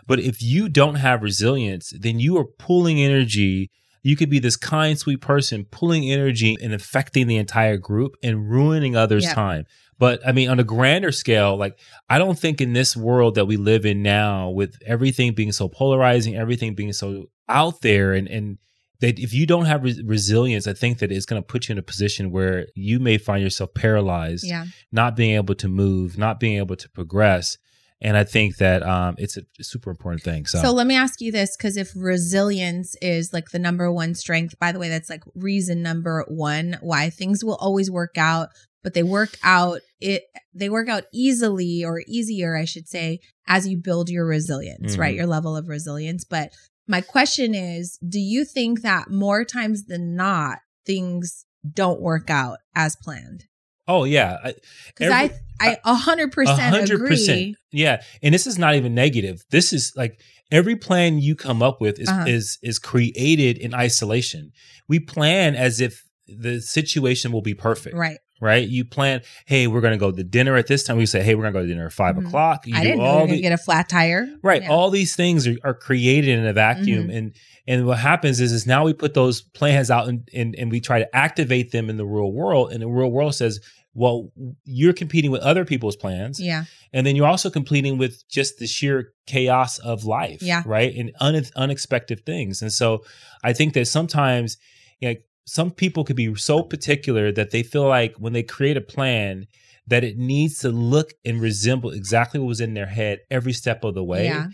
But 0.08 0.20
if 0.22 0.42
you 0.42 0.70
don't 0.70 0.96
have 0.96 1.22
resilience, 1.22 1.94
then 2.00 2.20
you 2.20 2.38
are 2.38 2.46
pulling 2.46 3.00
energy. 3.00 3.70
You 4.04 4.16
could 4.16 4.30
be 4.30 4.40
this 4.40 4.56
kind, 4.58 4.98
sweet 4.98 5.22
person 5.22 5.66
pulling 5.70 6.10
energy 6.12 6.56
and 6.62 6.74
affecting 6.74 7.28
the 7.28 7.38
entire 7.38 7.78
group 7.78 8.16
and 8.24 8.50
ruining 8.50 8.96
others' 8.96 9.24
Yep. 9.26 9.36
time. 9.36 9.66
But 10.00 10.20
I 10.26 10.32
mean, 10.32 10.50
on 10.50 10.60
a 10.60 10.64
grander 10.64 11.12
scale, 11.12 11.58
like 11.58 11.78
I 12.10 12.18
don't 12.20 12.38
think 12.38 12.62
in 12.62 12.74
this 12.74 12.96
world 12.96 13.36
that 13.36 13.46
we 13.46 13.58
live 13.58 13.86
in 13.86 14.04
now, 14.04 14.50
with 14.50 14.76
everything 14.86 15.34
being 15.34 15.52
so 15.52 15.68
polarizing, 15.68 16.36
everything 16.36 16.76
being 16.76 16.94
so 16.94 17.26
out 17.50 17.82
there, 17.82 18.14
and 18.14 18.28
and 18.28 18.58
that 19.00 19.20
if 19.20 19.32
you 19.34 19.46
don't 19.46 19.66
have 19.66 19.84
re- 19.84 20.02
resilience, 20.06 20.66
I 20.68 20.74
think 20.74 20.98
that 21.00 21.12
it's 21.12 21.26
going 21.28 21.40
to 21.42 21.46
put 21.46 21.68
you 21.70 21.74
in 21.74 21.78
a 21.78 21.84
position 21.84 22.32
where 22.32 22.66
you 22.74 23.00
may 23.00 23.20
find 23.20 23.44
yourself 23.44 23.74
paralyzed, 23.76 24.44
Yeah. 24.46 24.66
not 24.92 25.16
being 25.16 25.36
able 25.36 25.54
to 25.56 25.68
move, 25.68 26.18
not 26.18 26.40
being 26.40 26.58
able 26.58 26.76
to 26.76 26.90
progress. 26.90 27.58
And 28.00 28.16
I 28.16 28.24
think 28.24 28.58
that 28.58 28.84
um, 28.84 29.16
it's 29.18 29.38
a 29.38 29.44
super 29.64 29.90
important 29.90 30.22
thing. 30.24 30.46
So, 30.46 30.60
So 30.60 30.72
let 30.72 30.86
me 30.86 30.96
ask 30.96 31.20
you 31.20 31.32
this 31.32 31.58
because 31.58 31.78
if 31.78 31.92
resilience 31.96 32.96
is 33.02 33.34
like 33.34 33.50
the 33.50 33.60
number 33.60 33.92
one 33.92 34.14
strength, 34.14 34.58
by 34.60 34.72
the 34.72 34.80
way, 34.80 34.90
that's 34.90 35.10
like 35.10 35.24
reason 35.36 35.82
number 35.82 36.24
one 36.28 36.78
why 36.82 37.10
things 37.10 37.44
will 37.44 37.56
always 37.56 37.90
work 37.90 38.18
out, 38.18 38.50
but 38.84 38.94
they 38.94 39.04
work 39.04 39.38
out 39.44 39.82
it 40.00 40.24
they 40.54 40.70
work 40.70 40.90
out 40.90 41.06
easily 41.12 41.84
or 41.84 42.04
easier, 42.08 42.56
I 42.56 42.66
should 42.66 42.88
say, 42.88 43.20
as 43.48 43.68
you 43.68 43.78
build 43.78 44.10
your 44.10 44.26
resilience, 44.28 44.96
right? 44.98 45.14
Mhm. 45.14 45.18
Your 45.18 45.28
level 45.28 45.56
of 45.58 45.68
resilience. 45.68 46.24
But 46.24 46.52
my 46.88 47.02
question 47.02 47.56
is, 47.56 47.98
do 48.08 48.20
you 48.20 48.46
think 48.46 48.82
that 48.82 49.10
more 49.10 49.44
times 49.44 49.86
than 49.86 50.16
not 50.16 50.60
things 50.86 51.46
don't 51.74 52.00
work 52.00 52.30
out 52.30 52.60
as 52.76 52.96
planned? 52.96 53.46
Oh 53.88 54.04
yeah, 54.04 54.52
Because 54.88 55.12
I 55.12 55.32
I 55.60 55.78
a 55.86 55.96
hundred 55.96 56.32
percent 56.32 56.90
agree. 56.92 57.56
Yeah. 57.72 58.02
And 58.22 58.34
this 58.34 58.46
is 58.48 58.58
not 58.60 58.76
even 58.76 58.94
negative. 58.94 59.44
This 59.50 59.74
is 59.74 59.94
like 59.96 60.20
every 60.52 60.76
plan 60.76 61.20
you 61.20 61.36
come 61.36 61.62
up 61.64 61.82
with 61.82 62.00
is 62.00 62.08
Uh-huh. 62.10 62.26
is 62.28 62.58
is 62.62 62.80
created 62.80 63.58
in 63.58 63.74
isolation. 63.74 64.52
We 64.88 65.00
plan 65.00 65.56
as 65.56 65.82
if 65.82 66.04
the 66.28 66.60
situation 66.62 67.32
will 67.32 67.42
be 67.42 67.54
perfect. 67.54 67.96
Right. 67.96 68.20
Right. 68.40 68.68
You 68.68 68.86
plan, 68.86 69.22
hey, 69.48 69.66
we're 69.66 69.82
gonna 69.82 69.98
go 69.98 70.12
to 70.12 70.24
dinner 70.24 70.56
at 70.58 70.68
this 70.68 70.84
time. 70.84 70.98
We 70.98 71.08
say, 71.08 71.24
hey, 71.24 71.34
we're 71.34 71.42
gonna 71.44 71.54
go 71.54 71.62
to 71.62 71.68
dinner 71.68 71.88
at 71.88 71.94
5 71.94 72.16
Mhm. 72.18 72.28
o'clock. 72.28 72.68
You 72.68 72.76
I 72.78 72.84
didn't 72.84 73.00
know 73.00 73.04
all 73.06 73.20
gonna 73.22 73.32
the 73.38 73.42
get 73.42 73.52
a 73.52 73.58
flat 73.58 73.90
tire. 73.90 74.28
right. 74.44 74.62
Yeah. 74.62 74.70
All 74.70 74.92
these 74.92 75.16
things 75.16 75.48
are, 75.48 75.56
are 75.64 75.74
created 75.74 76.38
in 76.38 76.46
a 76.46 76.54
vacuum. 76.54 77.08
Mhm. 77.08 77.18
And 77.18 77.32
and 77.70 77.86
what 77.88 77.98
happens 77.98 78.40
is 78.40 78.52
is 78.52 78.68
now 78.68 78.86
we 78.86 78.94
put 78.94 79.14
those 79.16 79.42
plans 79.42 79.90
out 79.90 80.08
and, 80.08 80.30
and 80.36 80.54
and 80.56 80.70
we 80.72 80.80
try 80.80 81.00
to 81.00 81.16
activate 81.16 81.72
them 81.72 81.90
in 81.90 81.98
the 81.98 82.06
real 82.06 82.32
world. 82.32 82.72
And 82.72 82.82
the 82.84 82.88
real 82.88 83.10
world 83.12 83.34
says, 83.34 83.60
well, 84.00 84.32
you're 84.64 84.94
competing 84.94 85.32
with 85.32 85.42
other 85.42 85.66
people's 85.66 85.96
plans 85.96 86.40
Yeah. 86.40 86.66
and 86.94 87.06
then 87.06 87.16
you're 87.16 87.28
also 87.34 87.50
competing 87.50 87.98
with 87.98 88.14
just 88.30 88.60
the 88.60 88.68
sheer 88.68 89.12
chaos 89.26 89.80
of 89.80 90.04
life 90.06 90.42
Yeah. 90.42 90.62
right 90.66 90.94
and 90.96 91.12
un- 91.20 91.46
unexpected 91.56 92.24
things 92.26 92.62
and 92.62 92.72
so 92.72 93.04
i 93.44 93.52
think 93.54 93.74
that 93.74 93.88
sometimes 93.88 94.58
you 95.02 95.10
know, 95.10 95.16
some 95.46 95.72
people 95.72 96.04
could 96.04 96.16
be 96.16 96.36
so 96.36 96.62
particular 96.62 97.32
that 97.32 97.50
they 97.52 97.64
feel 97.64 97.88
like 97.88 98.14
when 98.24 98.34
they 98.34 98.44
create 98.44 98.78
a 98.78 98.82
plan 98.96 99.48
that 99.88 100.04
it 100.04 100.18
needs 100.18 100.60
to 100.60 100.70
look 100.70 101.14
and 101.26 101.40
resemble 101.42 101.90
exactly 101.92 102.40
what 102.40 102.48
was 102.48 102.62
in 102.62 102.74
their 102.76 102.92
head 103.00 103.20
every 103.32 103.54
step 103.54 103.84
of 103.84 103.94
the 103.96 104.04
way 104.04 104.26
Yeah. 104.26 104.48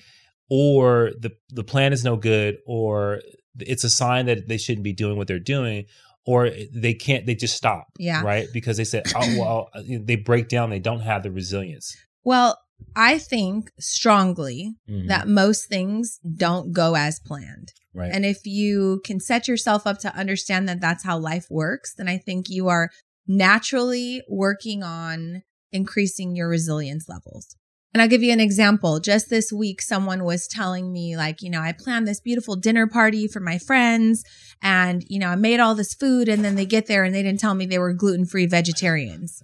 or 0.50 1.12
the 1.20 1.32
the 1.50 1.64
plan 1.64 1.92
is 1.94 2.04
no 2.04 2.16
good 2.16 2.58
or 2.66 3.22
it's 3.60 3.84
a 3.84 3.90
sign 3.90 4.26
that 4.28 4.48
they 4.48 4.58
shouldn't 4.58 4.84
be 4.84 4.94
doing 4.94 5.18
what 5.18 5.28
they're 5.28 5.40
doing 5.56 5.86
or 6.26 6.50
they 6.74 6.94
can't 6.94 7.26
they 7.26 7.36
just 7.36 7.56
stop 7.56 7.88
Yeah. 8.00 8.22
right 8.24 8.48
because 8.54 8.78
they 8.78 8.84
said 8.86 9.04
oh 9.16 9.38
well 9.40 9.70
they 9.88 10.16
break 10.16 10.48
down 10.50 10.70
they 10.70 10.80
don't 10.80 11.02
have 11.02 11.24
the 11.24 11.32
resilience 11.32 11.96
Well, 12.24 12.58
I 12.96 13.18
think 13.18 13.72
strongly 13.80 14.76
Mhm. 14.90 15.08
that 15.08 15.28
most 15.28 15.66
things 15.66 16.20
don't 16.24 16.72
go 16.74 16.96
as 16.96 17.20
planned. 17.20 17.74
right 17.94 18.12
And 18.14 18.26
if 18.26 18.46
you 18.46 19.02
can 19.06 19.20
set 19.20 19.48
yourself 19.48 19.86
up 19.86 20.00
to 20.00 20.16
understand 20.16 20.68
that 20.70 20.80
that's 20.82 21.04
how 21.04 21.18
life 21.18 21.48
works, 21.50 21.94
then 21.96 22.08
I 22.08 22.18
think 22.18 22.50
you 22.50 22.68
are 22.70 22.90
naturally 23.28 24.22
working 24.30 24.84
on 24.84 25.44
increasing 25.72 26.36
your 26.36 26.48
resilience 26.48 27.10
levels. 27.10 27.56
And 27.94 28.02
I'll 28.02 28.08
give 28.08 28.24
you 28.24 28.34
an 28.34 28.40
example. 28.40 29.00
Just 29.00 29.30
this 29.30 29.52
week, 29.52 29.82
someone 29.82 30.24
was 30.24 30.48
telling 30.48 30.92
me, 30.92 31.16
like, 31.16 31.42
you 31.42 31.50
know, 31.50 31.62
I 31.62 31.74
planned 31.74 32.08
this 32.08 32.20
beautiful 32.20 32.56
dinner 32.56 32.88
party 32.88 33.28
for 33.28 33.40
my 33.40 33.60
friends 33.60 34.24
and, 34.62 35.04
you 35.08 35.20
know, 35.20 35.28
I 35.28 35.36
made 35.36 35.60
all 35.60 35.76
this 35.76 35.94
food 35.94 36.28
and 36.28 36.44
then 36.44 36.56
they 36.56 36.66
get 36.66 36.88
there 36.88 37.04
and 37.04 37.14
they 37.14 37.22
didn't 37.22 37.40
tell 37.40 37.54
me 37.54 37.66
they 37.66 37.78
were 37.78 37.94
gluten 37.94 38.26
free 38.26 38.48
vegetarians. 38.48 39.44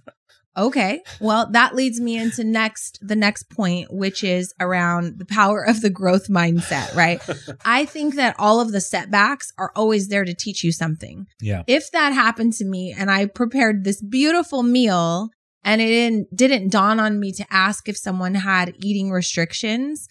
Okay. 0.56 1.00
Well, 1.20 1.48
that 1.52 1.76
leads 1.76 2.00
me 2.00 2.18
into 2.18 2.42
next, 2.42 2.98
the 3.00 3.14
next 3.14 3.48
point, 3.50 3.92
which 3.92 4.24
is 4.24 4.52
around 4.58 5.18
the 5.18 5.24
power 5.24 5.62
of 5.62 5.80
the 5.80 5.90
growth 5.90 6.28
mindset, 6.28 6.92
right? 6.96 7.20
I 7.64 7.84
think 7.84 8.16
that 8.16 8.34
all 8.36 8.60
of 8.60 8.72
the 8.72 8.80
setbacks 8.80 9.52
are 9.58 9.70
always 9.76 10.08
there 10.08 10.24
to 10.24 10.34
teach 10.34 10.64
you 10.64 10.72
something. 10.72 11.26
yeah 11.40 11.62
If 11.68 11.92
that 11.92 12.12
happened 12.12 12.54
to 12.54 12.64
me 12.64 12.92
and 12.96 13.12
I 13.12 13.26
prepared 13.26 13.84
this 13.84 14.02
beautiful 14.02 14.64
meal 14.64 15.30
and 15.64 15.80
it 15.80 15.86
didn't, 15.86 16.36
didn't 16.36 16.72
dawn 16.72 16.98
on 17.00 17.20
me 17.20 17.32
to 17.32 17.44
ask 17.50 17.88
if 17.88 17.96
someone 17.96 18.34
had 18.34 18.74
eating 18.82 19.10
restrictions, 19.10 20.08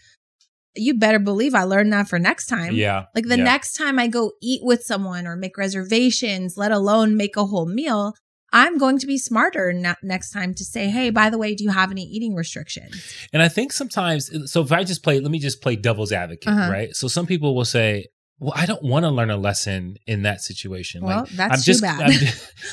you 0.76 0.94
better 0.98 1.20
believe 1.20 1.56
I 1.56 1.64
learned 1.64 1.92
that 1.94 2.08
for 2.08 2.20
next 2.20 2.48
time. 2.48 2.76
Yeah. 2.76 3.06
Like 3.16 3.26
the 3.28 3.38
yeah. 3.38 3.44
next 3.44 3.74
time 3.74 3.98
I 4.00 4.08
go 4.08 4.32
eat 4.42 4.62
with 4.64 4.84
someone 4.84 5.26
or 5.28 5.36
make 5.36 5.58
reservations, 5.58 6.58
let 6.58 6.72
alone 6.72 7.18
make 7.18 7.36
a 7.36 7.46
whole 7.46 7.66
meal, 7.66 8.14
I'm 8.54 8.78
going 8.78 8.98
to 9.00 9.08
be 9.08 9.18
smarter 9.18 9.70
n- 9.70 9.96
next 10.04 10.32
time 10.32 10.54
to 10.56 10.64
say, 10.64 10.90
hey, 10.90 11.10
by 11.10 11.30
the 11.30 11.38
way, 11.38 11.54
do 11.56 11.64
you 11.64 11.72
have 11.72 11.92
any 11.92 12.04
eating 12.04 12.36
restrictions? 12.36 12.96
And 13.34 13.42
I 13.42 13.50
think 13.50 13.72
sometimes, 13.72 14.30
so 14.52 14.62
if 14.62 14.72
I 14.72 14.84
just 14.84 15.04
play, 15.04 15.20
let 15.20 15.32
me 15.32 15.40
just 15.40 15.62
play 15.62 15.76
devil's 15.76 16.12
advocate, 16.12 16.48
Uh-huh. 16.48 16.72
right? 16.72 16.96
So 16.96 17.08
some 17.08 17.26
people 17.28 17.56
will 17.56 17.66
say, 17.66 18.08
well, 18.40 18.54
I 18.56 18.66
don't 18.66 18.84
want 18.84 19.04
to 19.04 19.10
learn 19.10 19.30
a 19.30 19.38
lesson 19.38 19.98
in 20.08 20.24
that 20.24 20.42
situation. 20.42 21.04
Well, 21.04 21.22
like, 21.22 21.30
that's 21.30 21.54
I'm 21.54 21.60
too 21.60 21.64
just, 21.64 21.82
bad. 21.82 22.00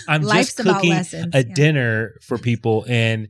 I'm, 0.09 0.23
I'm 0.23 0.23
just 0.23 0.57
cooking 0.57 0.93
a 0.93 1.05
yeah. 1.33 1.43
dinner 1.55 2.15
for 2.23 2.39
people, 2.39 2.85
and 2.89 3.29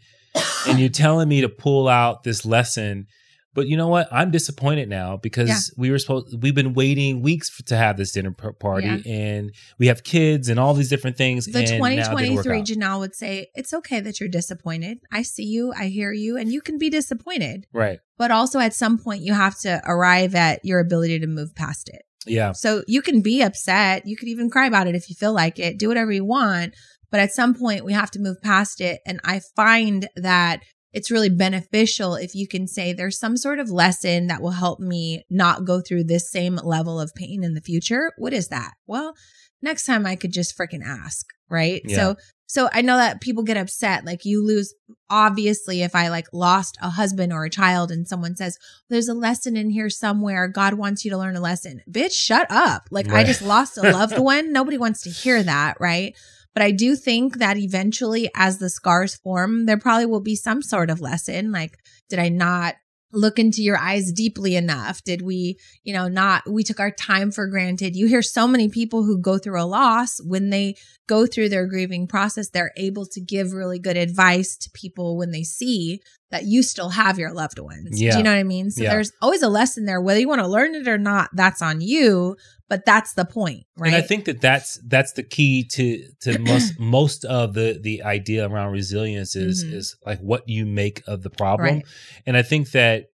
and 0.68 0.78
you're 0.78 0.88
telling 0.90 1.28
me 1.28 1.40
to 1.40 1.48
pull 1.48 1.88
out 1.88 2.22
this 2.24 2.44
lesson. 2.44 3.06
But 3.54 3.68
you 3.68 3.78
know 3.78 3.88
what? 3.88 4.06
I'm 4.12 4.30
disappointed 4.30 4.90
now 4.90 5.16
because 5.16 5.48
Yeah. 5.48 5.58
we 5.78 5.90
were 5.90 5.98
supposed. 5.98 6.42
We've 6.42 6.54
been 6.54 6.74
waiting 6.74 7.22
weeks 7.22 7.48
for, 7.48 7.62
to 7.64 7.76
have 7.78 7.96
this 7.96 8.12
dinner 8.12 8.30
party, 8.32 8.86
Yeah. 8.86 8.98
and 9.10 9.50
we 9.78 9.86
have 9.86 10.04
kids 10.04 10.50
and 10.50 10.60
all 10.60 10.74
these 10.74 10.90
different 10.90 11.16
things. 11.16 11.46
The 11.46 11.60
and 11.60 11.68
now 11.80 11.86
it 11.86 11.96
didn't 11.96 12.10
2023 12.44 12.58
out. 12.58 12.66
Janelle 12.66 12.98
would 12.98 13.14
say, 13.14 13.46
it's 13.54 13.72
okay 13.72 14.00
that 14.00 14.20
you're 14.20 14.28
disappointed. 14.28 14.98
I 15.10 15.22
see 15.22 15.44
you, 15.44 15.72
I 15.74 15.86
hear 15.86 16.12
you, 16.12 16.36
and 16.36 16.52
you 16.52 16.60
can 16.60 16.76
be 16.76 16.90
disappointed. 16.90 17.66
right? 17.72 17.98
But 18.18 18.30
also 18.30 18.58
at 18.58 18.74
some 18.74 18.98
point, 18.98 19.22
you 19.22 19.32
have 19.32 19.58
to 19.60 19.80
arrive 19.86 20.34
at 20.34 20.62
your 20.62 20.78
ability 20.80 21.18
to 21.20 21.26
move 21.26 21.54
past 21.54 21.88
it. 21.88 22.02
Yeah, 22.26 22.52
So 22.52 22.82
you 22.86 23.02
can 23.02 23.22
be 23.22 23.42
upset. 23.42 24.02
You 24.06 24.16
could 24.16 24.28
even 24.28 24.50
cry 24.50 24.66
about 24.66 24.86
it 24.86 24.94
if 24.94 25.08
you 25.08 25.14
feel 25.14 25.32
like 25.32 25.58
it. 25.58 25.78
Do 25.78 25.88
whatever 25.88 26.12
you 26.12 26.24
want. 26.24 26.74
But 27.10 27.20
at 27.20 27.32
some 27.32 27.54
point, 27.54 27.84
we 27.84 27.92
have 27.92 28.10
to 28.12 28.20
move 28.20 28.36
past 28.42 28.80
it. 28.80 29.00
And 29.06 29.20
I 29.24 29.40
find 29.54 30.08
that 30.16 30.60
it's 30.92 31.10
really 31.10 31.28
beneficial 31.28 32.14
if 32.14 32.34
you 32.34 32.48
can 32.48 32.66
say 32.66 32.92
there's 32.92 33.18
some 33.18 33.36
sort 33.36 33.58
of 33.58 33.70
lesson 33.70 34.28
that 34.28 34.40
will 34.40 34.52
help 34.52 34.80
me 34.80 35.24
not 35.28 35.64
go 35.64 35.80
through 35.80 36.04
this 36.04 36.30
same 36.30 36.56
level 36.56 37.00
of 37.00 37.12
pain 37.14 37.44
in 37.44 37.54
the 37.54 37.60
future. 37.60 38.12
What 38.16 38.32
is 38.32 38.48
that? 38.48 38.72
Well, 38.86 39.14
next 39.62 39.84
time 39.84 40.06
I 40.06 40.16
could 40.16 40.32
just 40.32 40.56
freaking 40.56 40.82
ask, 40.84 41.26
right? 41.50 41.82
Yeah. 41.84 41.96
So 41.96 42.16
so 42.46 42.68
I 42.72 42.82
know 42.82 42.96
that 42.96 43.20
people 43.20 43.42
get 43.42 43.56
upset. 43.56 44.04
Like 44.04 44.24
you 44.24 44.44
lose 44.44 44.72
obviously 45.10 45.82
if 45.82 45.94
I 45.94 46.08
like 46.08 46.26
lost 46.32 46.78
a 46.80 46.90
husband 46.90 47.32
or 47.32 47.44
a 47.44 47.50
child 47.50 47.90
and 47.90 48.06
someone 48.06 48.36
says, 48.36 48.58
There's 48.88 49.08
a 49.08 49.14
lesson 49.14 49.56
in 49.56 49.70
here 49.70 49.90
somewhere. 49.90 50.48
God 50.48 50.74
wants 50.74 51.04
you 51.04 51.10
to 51.10 51.18
learn 51.18 51.36
a 51.36 51.40
lesson. 51.40 51.82
Bitch, 51.90 52.12
shut 52.12 52.46
up. 52.50 52.88
Like 52.90 53.08
I 53.08 53.24
just 53.24 53.42
lost 53.42 53.78
a 53.78 53.82
loved 53.82 54.18
one. 54.18 54.52
Nobody 54.52 54.78
wants 54.78 55.02
to 55.02 55.10
hear 55.10 55.42
that, 55.42 55.76
right? 55.80 56.14
But 56.54 56.62
I 56.62 56.70
do 56.70 56.96
think 56.96 57.36
that 57.36 57.58
eventually, 57.58 58.30
as 58.34 58.56
the 58.56 58.70
scars 58.70 59.14
form, 59.14 59.66
there 59.66 59.76
probably 59.76 60.06
will 60.06 60.22
be 60.22 60.34
some 60.34 60.62
sort 60.62 60.88
of 60.88 61.02
lesson. 61.02 61.52
Like, 61.52 61.76
did 62.08 62.18
I 62.18 62.30
not 62.30 62.76
look 63.16 63.38
into 63.38 63.62
your 63.62 63.78
eyes 63.78 64.12
deeply 64.12 64.54
enough? 64.54 65.02
Did 65.02 65.22
we, 65.22 65.58
you 65.82 65.92
know, 65.94 66.06
not, 66.06 66.48
we 66.48 66.62
took 66.62 66.78
our 66.78 66.90
time 66.90 67.32
for 67.32 67.46
granted? 67.48 67.96
You 67.96 68.06
hear 68.06 68.22
so 68.22 68.46
many 68.46 68.68
people 68.68 69.04
who 69.04 69.18
go 69.18 69.38
through 69.38 69.60
a 69.60 69.64
loss 69.64 70.20
when 70.22 70.50
they 70.50 70.76
go 71.08 71.26
through 71.26 71.48
their 71.48 71.66
grieving 71.66 72.06
process, 72.06 72.50
they're 72.50 72.72
able 72.76 73.06
to 73.06 73.20
give 73.20 73.52
really 73.52 73.78
good 73.78 73.96
advice 73.96 74.56
to 74.58 74.70
people 74.70 75.16
when 75.16 75.30
they 75.30 75.42
see 75.42 76.00
that 76.30 76.44
you 76.44 76.62
still 76.62 76.88
have 76.88 77.18
your 77.18 77.32
loved 77.32 77.58
ones. 77.58 78.00
Yeah. 78.00 78.12
Do 78.12 78.18
you 78.18 78.24
know 78.24 78.32
what 78.32 78.38
I 78.38 78.42
mean? 78.42 78.70
So 78.70 78.82
Yeah. 78.82 78.90
there's 78.90 79.12
always 79.22 79.42
a 79.42 79.48
lesson 79.48 79.84
there. 79.84 80.00
Whether 80.00 80.20
you 80.20 80.28
want 80.28 80.40
to 80.40 80.48
learn 80.48 80.74
it 80.74 80.88
or 80.88 80.98
not, 80.98 81.30
that's 81.34 81.62
on 81.62 81.80
you, 81.80 82.36
but 82.68 82.84
that's 82.84 83.14
the 83.14 83.24
point, 83.24 83.64
right? 83.76 83.86
And 83.92 83.96
I 83.96 84.00
think 84.00 84.24
that 84.24 84.40
that's 84.40 84.80
that's 84.86 85.12
the 85.12 85.22
key 85.22 85.64
to 85.72 86.02
to 86.22 86.38
most 86.40 86.80
most 86.80 87.24
of 87.24 87.54
the 87.54 87.78
the 87.80 88.02
idea 88.02 88.48
around 88.48 88.72
resilience 88.72 89.36
is 89.36 89.64
Mhm. 89.64 89.72
is 89.74 89.96
like 90.04 90.18
what 90.20 90.48
you 90.48 90.66
make 90.66 91.02
of 91.06 91.22
the 91.22 91.30
problem. 91.30 91.76
Right. 91.76 91.86
And 92.26 92.36
I 92.36 92.42
think 92.42 92.72
that 92.72 93.06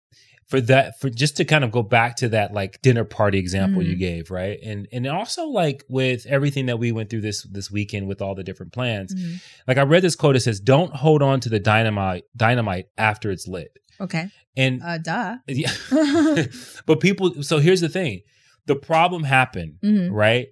for 0.51 0.61
that 0.61 0.99
for 1.01 1.09
just 1.09 1.37
to 1.37 1.45
kind 1.45 1.63
of 1.63 1.71
go 1.71 1.83
back 1.83 2.17
to 2.17 2.29
that 2.31 2.53
like 2.53 2.83
dinner 2.83 3.05
party 3.05 3.39
example 3.39 3.83
you 3.83 3.95
Mhm. 3.95 4.01
gave, 4.01 4.31
right? 4.31 4.59
And 4.63 4.89
and 4.93 5.07
also 5.07 5.47
like 5.47 5.85
with 5.89 6.27
everything 6.27 6.67
that 6.67 6.79
we 6.79 6.91
went 6.93 7.09
through 7.09 7.21
this 7.21 7.45
this 7.45 7.71
weekend 7.71 8.09
with 8.09 8.21
all 8.21 8.35
the 8.35 8.43
different 8.43 8.73
plans. 8.73 9.15
Mhm. 9.15 9.41
Like 9.69 9.79
I 9.79 9.83
read 9.83 10.03
this 10.03 10.17
quote 10.17 10.35
it 10.37 10.41
says 10.41 10.59
don't 10.59 10.93
hold 10.93 11.23
on 11.23 11.39
to 11.41 11.49
the 11.49 11.61
dynamite 11.61 12.25
dynamite 12.37 12.87
after 12.99 13.31
it's 13.31 13.47
lit. 13.47 13.71
Okay. 14.01 14.27
And 14.57 14.83
Uh, 14.83 14.99
duh. 14.99 15.37
yeah. 15.49 15.71
but 16.87 16.99
people 17.01 17.43
so 17.43 17.59
here's 17.59 17.81
the 17.81 17.89
thing. 17.89 18.21
The 18.67 18.75
problem 18.77 19.23
happened 19.25 19.75
Mhm. 19.85 20.11
right? 20.11 20.49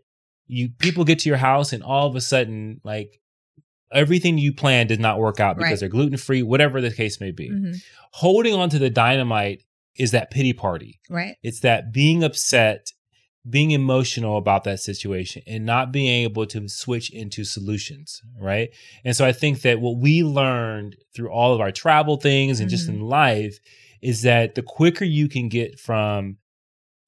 You 0.46 0.68
people 0.78 1.04
get 1.04 1.18
to 1.20 1.28
your 1.28 1.38
house 1.38 1.72
and 1.72 1.82
all 1.82 2.06
of 2.06 2.14
a 2.14 2.20
sudden, 2.20 2.80
like 2.84 3.20
everything 3.92 4.38
you 4.38 4.52
plan 4.52 4.86
did 4.86 5.00
not 5.00 5.18
work 5.18 5.40
out 5.40 5.56
because 5.56 5.70
Right. 5.72 5.80
they're 5.80 5.88
gluten 5.88 6.18
free, 6.18 6.42
whatever 6.42 6.80
the 6.80 6.90
case 6.92 7.20
may 7.20 7.30
be. 7.30 7.48
Mhm. 7.50 7.76
Holding 8.12 8.54
on 8.54 8.68
to 8.70 8.78
the 8.78 8.90
dynamite 8.90 9.62
is 9.98 10.12
that 10.12 10.30
pity 10.30 10.52
party. 10.52 11.00
Right. 11.10 11.36
It's 11.42 11.60
that 11.60 11.92
being 11.92 12.22
upset, 12.22 12.92
being 13.48 13.70
emotional 13.72 14.36
about 14.38 14.64
that 14.64 14.80
situation, 14.80 15.42
and 15.46 15.64
not 15.64 15.92
being 15.92 16.24
able 16.24 16.46
to 16.46 16.68
switch 16.68 17.10
into 17.10 17.44
solutions, 17.44 18.20
right? 18.40 18.68
And 19.04 19.16
so 19.16 19.24
I 19.24 19.32
think 19.32 19.62
that 19.62 19.80
what 19.80 19.98
we 19.98 20.22
learned 20.22 20.96
through 21.14 21.30
all 21.30 21.54
of 21.54 21.60
our 21.60 21.72
travel 21.72 22.16
things 22.16 22.60
and 22.60 22.68
just 22.70 22.86
Mhm. 22.86 22.94
in 22.94 23.00
life 23.02 23.58
is 24.02 24.22
that 24.22 24.54
the 24.54 24.62
quicker 24.62 25.04
you 25.04 25.28
can 25.28 25.48
get 25.48 25.78
from 25.80 26.38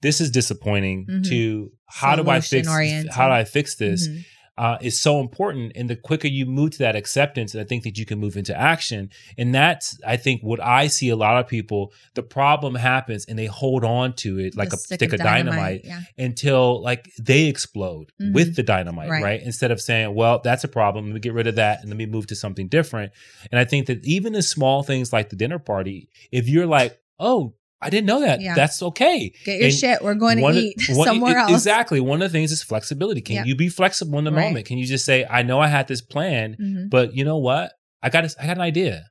this 0.02 0.20
is 0.20 0.30
disappointing 0.30 1.06
Mhm. 1.06 1.28
to 1.28 1.72
how 1.86 2.16
do 2.16 2.22
I 2.30 2.40
fix 2.40 2.66
Solution-oriented. 2.66 3.12
how 3.12 3.26
do 3.28 3.34
I 3.34 3.44
fix 3.44 3.74
this 3.76 4.08
Mhm. 4.08 4.24
Uh, 4.64 4.76
is 4.82 5.00
so 5.00 5.20
important. 5.20 5.72
And 5.74 5.88
the 5.88 5.96
quicker 5.96 6.28
you 6.28 6.44
move 6.44 6.70
to 6.72 6.78
that 6.86 6.94
acceptance, 7.02 7.54
I 7.54 7.64
think 7.64 7.82
that 7.84 7.96
you 7.98 8.04
can 8.10 8.18
move 8.24 8.36
into 8.36 8.54
action. 8.54 9.02
And 9.38 9.54
that's, 9.54 9.98
I 10.14 10.16
think, 10.24 10.42
what 10.42 10.60
I 10.60 10.88
see 10.88 11.08
a 11.08 11.16
lot 11.16 11.36
of 11.40 11.48
people. 11.48 11.82
The 12.14 12.22
problem 12.22 12.74
happens 12.74 13.24
and 13.28 13.38
they 13.38 13.46
hold 13.46 13.84
on 13.84 14.12
to 14.16 14.38
it 14.38 14.56
like 14.56 14.68
The 14.70 14.76
a 14.76 14.78
stick 14.78 15.12
of 15.14 15.20
dynamite, 15.20 15.82
Yeah. 15.84 16.00
until 16.18 16.82
like 16.82 17.02
they 17.18 17.42
explode 17.46 18.06
Mhm. 18.20 18.34
with 18.34 18.54
the 18.56 18.62
dynamite, 18.62 19.08
Right. 19.08 19.22
right. 19.22 19.42
Instead 19.42 19.70
of 19.70 19.80
saying, 19.80 20.14
"Well, 20.14 20.40
that's 20.44 20.64
a 20.64 20.68
problem. 20.68 21.06
Let 21.06 21.14
me 21.14 21.20
get 21.20 21.32
rid 21.32 21.46
of 21.46 21.56
that 21.56 21.80
and 21.80 21.88
let 21.88 21.96
me 21.96 22.06
move 22.06 22.26
to 22.28 22.34
something 22.34 22.68
different." 22.68 23.12
And 23.50 23.58
I 23.58 23.64
think 23.64 23.86
that 23.86 24.04
even 24.04 24.34
the 24.34 24.42
small 24.42 24.82
things 24.82 25.12
like 25.12 25.30
the 25.30 25.36
dinner 25.36 25.58
party, 25.58 26.08
if 26.30 26.48
you're 26.50 26.66
like, 26.66 26.98
"Oh." 27.18 27.54
I 27.82 27.88
didn't 27.90 28.06
know 28.06 28.20
that. 28.20 28.40
Yeah. 28.40 28.54
That's 28.54 28.82
okay. 28.82 29.32
Get 29.44 29.56
your 29.58 29.64
And 29.66 29.74
shit. 29.74 30.02
We're 30.02 30.14
going 30.14 30.38
to 30.38 30.48
eat 30.50 30.76
one- 30.90 31.06
somewhere 31.06 31.38
else. 31.38 31.50
Exactly. 31.52 32.00
One 32.00 32.20
of 32.22 32.30
the 32.30 32.38
things 32.38 32.52
is 32.52 32.62
flexibility. 32.62 33.20
Can 33.22 33.36
Yep. 33.36 33.46
you 33.46 33.54
be 33.56 33.68
flexible 33.68 34.18
in 34.18 34.24
the 34.24 34.32
Right. 34.32 34.46
moment? 34.48 34.66
Can 34.66 34.76
you 34.78 34.86
just 34.86 35.04
say, 35.04 35.24
"I 35.28 35.42
know 35.42 35.60
I 35.60 35.68
had 35.68 35.88
this 35.88 36.00
plan, 36.02 36.56
Mhm. 36.60 36.90
but 36.90 37.14
you 37.14 37.24
know 37.24 37.38
what? 37.38 37.72
I 38.02 38.10
got 38.10 38.24
a, 38.24 38.34
I 38.38 38.46
got 38.46 38.56
an 38.56 38.62
idea," 38.62 39.04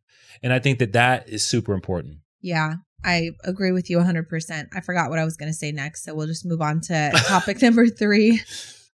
and 0.44 0.54
I 0.54 0.60
think 0.60 0.80
that 0.80 0.94
that 0.94 1.28
is 1.30 1.44
super 1.44 1.74
important. 1.74 2.18
Yeah. 2.42 2.76
I 3.04 3.32
agree 3.46 3.72
with 3.72 3.90
you 3.90 3.98
100%. 4.00 4.68
I 4.76 4.82
forgot 4.82 5.10
what 5.10 5.20
I 5.20 5.24
was 5.26 5.38
going 5.38 5.50
to 5.50 5.58
say 5.58 5.72
next. 5.72 6.04
So 6.04 6.14
we'll 6.14 6.28
just 6.28 6.46
move 6.46 6.62
on 6.62 6.82
to 6.82 7.12
topic 7.28 7.62
number 7.62 7.88
three. 7.88 8.42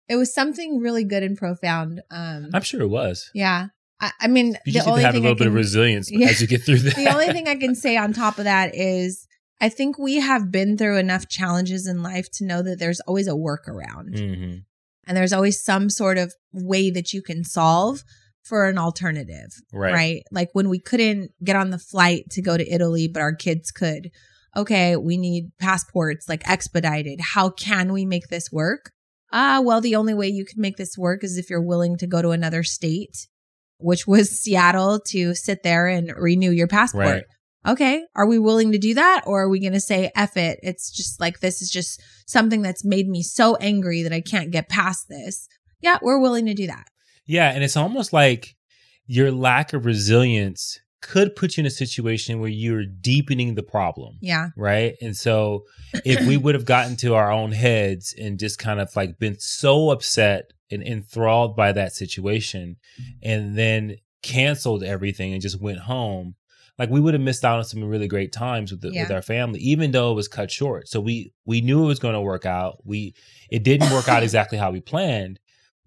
It 0.07 0.15
was 0.15 0.31
something 0.33 0.79
really 0.79 1.03
good 1.03 1.23
and 1.23 1.35
profound. 1.35 2.01
Um, 2.11 2.49
I'm 2.53 2.61
sure 2.61 2.81
it 2.81 2.87
was. 2.89 3.29
yeah. 3.33 3.67
I, 3.99 4.11
I 4.21 4.27
mean, 4.27 4.57
You 4.65 4.73
the 4.73 4.79
just 4.79 4.87
only 4.87 5.01
to 5.01 5.05
have 5.05 5.15
a 5.15 5.19
little 5.19 5.35
I 5.35 5.39
bit 5.39 5.47
of 5.47 5.53
resilience 5.53 6.11
Yeah. 6.11 6.27
as 6.27 6.39
you 6.41 6.47
get 6.47 6.63
through 6.63 6.79
that. 6.79 6.95
the 6.97 7.07
only 7.11 7.27
thing 7.27 7.47
I 7.47 7.55
can 7.55 7.73
say 7.75 7.95
on 7.97 8.11
top 8.13 8.37
of 8.37 8.43
that 8.43 8.75
is 8.75 9.25
I 9.61 9.69
think 9.69 9.97
we 9.97 10.17
have 10.17 10.51
been 10.51 10.77
through 10.77 10.97
enough 10.97 11.27
challenges 11.29 11.87
in 11.87 12.03
life 12.03 12.29
to 12.33 12.45
know 12.45 12.61
that 12.61 12.79
there's 12.79 12.99
always 13.01 13.27
a 13.27 13.31
workaround 13.31 14.19
hmm 14.19 14.57
and 15.07 15.15
there's 15.15 15.33
always 15.33 15.63
some 15.63 15.89
sort 15.89 16.17
of 16.17 16.33
way 16.51 16.89
that 16.89 17.13
you 17.13 17.21
can 17.21 17.43
solve 17.43 18.03
for 18.43 18.67
an 18.67 18.77
alternative. 18.77 19.49
Right. 19.73 19.93
right? 19.93 20.23
Like 20.31 20.49
when 20.53 20.69
we 20.69 20.79
couldn't 20.79 21.31
get 21.43 21.55
on 21.55 21.71
the 21.71 21.79
flight 21.79 22.29
to 22.31 22.41
go 22.41 22.57
to 22.57 22.73
Italy, 22.73 23.07
but 23.07 23.21
our 23.21 23.35
kids 23.35 23.71
could. 23.71 24.11
Okay, 24.55 24.95
we 24.95 25.17
need 25.17 25.51
passports 25.59 26.29
like 26.29 26.47
expedited. 26.47 27.19
How 27.19 27.49
can 27.49 27.91
we 27.91 28.05
make 28.05 28.27
this 28.29 28.51
work? 28.51 28.91
Ah, 29.33 29.59
well, 29.61 29.81
the 29.81 29.95
only 29.95 30.13
way 30.13 30.27
you 30.27 30.45
can 30.45 30.61
make 30.61 30.77
this 30.77 30.97
work 30.97 31.23
is 31.23 31.37
if 31.37 31.49
you're 31.49 31.61
willing 31.61 31.97
to 31.97 32.07
go 32.07 32.21
to 32.21 32.29
another 32.29 32.63
state, 32.63 33.27
which 33.79 34.07
was 34.07 34.29
Seattle, 34.29 35.01
to 35.07 35.35
sit 35.35 35.63
there 35.63 35.87
and 35.87 36.13
renew 36.15 36.51
your 36.51 36.67
passport. 36.67 37.05
Right. 37.05 37.23
Okay, 37.67 38.05
are 38.15 38.27
we 38.27 38.39
willing 38.39 38.71
to 38.71 38.77
do 38.77 38.93
that? 38.93 39.23
Or 39.25 39.43
are 39.43 39.49
we 39.49 39.59
going 39.59 39.73
to 39.73 39.79
say, 39.79 40.11
F 40.15 40.37
it? 40.37 40.59
It's 40.61 40.91
just 40.91 41.19
like, 41.19 41.39
this 41.39 41.61
is 41.61 41.69
just 41.69 42.01
something 42.25 42.61
that's 42.61 42.85
made 42.85 43.07
me 43.07 43.23
so 43.23 43.55
angry 43.55 44.03
that 44.03 44.13
I 44.13 44.21
can't 44.21 44.51
get 44.51 44.69
past 44.69 45.07
this. 45.09 45.47
Yeah, 45.81 45.97
we're 46.01 46.19
willing 46.19 46.45
to 46.45 46.53
do 46.53 46.67
that. 46.67 46.87
Yeah, 47.25 47.49
and 47.49 47.63
it's 47.63 47.77
almost 47.77 48.13
like 48.13 48.55
your 49.07 49.31
lack 49.31 49.73
of 49.73 49.85
resilience 49.85 50.79
could 51.01 51.35
put 51.35 51.55
you 51.55 51.61
in 51.61 51.67
a 51.67 51.71
situation 51.71 52.39
where 52.39 52.49
you're 52.49 52.85
deepening 52.85 53.53
the 53.53 53.63
problem. 53.63 54.17
Yeah. 54.21 54.49
right? 54.57 54.95
And 55.01 55.15
so 55.15 55.65
if 56.03 56.25
we 56.27 56.37
would 56.37 56.55
have 56.55 56.65
gotten 56.65 56.95
to 56.97 57.13
our 57.13 57.31
own 57.31 57.51
heads 57.51 58.15
and 58.19 58.39
just 58.39 58.57
kind 58.57 58.79
of 58.79 58.95
like 58.95 59.19
been 59.19 59.37
so 59.39 59.91
upset 59.91 60.51
and 60.71 60.81
enthralled 60.81 61.55
by 61.55 61.71
that 61.73 61.93
situation 61.93 62.77
and 63.21 63.55
then 63.55 63.97
canceled 64.23 64.83
everything 64.83 65.33
and 65.33 65.43
just 65.43 65.61
went 65.61 65.79
home, 65.79 66.35
like 66.77 66.89
we 66.89 66.99
would 66.99 67.13
have 67.13 67.21
missed 67.23 67.45
out 67.45 67.57
on 67.57 67.63
some 67.63 67.83
really 67.83 68.07
great 68.07 68.31
times 68.33 68.71
with 68.71 68.81
the, 68.81 68.91
with 69.03 69.11
our 69.11 69.21
family, 69.21 69.59
even 69.61 69.91
though 69.91 70.11
it 70.11 70.15
was 70.15 70.27
cut 70.27 70.51
short. 70.51 70.87
So 70.89 70.99
we 70.99 71.31
we 71.45 71.61
knew 71.61 71.83
it 71.83 71.87
was 71.87 71.99
going 71.99 72.15
to 72.15 72.21
work 72.21 72.45
out. 72.45 72.77
We 72.85 73.13
it 73.49 73.63
didn't 73.63 73.91
work 73.93 74.07
out 74.09 74.23
exactly 74.27 74.57
how 74.57 74.71
we 74.71 74.81
planned, 74.81 75.39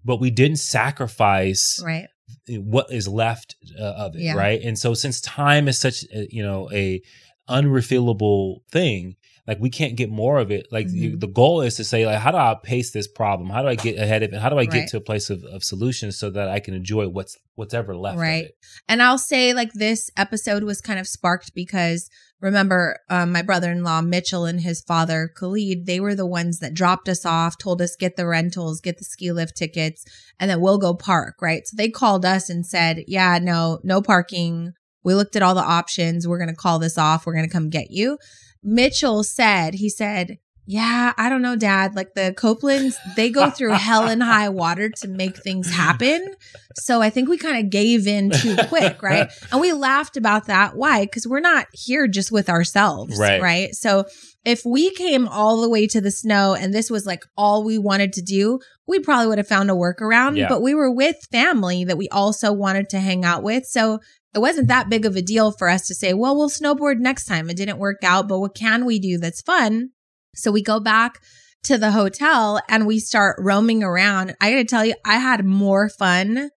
but 0.03 0.17
we 0.19 0.29
didn't 0.31 0.57
sacrifice 0.59 1.81
Right. 1.85 2.07
what 2.47 2.91
is 2.91 3.07
left 3.07 3.55
uh, 3.79 3.83
of 3.83 4.15
it, 4.15 4.21
Yeah. 4.21 4.33
right? 4.33 4.61
And 4.61 4.77
so 4.79 4.93
since 4.93 5.21
time 5.21 5.67
is 5.67 5.77
such 5.77 6.03
a, 6.13 6.27
you 6.31 6.41
know 6.43 6.69
a 6.71 7.01
unrefillable 7.49 8.57
thing, 8.71 9.15
like 9.49 9.59
we 9.59 9.69
can't 9.79 9.95
get 9.97 10.09
more 10.11 10.37
of 10.37 10.51
it. 10.51 10.67
Like 10.71 10.87
you, 10.91 11.07
Mhm. 11.17 11.19
the 11.21 11.27
goal 11.41 11.61
is 11.61 11.75
to 11.77 11.83
say 11.83 12.05
like 12.05 12.19
how 12.19 12.31
do 12.31 12.37
I 12.37 12.55
pace 12.61 12.91
this 12.91 13.07
problem? 13.07 13.49
How 13.49 13.61
do 13.63 13.67
I 13.67 13.75
get 13.75 13.97
ahead 13.97 14.21
of 14.23 14.31
it? 14.33 14.39
How 14.39 14.49
do 14.49 14.59
I 14.59 14.65
get 14.65 14.79
Right. 14.81 14.87
to 14.89 14.97
a 14.97 15.01
place 15.01 15.29
of, 15.29 15.43
of 15.55 15.63
solutions 15.63 16.17
so 16.21 16.29
that 16.29 16.47
I 16.49 16.59
can 16.59 16.73
enjoy 16.75 17.07
what's 17.07 17.35
what's 17.55 17.73
ever 17.73 17.93
left 17.95 18.19
Right. 18.19 18.43
of 18.45 18.49
it? 18.51 18.55
And 18.87 19.01
I'll 19.01 19.17
say 19.33 19.53
like 19.53 19.73
this 19.73 20.09
episode 20.15 20.63
was 20.63 20.79
kind 20.81 20.99
of 20.99 21.07
sparked 21.07 21.53
because 21.55 22.09
remember 22.41 22.97
um, 23.09 23.31
my 23.31 23.41
brother-in-law 23.41 24.01
Mitchell 24.01 24.45
and 24.45 24.61
his 24.61 24.81
father 24.81 25.29
Khalid, 25.35 25.85
they 25.87 25.99
were 25.99 26.15
the 26.15 26.25
ones 26.39 26.59
that 26.59 26.73
dropped 26.73 27.09
us 27.09 27.25
off, 27.25 27.57
told 27.57 27.81
us 27.81 27.95
get 27.97 28.15
the 28.17 28.27
rentals, 28.27 28.79
get 28.79 28.97
the 28.97 29.03
ski 29.03 29.31
lift 29.31 29.57
tickets, 29.57 30.05
and 30.39 30.49
then 30.49 30.61
we'll 30.61 30.77
go 30.77 30.93
park, 30.93 31.35
right? 31.41 31.63
So 31.67 31.75
they 31.75 31.89
called 31.89 32.23
us 32.25 32.49
and 32.49 32.65
said, 32.65 33.03
"Yeah, 33.07 33.39
no, 33.41 33.79
no 33.83 34.01
parking. 34.01 34.71
We 35.03 35.15
looked 35.15 35.35
at 35.35 35.41
all 35.41 35.55
the 35.55 35.61
options. 35.79 36.27
We're 36.27 36.37
going 36.43 36.49
to 36.55 36.55
call 36.65 36.77
this 36.79 36.97
off. 36.97 37.25
We're 37.25 37.33
going 37.35 37.47
to 37.47 37.51
come 37.53 37.69
get 37.69 37.87
you." 37.89 38.17
Mitchell 38.63 39.23
said, 39.23 39.75
he 39.75 39.89
said, 39.89 40.37
yeah, 40.65 41.13
I 41.17 41.29
don't 41.29 41.41
know, 41.41 41.55
dad. 41.55 41.95
Like 41.95 42.13
the 42.13 42.31
Copelands, 42.37 42.93
they 43.15 43.31
go 43.31 43.49
through 43.49 43.71
hell 43.71 44.07
and 44.07 44.21
high 44.21 44.49
water 44.49 44.89
to 44.97 45.07
make 45.07 45.35
things 45.37 45.71
happen. 45.71 46.35
So 46.75 47.01
I 47.01 47.09
think 47.09 47.27
we 47.27 47.39
kind 47.39 47.57
of 47.65 47.71
gave 47.71 48.05
in 48.05 48.29
too 48.29 48.55
quick, 48.67 49.01
right? 49.01 49.31
And 49.51 49.61
we 49.61 49.73
laughed 49.73 50.15
about 50.15 50.45
that. 50.45 50.75
Why? 50.75 51.05
Because 51.05 51.25
we're 51.25 51.39
not 51.39 51.65
here 51.73 52.07
just 52.07 52.31
with 52.31 52.49
ourselves, 52.49 53.17
Right. 53.19 53.41
right? 53.41 53.73
So 53.73 54.05
if 54.45 54.61
we 54.63 54.93
came 54.93 55.27
all 55.27 55.59
the 55.59 55.69
way 55.69 55.87
to 55.87 56.01
the 56.01 56.11
snow 56.11 56.53
and 56.53 56.71
this 56.71 56.91
was 56.91 57.03
like 57.07 57.23
all 57.35 57.63
we 57.63 57.79
wanted 57.79 58.13
to 58.13 58.21
do, 58.21 58.59
we 58.85 58.99
probably 58.99 59.25
would 59.25 59.39
have 59.39 59.47
found 59.47 59.71
a 59.71 59.73
workaround. 59.73 60.37
Yeah. 60.37 60.49
But 60.49 60.61
we 60.61 60.75
were 60.75 60.91
with 60.91 61.15
family 61.31 61.83
that 61.85 61.97
we 61.97 62.09
also 62.09 62.53
wanted 62.53 62.89
to 62.89 62.99
hang 62.99 63.25
out 63.25 63.41
with. 63.41 63.65
So 63.65 64.01
it 64.35 64.39
wasn't 64.39 64.67
that 64.67 64.89
big 64.89 65.05
of 65.05 65.15
a 65.15 65.21
deal 65.21 65.51
for 65.51 65.69
us 65.69 65.87
to 65.87 65.95
say, 65.95 66.13
well, 66.13 66.35
we'll 66.35 66.49
snowboard 66.49 66.99
next 66.99 67.25
time. 67.25 67.49
It 67.49 67.57
didn't 67.57 67.79
work 67.79 68.03
out, 68.03 68.27
but 68.27 68.39
what 68.39 68.55
can 68.55 68.85
we 68.85 68.99
do 68.99 69.17
that's 69.17 69.41
fun? 69.41 69.89
So 70.35 70.51
we 70.51 70.61
go 70.61 70.79
back 70.79 71.19
to 71.63 71.77
the 71.77 71.91
hotel 71.91 72.61
and 72.69 72.85
we 72.85 72.99
start 72.99 73.37
roaming 73.39 73.83
around. 73.83 74.35
I 74.39 74.51
got 74.51 74.57
to 74.57 74.65
tell 74.65 74.85
you, 74.85 74.95
I 75.03 75.17
had 75.17 75.43
more 75.45 75.89
fun 75.89 76.51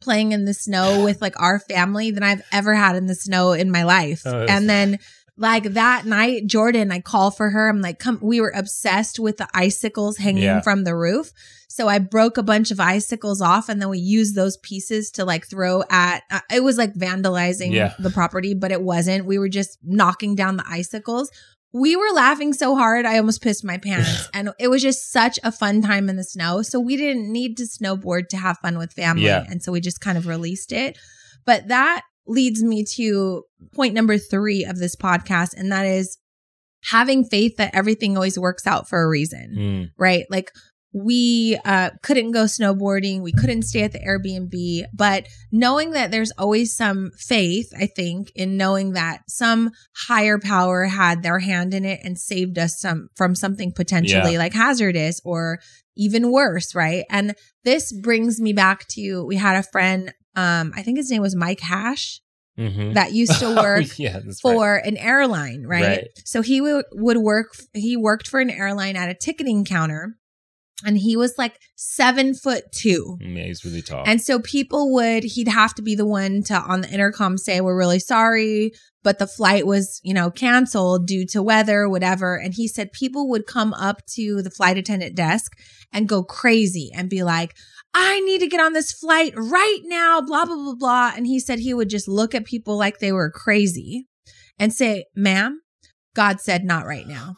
playing 0.00 0.32
in 0.32 0.44
the 0.44 0.54
snow 0.54 1.04
with 1.04 1.20
like 1.20 1.40
our 1.40 1.60
family 1.60 2.10
than 2.10 2.22
I've 2.22 2.42
ever 2.52 2.74
had 2.74 2.96
in 2.96 3.06
the 3.06 3.14
snow 3.14 3.52
in 3.52 3.70
my 3.70 3.82
life. 3.82 4.22
Oh, 4.24 4.46
and 4.48 4.68
then 4.68 4.98
like 5.38 5.62
that 5.74 6.04
night, 6.04 6.46
Jordan, 6.46 6.90
I 6.90 7.00
call 7.00 7.30
for 7.30 7.50
her. 7.50 7.68
I'm 7.68 7.80
like, 7.80 7.98
come, 8.00 8.18
we 8.20 8.40
were 8.40 8.52
obsessed 8.54 9.18
with 9.18 9.36
the 9.36 9.48
icicles 9.54 10.18
hanging 10.18 10.42
Yeah. 10.42 10.60
from 10.60 10.84
the 10.84 10.94
roof. 10.96 11.32
So 11.68 11.86
I 11.86 12.00
broke 12.00 12.36
a 12.38 12.42
bunch 12.42 12.70
of 12.72 12.80
icicles 12.80 13.40
off 13.40 13.68
and 13.68 13.80
then 13.80 13.88
we 13.88 13.98
used 13.98 14.34
those 14.34 14.56
pieces 14.56 15.12
to 15.12 15.24
like 15.24 15.46
throw 15.48 15.84
at, 15.90 16.24
uh, 16.30 16.40
it 16.50 16.64
was 16.64 16.76
like 16.76 16.94
vandalizing 16.94 17.72
Yeah. 17.72 17.94
the 18.00 18.10
property, 18.10 18.52
but 18.52 18.72
it 18.72 18.82
wasn't. 18.82 19.26
We 19.26 19.38
were 19.38 19.48
just 19.48 19.78
knocking 19.84 20.34
down 20.34 20.56
the 20.56 20.64
icicles. 20.68 21.30
We 21.72 21.94
were 21.94 22.10
laughing 22.14 22.52
so 22.52 22.74
hard, 22.74 23.06
I 23.06 23.18
almost 23.18 23.40
pissed 23.42 23.64
my 23.64 23.76
pants. 23.78 24.28
and 24.34 24.50
it 24.58 24.68
was 24.68 24.82
just 24.82 25.12
such 25.12 25.38
a 25.44 25.52
fun 25.52 25.82
time 25.82 26.08
in 26.08 26.16
the 26.16 26.24
snow. 26.24 26.62
So 26.62 26.80
we 26.80 26.96
didn't 26.96 27.30
need 27.30 27.56
to 27.58 27.64
snowboard 27.64 28.28
to 28.30 28.38
have 28.38 28.58
fun 28.58 28.76
with 28.76 28.92
family. 28.92 29.26
Yeah. 29.26 29.44
And 29.48 29.62
so 29.62 29.70
we 29.70 29.80
just 29.80 30.00
kind 30.00 30.18
of 30.18 30.26
released 30.26 30.72
it. 30.72 30.98
But 31.44 31.68
that 31.68 32.02
leads 32.28 32.62
me 32.62 32.84
to 32.96 33.42
point 33.74 33.94
number 33.94 34.18
three 34.18 34.64
of 34.64 34.78
this 34.78 34.94
podcast. 34.94 35.54
And 35.56 35.72
that 35.72 35.86
is 35.86 36.18
having 36.90 37.24
faith 37.24 37.56
that 37.56 37.74
everything 37.74 38.16
always 38.16 38.38
works 38.38 38.66
out 38.66 38.88
for 38.88 39.02
a 39.02 39.08
reason 39.08 39.54
Mm. 39.58 39.90
right? 39.98 40.24
Like 40.30 40.50
we 40.94 41.58
uh, 41.66 41.90
couldn't 42.02 42.30
go 42.30 42.44
snowboarding, 42.44 43.20
we 43.20 43.32
couldn't 43.32 43.62
stay 43.62 43.82
at 43.82 43.92
the 43.92 43.98
Airbnb, 43.98 44.84
but 44.94 45.26
knowing 45.52 45.90
that 45.90 46.10
there's 46.10 46.30
always 46.38 46.74
some 46.74 47.10
faith, 47.18 47.70
I 47.78 47.86
think, 47.86 48.30
in 48.34 48.56
knowing 48.56 48.92
that 48.92 49.20
some 49.28 49.70
higher 50.08 50.38
power 50.38 50.84
had 50.86 51.22
their 51.22 51.40
hand 51.40 51.74
in 51.74 51.84
it 51.84 52.00
and 52.04 52.16
saved 52.18 52.58
us 52.58 52.80
some 52.80 53.08
from 53.16 53.34
something 53.34 53.72
potentially 53.72 54.32
Yeah. 54.32 54.38
like 54.38 54.54
hazardous 54.54 55.20
or 55.24 55.58
even 55.96 56.30
worse, 56.32 56.74
right? 56.74 57.04
And 57.10 57.34
this 57.64 57.92
brings 57.92 58.40
me 58.40 58.52
back 58.54 58.86
to 58.92 59.24
we 59.26 59.36
had 59.36 59.56
a 59.56 59.62
friend, 59.64 60.14
um, 60.38 60.72
I 60.76 60.82
think 60.82 60.96
his 60.98 61.10
name 61.10 61.22
was 61.22 61.34
Mike 61.34 61.60
Hash, 61.60 62.20
Mhm. 62.58 62.94
that 62.94 63.12
used 63.12 63.38
to 63.40 63.54
work 63.64 63.84
Oh, 63.86 63.94
yeah, 63.98 64.18
that's 64.24 64.42
right. 64.44 64.52
for 64.54 64.76
an 64.76 64.96
airline, 64.96 65.62
right? 65.66 65.82
Right. 65.82 66.08
So 66.24 66.42
he 66.42 66.60
would 66.60 66.84
would 66.92 67.18
work. 67.18 67.48
He 67.74 67.96
worked 67.96 68.26
for 68.28 68.40
an 68.40 68.50
airline 68.50 68.96
at 68.96 69.08
a 69.08 69.14
ticketing 69.14 69.64
counter, 69.64 70.16
and 70.84 70.98
he 70.98 71.16
was 71.16 71.34
like 71.38 71.54
seven 71.76 72.34
foot 72.34 72.64
two. 72.72 73.16
Yeah, 73.20 73.44
he's 73.44 73.64
really 73.64 73.82
tall. 73.82 74.02
And 74.06 74.20
so 74.20 74.38
people 74.40 74.92
would, 74.94 75.22
he'd 75.24 75.48
have 75.48 75.74
to 75.76 75.82
be 75.82 75.94
the 75.94 76.06
one 76.06 76.42
to 76.44 76.54
on 76.54 76.80
the 76.82 76.90
intercom 76.90 77.36
say, 77.38 77.60
We're 77.60 77.76
really 77.78 78.00
sorry, 78.00 78.72
but 79.04 79.18
the 79.20 79.26
flight 79.26 79.64
was, 79.66 80.00
you 80.02 80.14
know, 80.14 80.30
canceled 80.30 81.06
due 81.06 81.26
to 81.32 81.42
weather, 81.42 81.88
whatever. 81.88 82.36
And 82.36 82.54
he 82.54 82.66
said 82.68 82.92
people 82.92 83.28
would 83.30 83.46
come 83.46 83.72
up 83.74 84.04
to 84.16 84.42
the 84.42 84.50
flight 84.50 84.76
attendant 84.78 85.14
desk 85.14 85.52
and 85.92 86.08
go 86.08 86.22
crazy 86.24 86.90
and 86.94 87.08
be 87.08 87.22
like, 87.22 87.54
I 87.94 88.20
need 88.20 88.40
to 88.40 88.46
get 88.48 88.60
on 88.60 88.72
this 88.74 88.92
flight 88.92 89.32
right 89.36 89.80
now, 89.84 90.20
blah, 90.20 90.44
blah, 90.44 90.56
blah, 90.56 90.74
blah. 90.74 91.12
And 91.16 91.26
he 91.26 91.40
said 91.40 91.58
he 91.58 91.74
would 91.74 91.88
just 91.88 92.06
look 92.08 92.34
at 92.34 92.44
people 92.44 92.76
like 92.76 92.98
they 92.98 93.12
were 93.12 93.30
crazy 93.30 94.06
and 94.58 94.72
say, 94.72 95.06
Ma'am, 95.16 95.60
God 96.14 96.40
said 96.40 96.64
not 96.64 96.86
right 96.86 97.06
now. 97.06 97.36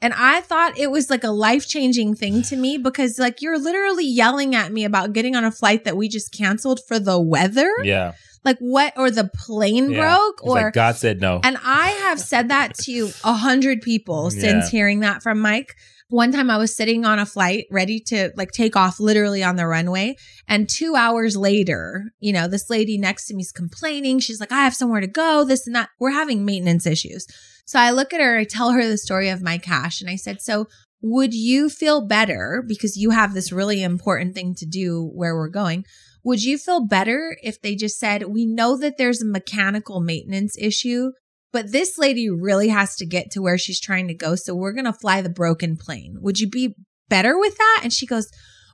And 0.00 0.12
I 0.12 0.42
thought 0.42 0.78
it 0.78 0.90
was 0.90 1.08
like 1.08 1.24
a 1.24 1.30
life 1.30 1.66
changing 1.66 2.14
thing 2.14 2.42
to 2.42 2.56
me 2.56 2.76
because, 2.76 3.18
like, 3.18 3.40
you're 3.40 3.58
literally 3.58 4.04
yelling 4.06 4.54
at 4.54 4.70
me 4.70 4.84
about 4.84 5.14
getting 5.14 5.34
on 5.34 5.44
a 5.44 5.50
flight 5.50 5.84
that 5.84 5.96
we 5.96 6.08
just 6.10 6.30
canceled 6.32 6.80
for 6.86 6.98
the 6.98 7.18
weather. 7.20 7.70
yeah. 7.82 8.12
Like, 8.44 8.58
what? 8.58 8.92
Or 8.98 9.10
the 9.10 9.30
plane 9.34 9.92
yeah. 9.92 10.00
broke? 10.00 10.40
He's 10.42 10.50
Or, 10.50 10.62
like, 10.64 10.74
God 10.74 10.96
said 10.96 11.22
no. 11.22 11.40
and 11.42 11.56
I 11.64 11.88
have 12.02 12.20
said 12.20 12.50
that 12.50 12.74
to 12.80 13.08
a 13.24 13.32
hundred 13.32 13.80
people 13.80 14.28
since 14.30 14.44
Yeah. 14.66 14.70
hearing 14.70 15.00
that 15.00 15.22
from 15.22 15.40
Mike. 15.40 15.74
One 16.14 16.30
time 16.30 16.48
I 16.48 16.58
was 16.58 16.76
sitting 16.76 17.04
on 17.04 17.18
a 17.18 17.26
flight 17.26 17.66
ready 17.72 17.98
to 18.06 18.30
like 18.36 18.52
take 18.52 18.76
off 18.76 19.00
literally 19.00 19.42
on 19.42 19.56
the 19.56 19.66
runway. 19.66 20.14
And 20.46 20.68
two 20.68 20.94
hours 20.94 21.36
later, 21.36 22.12
you 22.20 22.32
know, 22.32 22.46
this 22.46 22.70
lady 22.70 22.96
next 22.96 23.26
to 23.26 23.34
me 23.34 23.40
is 23.40 23.50
complaining. 23.50 24.20
She's 24.20 24.38
like, 24.38 24.52
I 24.52 24.62
have 24.62 24.76
somewhere 24.76 25.00
to 25.00 25.08
go, 25.08 25.42
this 25.42 25.66
and 25.66 25.74
that. 25.74 25.88
We're 25.98 26.12
having 26.12 26.44
maintenance 26.44 26.86
issues. 26.86 27.26
So 27.66 27.80
I 27.80 27.90
look 27.90 28.12
at 28.12 28.20
her, 28.20 28.38
I 28.38 28.44
tell 28.44 28.70
her 28.70 28.86
the 28.86 28.96
story 28.96 29.28
of 29.28 29.42
my 29.42 29.58
cash. 29.58 30.00
And 30.00 30.08
I 30.08 30.14
said, 30.14 30.40
So 30.40 30.68
would 31.02 31.34
you 31.34 31.68
feel 31.68 32.06
better 32.06 32.62
because 32.64 32.96
you 32.96 33.10
have 33.10 33.34
this 33.34 33.50
really 33.50 33.82
important 33.82 34.36
thing 34.36 34.54
to 34.58 34.66
do 34.66 35.10
where 35.14 35.34
we're 35.34 35.48
going? 35.48 35.84
Would 36.22 36.44
you 36.44 36.58
feel 36.58 36.86
better 36.86 37.36
if 37.42 37.60
they 37.60 37.74
just 37.74 37.98
said, 37.98 38.28
We 38.28 38.46
know 38.46 38.76
that 38.78 38.98
there's 38.98 39.20
a 39.20 39.26
mechanical 39.26 39.98
maintenance 39.98 40.56
issue, 40.60 41.10
but 41.54 41.70
this 41.70 41.96
lady 41.98 42.28
really 42.28 42.66
has 42.66 42.96
to 42.96 43.06
get 43.06 43.30
to 43.30 43.40
where 43.40 43.56
she's 43.56 43.78
trying 43.78 44.08
to 44.08 44.14
go. 44.14 44.34
So 44.34 44.56
we're 44.56 44.72
going 44.72 44.86
to 44.86 44.92
fly 44.92 45.22
the 45.22 45.28
broken 45.28 45.76
plane. 45.76 46.16
Would 46.20 46.40
you 46.40 46.50
be 46.50 46.74
better 47.08 47.38
with 47.38 47.56
that? 47.56 47.80
And 47.84 47.92
she 47.92 48.06
goes, 48.06 48.28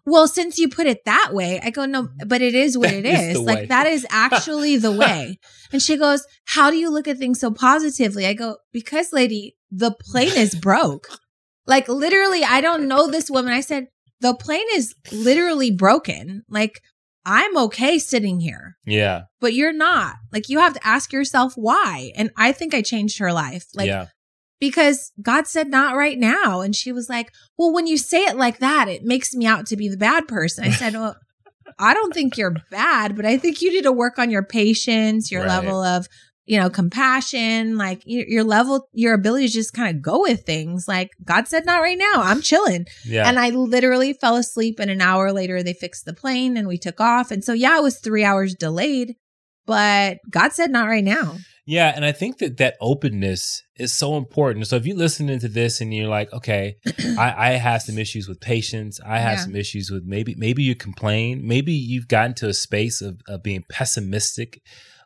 well, 0.07 0.27
since 0.27 0.57
you 0.57 0.67
put 0.67 0.87
it 0.87 1.05
that 1.05 1.33
way, 1.35 1.61
I 1.63 1.69
go, 1.69 1.85
no, 1.85 2.09
but 2.27 2.41
it 2.41 2.55
is 2.55 2.79
what 2.79 2.89
That 2.89 3.01
it 3.01 3.05
is 3.05 3.37
is. 3.37 3.43
Like 3.43 3.59
way. 3.59 3.67
that 3.67 3.87
is 3.87 4.07
actually 4.09 4.79
the 4.79 4.93
way. 5.05 5.39
And 5.71 5.83
she 5.83 5.99
goes, 5.99 6.27
how 6.47 6.71
do 6.71 6.79
you 6.79 6.91
look 6.91 7.07
at 7.07 7.19
things 7.19 7.39
so 7.39 7.51
positively? 7.51 8.25
I 8.25 8.33
go, 8.33 8.57
because 8.73 9.13
lady, 9.13 9.57
the 9.71 9.95
plane 10.01 10.35
is 10.35 10.55
broke. 10.55 11.09
Like 11.67 11.87
literally, 11.87 12.45
I 12.45 12.63
don't 12.63 12.89
know 12.89 13.11
this 13.11 13.31
woman. 13.31 13.53
I 13.53 13.61
said, 13.61 13.89
the 14.23 14.35
plane 14.35 14.67
is 14.75 14.95
literally 15.13 15.71
broken. 15.71 16.45
Like 16.49 16.81
I'm 17.25 17.57
okay 17.57 17.99
sitting 17.99 18.41
here 18.41 18.77
yeah. 18.87 19.23
but 19.41 19.53
you're 19.53 19.73
not. 19.73 20.15
Like 20.33 20.49
you 20.49 20.59
have 20.59 20.75
to 20.75 20.87
ask 20.87 21.13
yourself 21.13 21.53
why. 21.55 22.13
And 22.17 22.31
I 22.37 22.53
think 22.53 22.75
I 22.75 22.83
changed 22.83 23.19
her 23.19 23.33
life. 23.33 23.67
Like 23.75 23.89
yeah. 23.89 24.07
because 24.59 25.13
God 25.21 25.47
said 25.47 25.69
not 25.69 25.97
right 25.97 26.19
now. 26.19 26.61
And 26.61 26.75
she 26.75 26.93
was 26.93 27.09
like, 27.09 27.31
Well, 27.59 27.73
when 27.73 27.87
you 27.87 27.99
say 27.99 28.25
it 28.25 28.37
like 28.37 28.59
that, 28.59 28.89
it 28.89 29.05
makes 29.05 29.35
me 29.35 29.47
out 29.47 29.67
to 29.67 29.77
be 29.77 29.89
the 29.89 29.97
bad 29.97 30.29
person. 30.29 30.65
I 30.65 30.71
said, 30.71 30.95
Well, 30.95 31.17
I 31.79 31.95
don't 31.95 32.13
think 32.15 32.37
you're 32.37 32.57
bad, 32.71 33.17
but 33.17 33.27
I 33.27 33.37
think 33.39 33.63
you 33.63 33.71
need 33.71 33.85
to 33.85 33.93
work 33.93 34.19
on 34.19 34.31
your 34.31 34.45
patience, 34.45 35.31
your 35.31 35.43
Right. 35.43 35.49
level 35.49 35.83
of, 35.83 36.07
you 36.51 36.59
know, 36.59 36.69
compassion, 36.69 37.79
like 37.79 38.03
your, 38.05 38.27
your 38.27 38.43
level, 38.43 38.89
your 38.93 39.15
ability 39.15 39.47
to 39.47 39.53
just 39.53 39.73
kind 39.73 39.95
of 39.95 40.03
go 40.03 40.23
with 40.23 40.43
things. 40.45 40.89
Like 40.89 41.11
God 41.25 41.47
said, 41.47 41.65
not 41.65 41.79
right 41.81 41.97
now. 41.97 42.15
I'm 42.17 42.43
chilling. 42.43 42.87
Yeah. 43.05 43.29
And 43.29 43.39
I 43.39 43.51
literally 43.51 44.15
fell 44.15 44.35
asleep. 44.35 44.81
And 44.81 44.91
an 44.91 45.01
hour 45.01 45.33
later, 45.33 45.63
they 45.63 45.75
fixed 45.75 46.07
the 46.07 46.13
plane 46.13 46.57
and 46.57 46.67
we 46.67 46.77
took 46.77 47.01
off. 47.01 47.31
And 47.31 47.45
so, 47.45 47.53
yeah, 47.53 47.79
it 47.79 47.85
was 47.85 48.01
three 48.01 48.25
hours 48.25 48.57
delayed, 48.57 49.15
but 49.65 50.19
God 50.29 50.53
said, 50.53 50.73
not 50.73 50.89
right 50.89 51.05
now. 51.05 51.37
Yeah, 51.67 51.93
and 51.95 52.05
I 52.05 52.11
think 52.11 52.39
that 52.39 52.57
that 52.57 52.75
openness 52.81 53.63
is 53.77 53.93
so 53.93 54.17
important. 54.17 54.67
So 54.67 54.75
if 54.75 54.87
you 54.87 54.97
listen 54.97 55.29
into 55.29 55.47
this 55.47 55.81
and 55.81 55.95
you're 55.95 56.09
like, 56.09 56.33
okay, 56.33 56.79
I, 57.17 57.35
I 57.37 57.49
have 57.51 57.83
some 57.83 57.97
issues 57.97 58.27
with 58.29 58.41
patience, 58.41 58.99
I 59.07 59.21
have 59.21 59.39
Yeah. 59.39 59.45
some 59.45 59.55
issues 59.55 59.89
with 59.89 60.03
maybe 60.05 60.35
maybe 60.37 60.65
you 60.65 60.75
complain, 60.75 61.47
maybe 61.47 61.73
you've 61.73 62.09
gotten 62.09 62.35
to 62.37 62.49
a 62.49 62.55
space 62.55 63.01
of, 63.01 63.21
of 63.29 63.45
being 63.45 63.63
pessimistic 63.71 64.63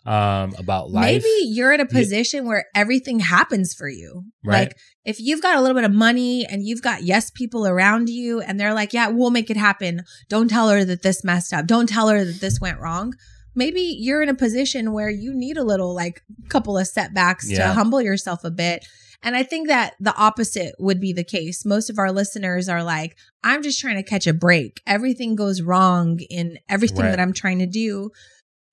um, 0.06 0.54
about 0.58 0.90
life. 0.90 1.04
Maybe 1.22 1.46
you're 1.48 1.72
in 1.72 1.80
a 1.80 1.84
Yeah. 1.90 1.98
position 1.98 2.46
where 2.46 2.66
everything 2.74 3.20
happens 3.20 3.74
for 3.74 3.88
you. 3.88 4.24
Right. 4.44 4.68
Like 4.68 4.76
if 5.04 5.18
you've 5.20 5.40
got 5.42 5.56
a 5.56 5.60
little 5.60 5.74
bit 5.74 5.84
of 5.84 5.92
money 5.92 6.44
and 6.46 6.62
you've 6.66 6.82
got 6.82 7.02
yes 7.04 7.30
people 7.30 7.66
around 7.66 8.08
you 8.08 8.40
and 8.40 8.58
they're 8.60 8.74
like, 8.74 8.92
yeah, 8.92 9.08
we'll 9.08 9.30
make 9.30 9.50
it 9.50 9.56
happen. 9.56 10.02
Don't 10.28 10.48
tell 10.48 10.68
her 10.68 10.84
that 10.84 11.02
this 11.02 11.24
messed 11.24 11.52
up. 11.52 11.66
Don't 11.66 11.88
tell 11.88 12.08
her 12.08 12.24
that 12.24 12.40
this 12.40 12.60
went 12.60 12.80
wrong. 12.80 13.14
maybe 13.56 13.82
you're 14.00 14.20
in 14.20 14.28
a 14.28 14.34
position 14.34 14.92
where 14.92 15.08
you 15.08 15.32
need 15.32 15.56
a 15.56 15.62
little 15.62 15.94
like 15.94 16.22
couple 16.48 16.76
of 16.76 16.88
setbacks 16.88 17.48
to 17.48 17.68
humble 17.72 18.02
yourself 18.02 18.42
a 18.42 18.50
bit. 18.50 18.84
And 19.22 19.36
I 19.36 19.44
think 19.44 19.68
that 19.68 19.94
the 20.00 20.14
opposite 20.16 20.74
would 20.80 21.00
be 21.00 21.12
the 21.12 21.22
case. 21.24 21.64
Most 21.64 21.88
of 21.88 21.96
our 21.98 22.10
listeners 22.10 22.68
are 22.68 22.82
like, 22.82 23.16
I'm 23.44 23.62
just 23.62 23.78
trying 23.80 23.94
to 23.96 24.02
catch 24.02 24.26
a 24.26 24.34
break. 24.34 24.82
Everything 24.88 25.36
goes 25.36 25.62
wrong 25.62 26.18
in 26.28 26.58
everything 26.68 27.02
Right. 27.04 27.10
that 27.10 27.20
I'm 27.20 27.32
trying 27.32 27.60
to 27.60 27.66
do. 27.66 28.10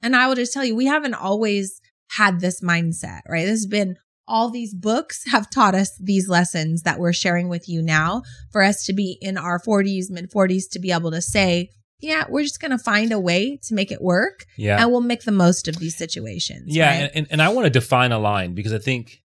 And 0.02 0.16
I 0.16 0.28
will 0.28 0.36
just 0.36 0.54
tell 0.54 0.66
you, 0.66 0.76
we 0.76 0.86
haven't 0.86 1.14
always 1.14 1.80
had 2.12 2.40
this 2.40 2.62
mindset, 2.62 3.22
right? 3.30 3.42
This 3.46 3.52
has 3.62 3.68
been 3.68 3.98
all 4.28 4.50
these 4.50 4.74
books 4.74 5.24
have 5.32 5.50
taught 5.50 5.76
us 5.76 5.92
these 6.00 6.30
lessons 6.30 6.84
that 6.84 7.00
we're 7.00 7.14
sharing 7.14 7.50
with 7.50 7.68
you 7.68 7.82
now 7.82 8.24
for 8.52 8.62
us 8.62 8.86
to 8.86 8.94
be 8.94 9.18
in 9.22 9.38
our 9.38 9.60
40s, 9.60 10.10
mid 10.10 10.32
40s, 10.32 10.64
to 10.72 10.80
be 10.80 10.92
able 10.92 11.12
to 11.12 11.22
say, 11.22 11.70
yeah, 12.00 12.24
we're 12.30 12.44
just 12.44 12.60
going 12.60 12.72
to 12.72 12.78
find 12.78 13.12
a 13.12 13.20
way 13.20 13.58
to 13.68 13.74
make 13.76 13.92
it 13.92 14.02
work 14.02 14.46
Yeah. 14.58 14.82
and 14.82 14.90
we'll 14.92 15.02
make 15.02 15.24
the 15.24 15.32
most 15.32 15.68
of 15.68 15.78
these 15.78 15.96
situations. 15.98 16.76
Yeah, 16.76 16.90
right? 16.90 17.02
and, 17.04 17.12
and, 17.16 17.28
and 17.32 17.42
I 17.42 17.50
want 17.50 17.66
to 17.66 17.70
define 17.70 18.12
a 18.12 18.20
line 18.20 18.56
because 18.56 18.74
I 18.74 18.80
think, 18.80 19.22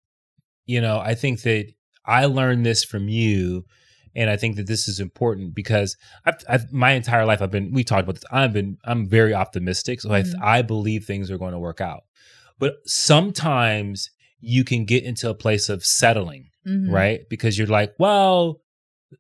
you 0.65 0.82
know, 0.82 0.99
I 0.99 1.15
think 1.15 1.41
that 1.43 1.71
I 2.05 2.26
learned 2.26 2.65
this 2.65 2.84
from 2.84 3.07
you, 3.07 3.63
and 4.16 4.30
I 4.30 4.38
think 4.38 4.55
that 4.55 4.68
this 4.68 4.88
is 4.88 4.99
important 4.99 5.53
because 5.55 5.97
I've, 6.26 6.36
I've 6.49 6.72
my 6.72 6.91
entire 6.91 7.26
life 7.26 7.41
I've 7.41 7.51
been 7.51 7.72
we 7.74 7.84
talked 7.84 8.03
about 8.03 8.16
this. 8.16 8.24
I've 8.32 8.53
been 8.53 8.78
I'm 8.86 9.07
very 9.07 9.34
optimistic, 9.34 10.01
so 10.01 10.09
Mhm. 10.09 10.34
I 10.41 10.57
I 10.59 10.61
believe 10.61 11.03
things 11.05 11.30
are 11.32 11.38
going 11.38 11.53
to 11.53 11.59
work 11.59 11.82
out, 11.82 12.03
but 12.59 12.76
sometimes 12.86 14.09
you 14.39 14.63
can 14.63 14.86
get 14.86 15.03
into 15.03 15.30
a 15.30 15.34
place 15.34 15.70
of 15.70 15.84
settling, 15.86 16.49
Mhm. 16.68 16.91
right? 16.91 17.22
Because 17.30 17.57
you're 17.57 17.68
like, 17.68 17.93
well, 17.99 18.61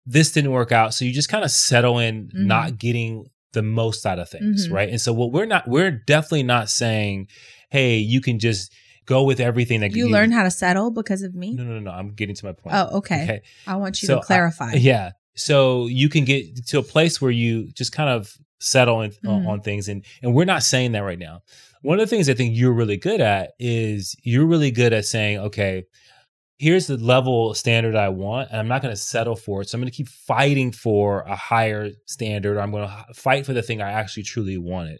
this 0.05 0.31
didn't 0.31 0.51
work 0.51 0.71
out, 0.71 0.93
so 0.93 1.05
you 1.05 1.11
just 1.13 1.29
kind 1.29 1.43
of 1.45 1.51
settle 1.51 1.99
in, 1.99 2.27
Mhm. 2.27 2.45
not 2.45 2.77
getting 2.77 3.25
the 3.53 3.61
most 3.63 4.05
out 4.05 4.19
of 4.19 4.29
things, 4.29 4.67
Mhm. 4.67 4.71
right? 4.73 4.89
And 4.89 4.99
so 4.99 5.13
what 5.13 5.31
we're 5.31 5.45
not, 5.45 5.67
we're 5.67 5.91
definitely 5.91 6.43
not 6.43 6.69
saying, 6.69 7.27
hey, 7.69 7.97
you 7.97 8.19
can 8.21 8.37
just 8.39 8.71
go 9.05 9.23
with 9.23 9.39
everything 9.39 9.79
that 9.81 9.91
You 9.95 10.09
learn 10.09 10.31
how 10.31 10.43
to 10.43 10.51
settle 10.51 10.91
because 10.91 11.21
of 11.21 11.35
me? 11.35 11.53
No, 11.53 11.63
no, 11.63 11.73
no, 11.73 11.79
no. 11.79 11.91
I'm 11.91 12.09
getting 12.13 12.35
to 12.35 12.45
my 12.45 12.51
point. 12.53 12.75
Oh, 12.75 12.97
okay. 12.97 13.23
okay? 13.23 13.41
I 13.67 13.75
want 13.77 14.01
you 14.01 14.07
So, 14.07 14.15
to 14.19 14.21
clarify. 14.25 14.71
I- 14.71 14.75
yeah. 14.75 15.11
So 15.35 15.87
you 15.87 16.07
can 16.09 16.23
get 16.25 16.65
to 16.67 16.79
a 16.79 16.83
place 16.83 17.21
where 17.21 17.31
you 17.31 17.67
just 17.73 17.91
kind 17.91 18.09
of 18.09 18.33
settle 18.59 19.01
in, 19.01 19.11
on, 19.27 19.41
Mhm. 19.43 19.47
on 19.47 19.61
things, 19.61 19.89
and 19.89 20.03
and 20.23 20.33
we're 20.33 20.45
not 20.45 20.63
saying 20.63 20.93
that 20.93 20.99
right 21.03 21.19
now. 21.19 21.41
One 21.81 21.99
of 21.99 22.09
the 22.09 22.15
things 22.15 22.29
I 22.29 22.33
think 22.33 22.55
you're 22.57 22.73
really 22.73 22.97
good 22.97 23.19
at 23.21 23.51
is 23.59 24.15
you're 24.23 24.45
really 24.45 24.71
good 24.71 24.91
at 24.93 25.05
saying, 25.05 25.37
okay, 25.39 25.83
here's 26.57 26.87
the 26.87 26.97
level 26.97 27.53
standard 27.53 27.95
I 27.95 28.09
want, 28.09 28.49
and 28.49 28.59
I'm 28.59 28.67
not 28.69 28.81
going 28.81 28.93
to 28.93 28.99
settle 28.99 29.35
for 29.35 29.61
it. 29.61 29.69
So 29.69 29.75
I'm 29.75 29.81
going 29.81 29.91
to 29.91 29.95
keep 29.95 30.07
fighting 30.07 30.71
for 30.71 31.21
a 31.23 31.35
higher 31.35 31.89
standard. 32.05 32.55
Or 32.57 32.61
I'm 32.61 32.71
going 32.71 32.87
to 32.87 33.13
fight 33.13 33.45
for 33.45 33.53
the 33.53 33.61
thing 33.61 33.81
I 33.81 33.91
actually 33.91 34.23
truly 34.23 34.57
wanted. 34.57 34.99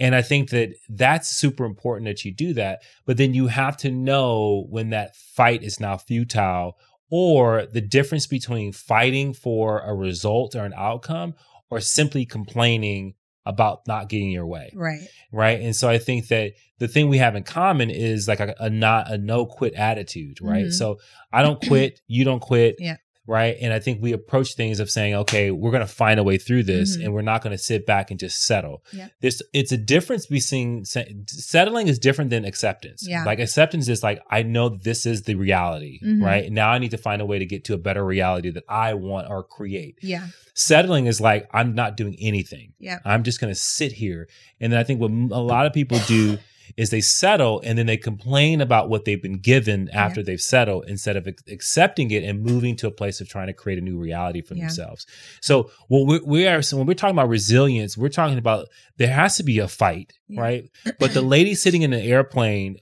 And 0.00 0.14
I 0.14 0.22
think 0.22 0.50
that 0.50 0.74
that's 0.88 1.28
super 1.28 1.64
important 1.64 2.06
that 2.06 2.24
you 2.24 2.32
do 2.32 2.52
that. 2.54 2.82
But 3.04 3.16
then 3.16 3.34
you 3.34 3.48
have 3.48 3.76
to 3.78 3.90
know 3.90 4.66
when 4.70 4.90
that 4.90 5.16
fight 5.16 5.62
is 5.62 5.80
now 5.80 5.96
futile 5.96 6.78
or 7.10 7.66
the 7.66 7.80
difference 7.80 8.26
between 8.26 8.72
fighting 8.72 9.32
for 9.32 9.80
a 9.80 9.94
result 9.94 10.54
or 10.54 10.64
an 10.64 10.74
outcome 10.76 11.34
or 11.70 11.80
simply 11.80 12.24
complaining 12.26 13.14
about 13.46 13.86
not 13.88 14.10
getting 14.10 14.30
your 14.30 14.46
way 14.46 14.70
Right. 14.74 15.08
right 15.32 15.58
and 15.62 15.74
so 15.74 15.88
i 15.88 15.96
think 15.96 16.28
that 16.28 16.52
the 16.80 16.86
thing 16.88 17.08
we 17.08 17.16
have 17.16 17.34
in 17.34 17.44
common 17.44 17.88
is 17.88 18.28
like 18.28 18.40
a, 18.40 18.54
a 18.60 18.68
not 18.68 19.10
a 19.10 19.16
no 19.16 19.46
quit 19.46 19.72
attitude 19.72 20.36
right 20.42 20.66
Mhm. 20.66 20.72
so 20.74 20.98
i 21.32 21.40
don't 21.40 21.58
quit 21.66 21.98
you 22.06 22.24
don't 22.26 22.40
quit 22.40 22.76
Yeah. 22.78 22.96
Right 23.28 23.56
and 23.60 23.72
i 23.72 23.78
think 23.78 24.00
we 24.02 24.12
approach 24.12 24.54
things 24.54 24.80
of 24.80 24.90
saying 24.90 25.14
okay 25.14 25.50
we're 25.50 25.70
going 25.70 25.86
to 25.86 25.94
find 26.04 26.18
a 26.18 26.24
way 26.24 26.38
through 26.38 26.62
this 26.64 26.96
Mhm. 26.96 27.04
and 27.04 27.14
we're 27.14 27.22
not 27.22 27.42
going 27.42 27.54
to 27.56 27.62
sit 27.62 27.86
back 27.86 28.10
and 28.10 28.18
just 28.18 28.42
settle 28.44 28.82
Yeah. 28.92 29.08
this 29.20 29.42
it's 29.52 29.70
a 29.70 29.76
difference 29.76 30.26
between 30.26 30.84
se- 30.84 31.14
settling 31.28 31.86
is 31.88 31.98
different 31.98 32.30
than 32.30 32.44
acceptance 32.44 33.06
Yeah. 33.06 33.24
like 33.24 33.38
acceptance 33.38 33.86
is 33.88 34.02
like 34.02 34.20
i 34.30 34.42
know 34.42 34.68
this 34.70 35.04
is 35.06 35.22
the 35.22 35.34
reality 35.34 36.00
Mhm. 36.02 36.22
right 36.24 36.50
now 36.50 36.70
i 36.70 36.78
need 36.78 36.90
to 36.92 36.98
find 36.98 37.20
a 37.22 37.26
way 37.26 37.38
to 37.38 37.46
get 37.46 37.64
to 37.66 37.74
a 37.74 37.78
better 37.78 38.04
reality 38.04 38.50
that 38.50 38.64
i 38.68 38.94
want 38.94 39.28
or 39.30 39.42
create 39.44 39.98
Yeah. 40.02 40.26
settling 40.54 41.06
is 41.06 41.20
like 41.20 41.48
i'm 41.52 41.74
not 41.74 41.96
doing 41.96 42.16
anything 42.20 42.72
Yeah. 42.80 42.98
i'm 43.04 43.22
just 43.22 43.40
going 43.40 43.52
to 43.52 43.60
sit 43.60 43.92
here 43.92 44.26
and 44.60 44.72
then 44.72 44.80
i 44.80 44.84
think 44.84 45.00
what 45.00 45.10
a 45.10 45.40
lot 45.42 45.66
of 45.66 45.72
people 45.72 45.98
do 46.06 46.38
is 46.76 46.90
they 46.90 47.00
settle 47.00 47.60
and 47.64 47.78
then 47.78 47.86
they 47.86 47.96
complain 47.96 48.60
about 48.60 48.88
what 48.88 49.04
they've 49.04 49.22
been 49.22 49.38
given 49.38 49.88
after 49.92 50.22
they've 50.22 50.40
settled 50.40 50.84
instead 50.88 51.16
of 51.16 51.26
ac- 51.26 51.36
accepting 51.50 52.10
it 52.10 52.22
and 52.24 52.42
moving 52.42 52.76
to 52.76 52.86
a 52.86 52.90
place 52.90 53.20
of 53.20 53.28
trying 53.28 53.46
to 53.46 53.52
create 53.52 53.78
a 53.78 53.82
new 53.82 53.98
reality 53.98 54.42
for 54.42 54.54
Yeah. 54.54 54.64
themselves 54.64 55.06
so 55.40 55.70
what 55.88 56.06
we, 56.06 56.20
we 56.26 56.46
are 56.46 56.62
so 56.62 56.76
when 56.76 56.86
we're 56.86 56.94
talking 56.94 57.16
about 57.16 57.28
resilience 57.28 57.96
we're 57.96 58.08
talking 58.08 58.38
about 58.38 58.66
there 58.96 59.12
has 59.12 59.36
to 59.36 59.42
be 59.42 59.58
a 59.58 59.68
fight 59.68 60.12
Yeah. 60.28 60.40
right 60.40 60.70
but 60.98 61.14
the 61.14 61.22
lady 61.22 61.54
sitting 61.54 61.82
in 61.82 61.90
the 61.90 62.02
airplane 62.02 62.76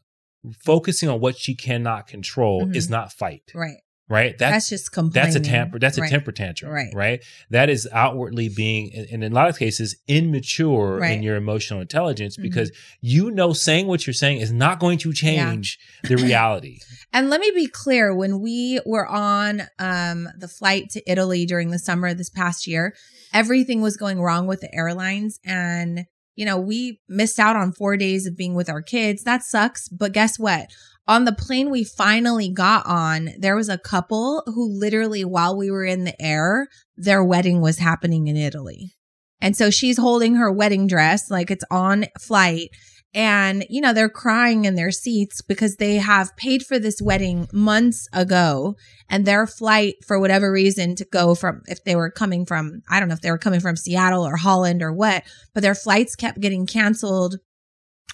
focusing 0.64 1.08
on 1.08 1.20
what 1.20 1.36
she 1.36 1.54
cannot 1.54 2.06
control 2.06 2.66
Mhm. 2.66 2.76
is 2.76 2.88
not 2.88 3.12
fight 3.12 3.42
Right. 3.54 3.76
Right 4.08 4.38
That's, 4.38 4.68
just 4.68 4.92
complaining. 4.92 5.32
that's 5.32 5.36
a 5.36 5.40
temper. 5.50 5.78
That's 5.78 5.98
a 5.98 6.02
Right. 6.02 6.10
temper 6.10 6.30
tantrum, 6.32 6.70
Right. 6.72 6.92
right? 6.94 7.24
That 7.50 7.68
is 7.68 7.88
outwardly 7.92 8.48
being, 8.48 8.92
and 9.10 9.24
in 9.24 9.32
a 9.32 9.34
lot 9.34 9.48
of 9.48 9.58
cases, 9.58 9.96
immature 10.06 10.98
Right. 10.98 11.12
in 11.16 11.22
your 11.22 11.36
emotional 11.36 11.80
intelligence 11.80 12.36
Mhm. 12.36 12.42
because 12.42 12.70
you 13.00 13.30
know 13.30 13.52
saying 13.52 13.86
what 13.86 14.06
you're 14.06 14.14
saying 14.14 14.38
is 14.40 14.52
not 14.52 14.78
going 14.80 14.98
to 14.98 15.12
change 15.12 15.78
the 16.04 16.16
reality. 16.28 16.78
And 17.12 17.30
let 17.30 17.40
me 17.40 17.50
be 17.54 17.66
clear 17.66 18.14
when 18.14 18.40
we 18.40 18.80
were 18.86 19.06
on 19.06 19.62
um, 19.78 20.28
the 20.38 20.48
flight 20.48 20.90
to 20.90 21.10
Italy 21.10 21.46
during 21.46 21.70
the 21.70 21.78
summer 21.78 22.08
of 22.08 22.18
this 22.18 22.30
past 22.30 22.66
year, 22.66 22.94
everything 23.32 23.80
was 23.80 23.96
going 23.96 24.20
wrong 24.20 24.46
with 24.46 24.60
the 24.60 24.72
airlines. 24.74 25.38
And, 25.44 26.04
you 26.34 26.44
know, 26.44 26.58
we 26.58 27.00
missed 27.08 27.38
out 27.38 27.56
on 27.56 27.72
four 27.72 27.96
days 27.96 28.26
of 28.26 28.36
being 28.36 28.54
with 28.54 28.68
our 28.68 28.82
kids. 28.82 29.22
That 29.24 29.42
sucks. 29.42 29.88
But 29.88 30.12
guess 30.12 30.38
what? 30.38 30.68
On 31.08 31.24
the 31.24 31.32
plane 31.32 31.70
we 31.70 31.84
finally 31.84 32.48
got 32.48 32.84
on, 32.84 33.30
there 33.38 33.54
was 33.54 33.68
a 33.68 33.78
couple 33.78 34.42
who 34.46 34.68
literally, 34.68 35.24
while 35.24 35.56
we 35.56 35.70
were 35.70 35.84
in 35.84 36.02
the 36.02 36.20
air, 36.20 36.66
their 36.96 37.22
wedding 37.22 37.60
was 37.60 37.78
happening 37.78 38.26
in 38.26 38.36
Italy. 38.36 38.92
And 39.40 39.56
so 39.56 39.70
she's 39.70 39.98
holding 39.98 40.34
her 40.34 40.50
wedding 40.50 40.88
dress 40.88 41.30
like 41.30 41.50
it's 41.50 41.64
on 41.70 42.06
flight. 42.20 42.70
And, 43.14 43.64
you 43.70 43.80
know, 43.80 43.92
they're 43.92 44.08
crying 44.08 44.64
in 44.64 44.74
their 44.74 44.90
seats 44.90 45.42
because 45.42 45.76
they 45.76 45.96
have 45.96 46.36
paid 46.36 46.66
for 46.66 46.78
this 46.78 47.00
wedding 47.00 47.46
months 47.52 48.08
ago 48.12 48.74
and 49.08 49.24
their 49.24 49.46
flight 49.46 49.94
for 50.06 50.18
whatever 50.18 50.50
reason 50.50 50.96
to 50.96 51.04
go 51.04 51.34
from, 51.34 51.62
if 51.66 51.84
they 51.84 51.94
were 51.94 52.10
coming 52.10 52.44
from, 52.44 52.82
I 52.90 52.98
don't 52.98 53.08
know 53.08 53.14
if 53.14 53.20
they 53.20 53.30
were 53.30 53.38
coming 53.38 53.60
from 53.60 53.76
Seattle 53.76 54.26
or 54.26 54.36
Holland 54.36 54.82
or 54.82 54.92
what, 54.92 55.22
but 55.54 55.62
their 55.62 55.74
flights 55.74 56.16
kept 56.16 56.40
getting 56.40 56.66
canceled 56.66 57.36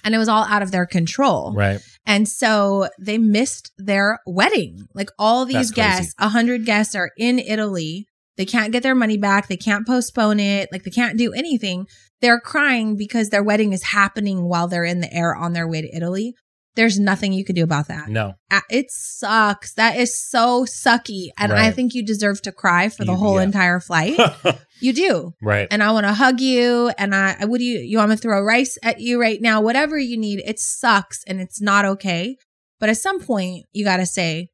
and 0.05 0.15
it 0.15 0.19
was 0.19 0.29
all 0.29 0.45
out 0.45 0.63
of 0.63 0.71
their 0.71 0.87
control. 0.87 1.53
Right. 1.55 1.81
And 2.07 2.29
so 2.29 2.89
they 3.01 3.19
missed 3.19 3.73
their 3.79 4.19
wedding. 4.27 4.87
Like 4.95 5.11
all 5.19 5.45
these 5.45 5.71
That's 5.71 5.73
guests, 5.73 6.15
a 6.19 6.29
hundred 6.29 6.65
guests 6.65 6.95
are 6.95 7.11
in 7.17 7.39
Italy. 7.39 8.07
They 8.37 8.47
can't 8.47 8.73
get 8.73 8.83
their 8.83 8.95
money 8.95 9.19
back. 9.19 9.49
They 9.49 9.57
can't 9.57 9.87
postpone 9.87 10.41
it. 10.41 10.71
Like 10.73 10.85
they 10.85 10.91
can't 10.91 11.19
do 11.19 11.33
anything. 11.33 11.87
They're 12.21 12.41
crying 12.41 12.97
because 12.97 13.29
their 13.29 13.43
wedding 13.43 13.73
is 13.73 13.83
happening 13.83 14.49
while 14.49 14.69
they're 14.69 14.85
in 14.85 15.01
the 15.01 15.13
air 15.13 15.35
on 15.35 15.53
their 15.53 15.69
way 15.69 15.83
to 15.83 15.97
Italy. 15.97 16.35
There's 16.75 16.99
nothing 16.99 17.33
you 17.35 17.45
can 17.45 17.55
do 17.55 17.65
about 17.65 17.89
that. 17.89 18.09
No. 18.09 18.35
It 18.71 18.91
sucks. 18.91 19.75
That 19.75 19.97
is 19.97 20.19
so 20.19 20.65
sucky. 20.65 21.29
And 21.39 21.53
I 21.53 21.71
think 21.71 21.95
you 21.95 22.05
deserve 22.05 22.41
to 22.43 22.53
cry 22.53 22.89
for 22.89 23.05
the 23.05 23.13
You- 23.13 23.19
whole 23.19 23.37
yeah. 23.37 23.43
entire 23.43 23.79
flight. 23.81 24.19
you 24.81 24.93
do 24.93 25.35
right. 25.43 25.69
and 25.71 25.83
I 25.83 25.93
want 25.93 26.07
to 26.07 26.15
hug 26.15 26.41
you. 26.41 26.91
And 26.97 27.15
I, 27.15 27.45
what 27.45 27.59
do 27.59 27.65
you, 27.65 27.79
you 27.81 27.99
want 27.99 28.11
me 28.11 28.17
to 28.17 28.23
throw 28.23 28.41
rice 28.43 28.79
at 28.83 29.01
you 29.01 29.21
right 29.21 29.41
now? 29.41 29.61
Whatever 29.61 29.99
you 29.99 30.17
need. 30.17 30.43
It 30.47 30.59
sucks 30.59 31.23
and 31.25 31.41
it's 31.41 31.61
not 31.61 31.85
okay. 31.85 32.37
But 32.81 32.89
at 32.89 32.97
some 32.97 33.21
point, 33.21 33.67
you 33.73 33.85
got 33.85 33.99
to 33.99 34.07
say, 34.07 34.49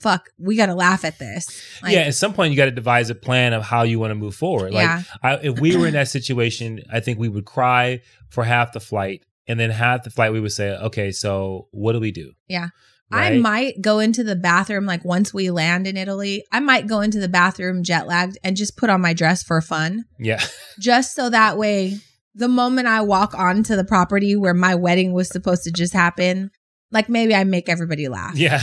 fuck, 0.00 0.28
we 0.38 0.54
got 0.54 0.66
to 0.66 0.74
laugh 0.74 1.04
at 1.04 1.18
this. 1.18 1.48
Like, 1.82 1.94
yeah. 1.94 2.00
At 2.00 2.14
some 2.14 2.34
point, 2.34 2.50
you 2.52 2.56
got 2.58 2.66
to 2.66 2.70
devise 2.70 3.08
a 3.08 3.14
plan 3.14 3.54
of 3.54 3.62
how 3.62 3.82
you 3.84 3.98
want 3.98 4.10
to 4.10 4.14
move 4.14 4.34
forward. 4.34 4.72
Like, 4.74 4.84
yeah. 4.84 5.02
I, 5.22 5.34
if 5.36 5.60
we 5.60 5.76
were 5.76 5.86
in 5.86 5.94
that 5.94 6.08
situation, 6.08 6.82
I 6.92 7.00
think 7.00 7.18
we 7.18 7.28
would 7.28 7.46
cry 7.46 8.02
for 8.28 8.44
half 8.44 8.72
the 8.72 8.80
flight. 8.80 9.24
And 9.46 9.60
then 9.60 9.70
half 9.70 10.04
the 10.04 10.10
flight, 10.10 10.32
we 10.32 10.40
would 10.40 10.52
say, 10.52 10.70
okay, 10.76 11.10
so 11.12 11.68
what 11.70 11.92
do 11.92 12.00
we 12.00 12.10
do? 12.12 12.32
Yeah. 12.48 12.68
Right? 13.12 13.34
I 13.34 13.38
might 13.38 13.80
go 13.82 13.98
into 13.98 14.24
the 14.24 14.34
bathroom 14.36 14.86
like 14.86 15.04
once 15.04 15.34
we 15.34 15.50
land 15.50 15.86
in 15.86 15.96
Italy. 15.96 16.44
I 16.50 16.60
might 16.60 16.86
go 16.86 17.00
into 17.02 17.20
the 17.20 17.28
bathroom 17.28 17.82
jet 17.82 18.06
lagged 18.06 18.38
and 18.42 18.56
just 18.56 18.76
put 18.78 18.88
on 18.90 19.00
my 19.02 19.12
dress 19.12 19.42
for 19.42 19.60
fun, 19.60 20.04
Yeah. 20.18 20.40
just 20.80 21.14
so 21.14 21.28
that 21.30 21.58
way 21.58 21.98
the 22.34 22.48
moment 22.48 22.88
I 22.88 23.02
walk 23.02 23.34
onto 23.34 23.76
the 23.76 23.84
property 23.84 24.34
where 24.34 24.54
my 24.54 24.74
wedding 24.74 25.12
was 25.12 25.28
supposed 25.28 25.62
to 25.64 25.70
just 25.70 25.92
happen, 25.92 26.50
like 26.90 27.08
maybe 27.08 27.34
I 27.34 27.44
make 27.44 27.68
everybody 27.68 28.08
laugh. 28.08 28.36
Yeah. 28.36 28.60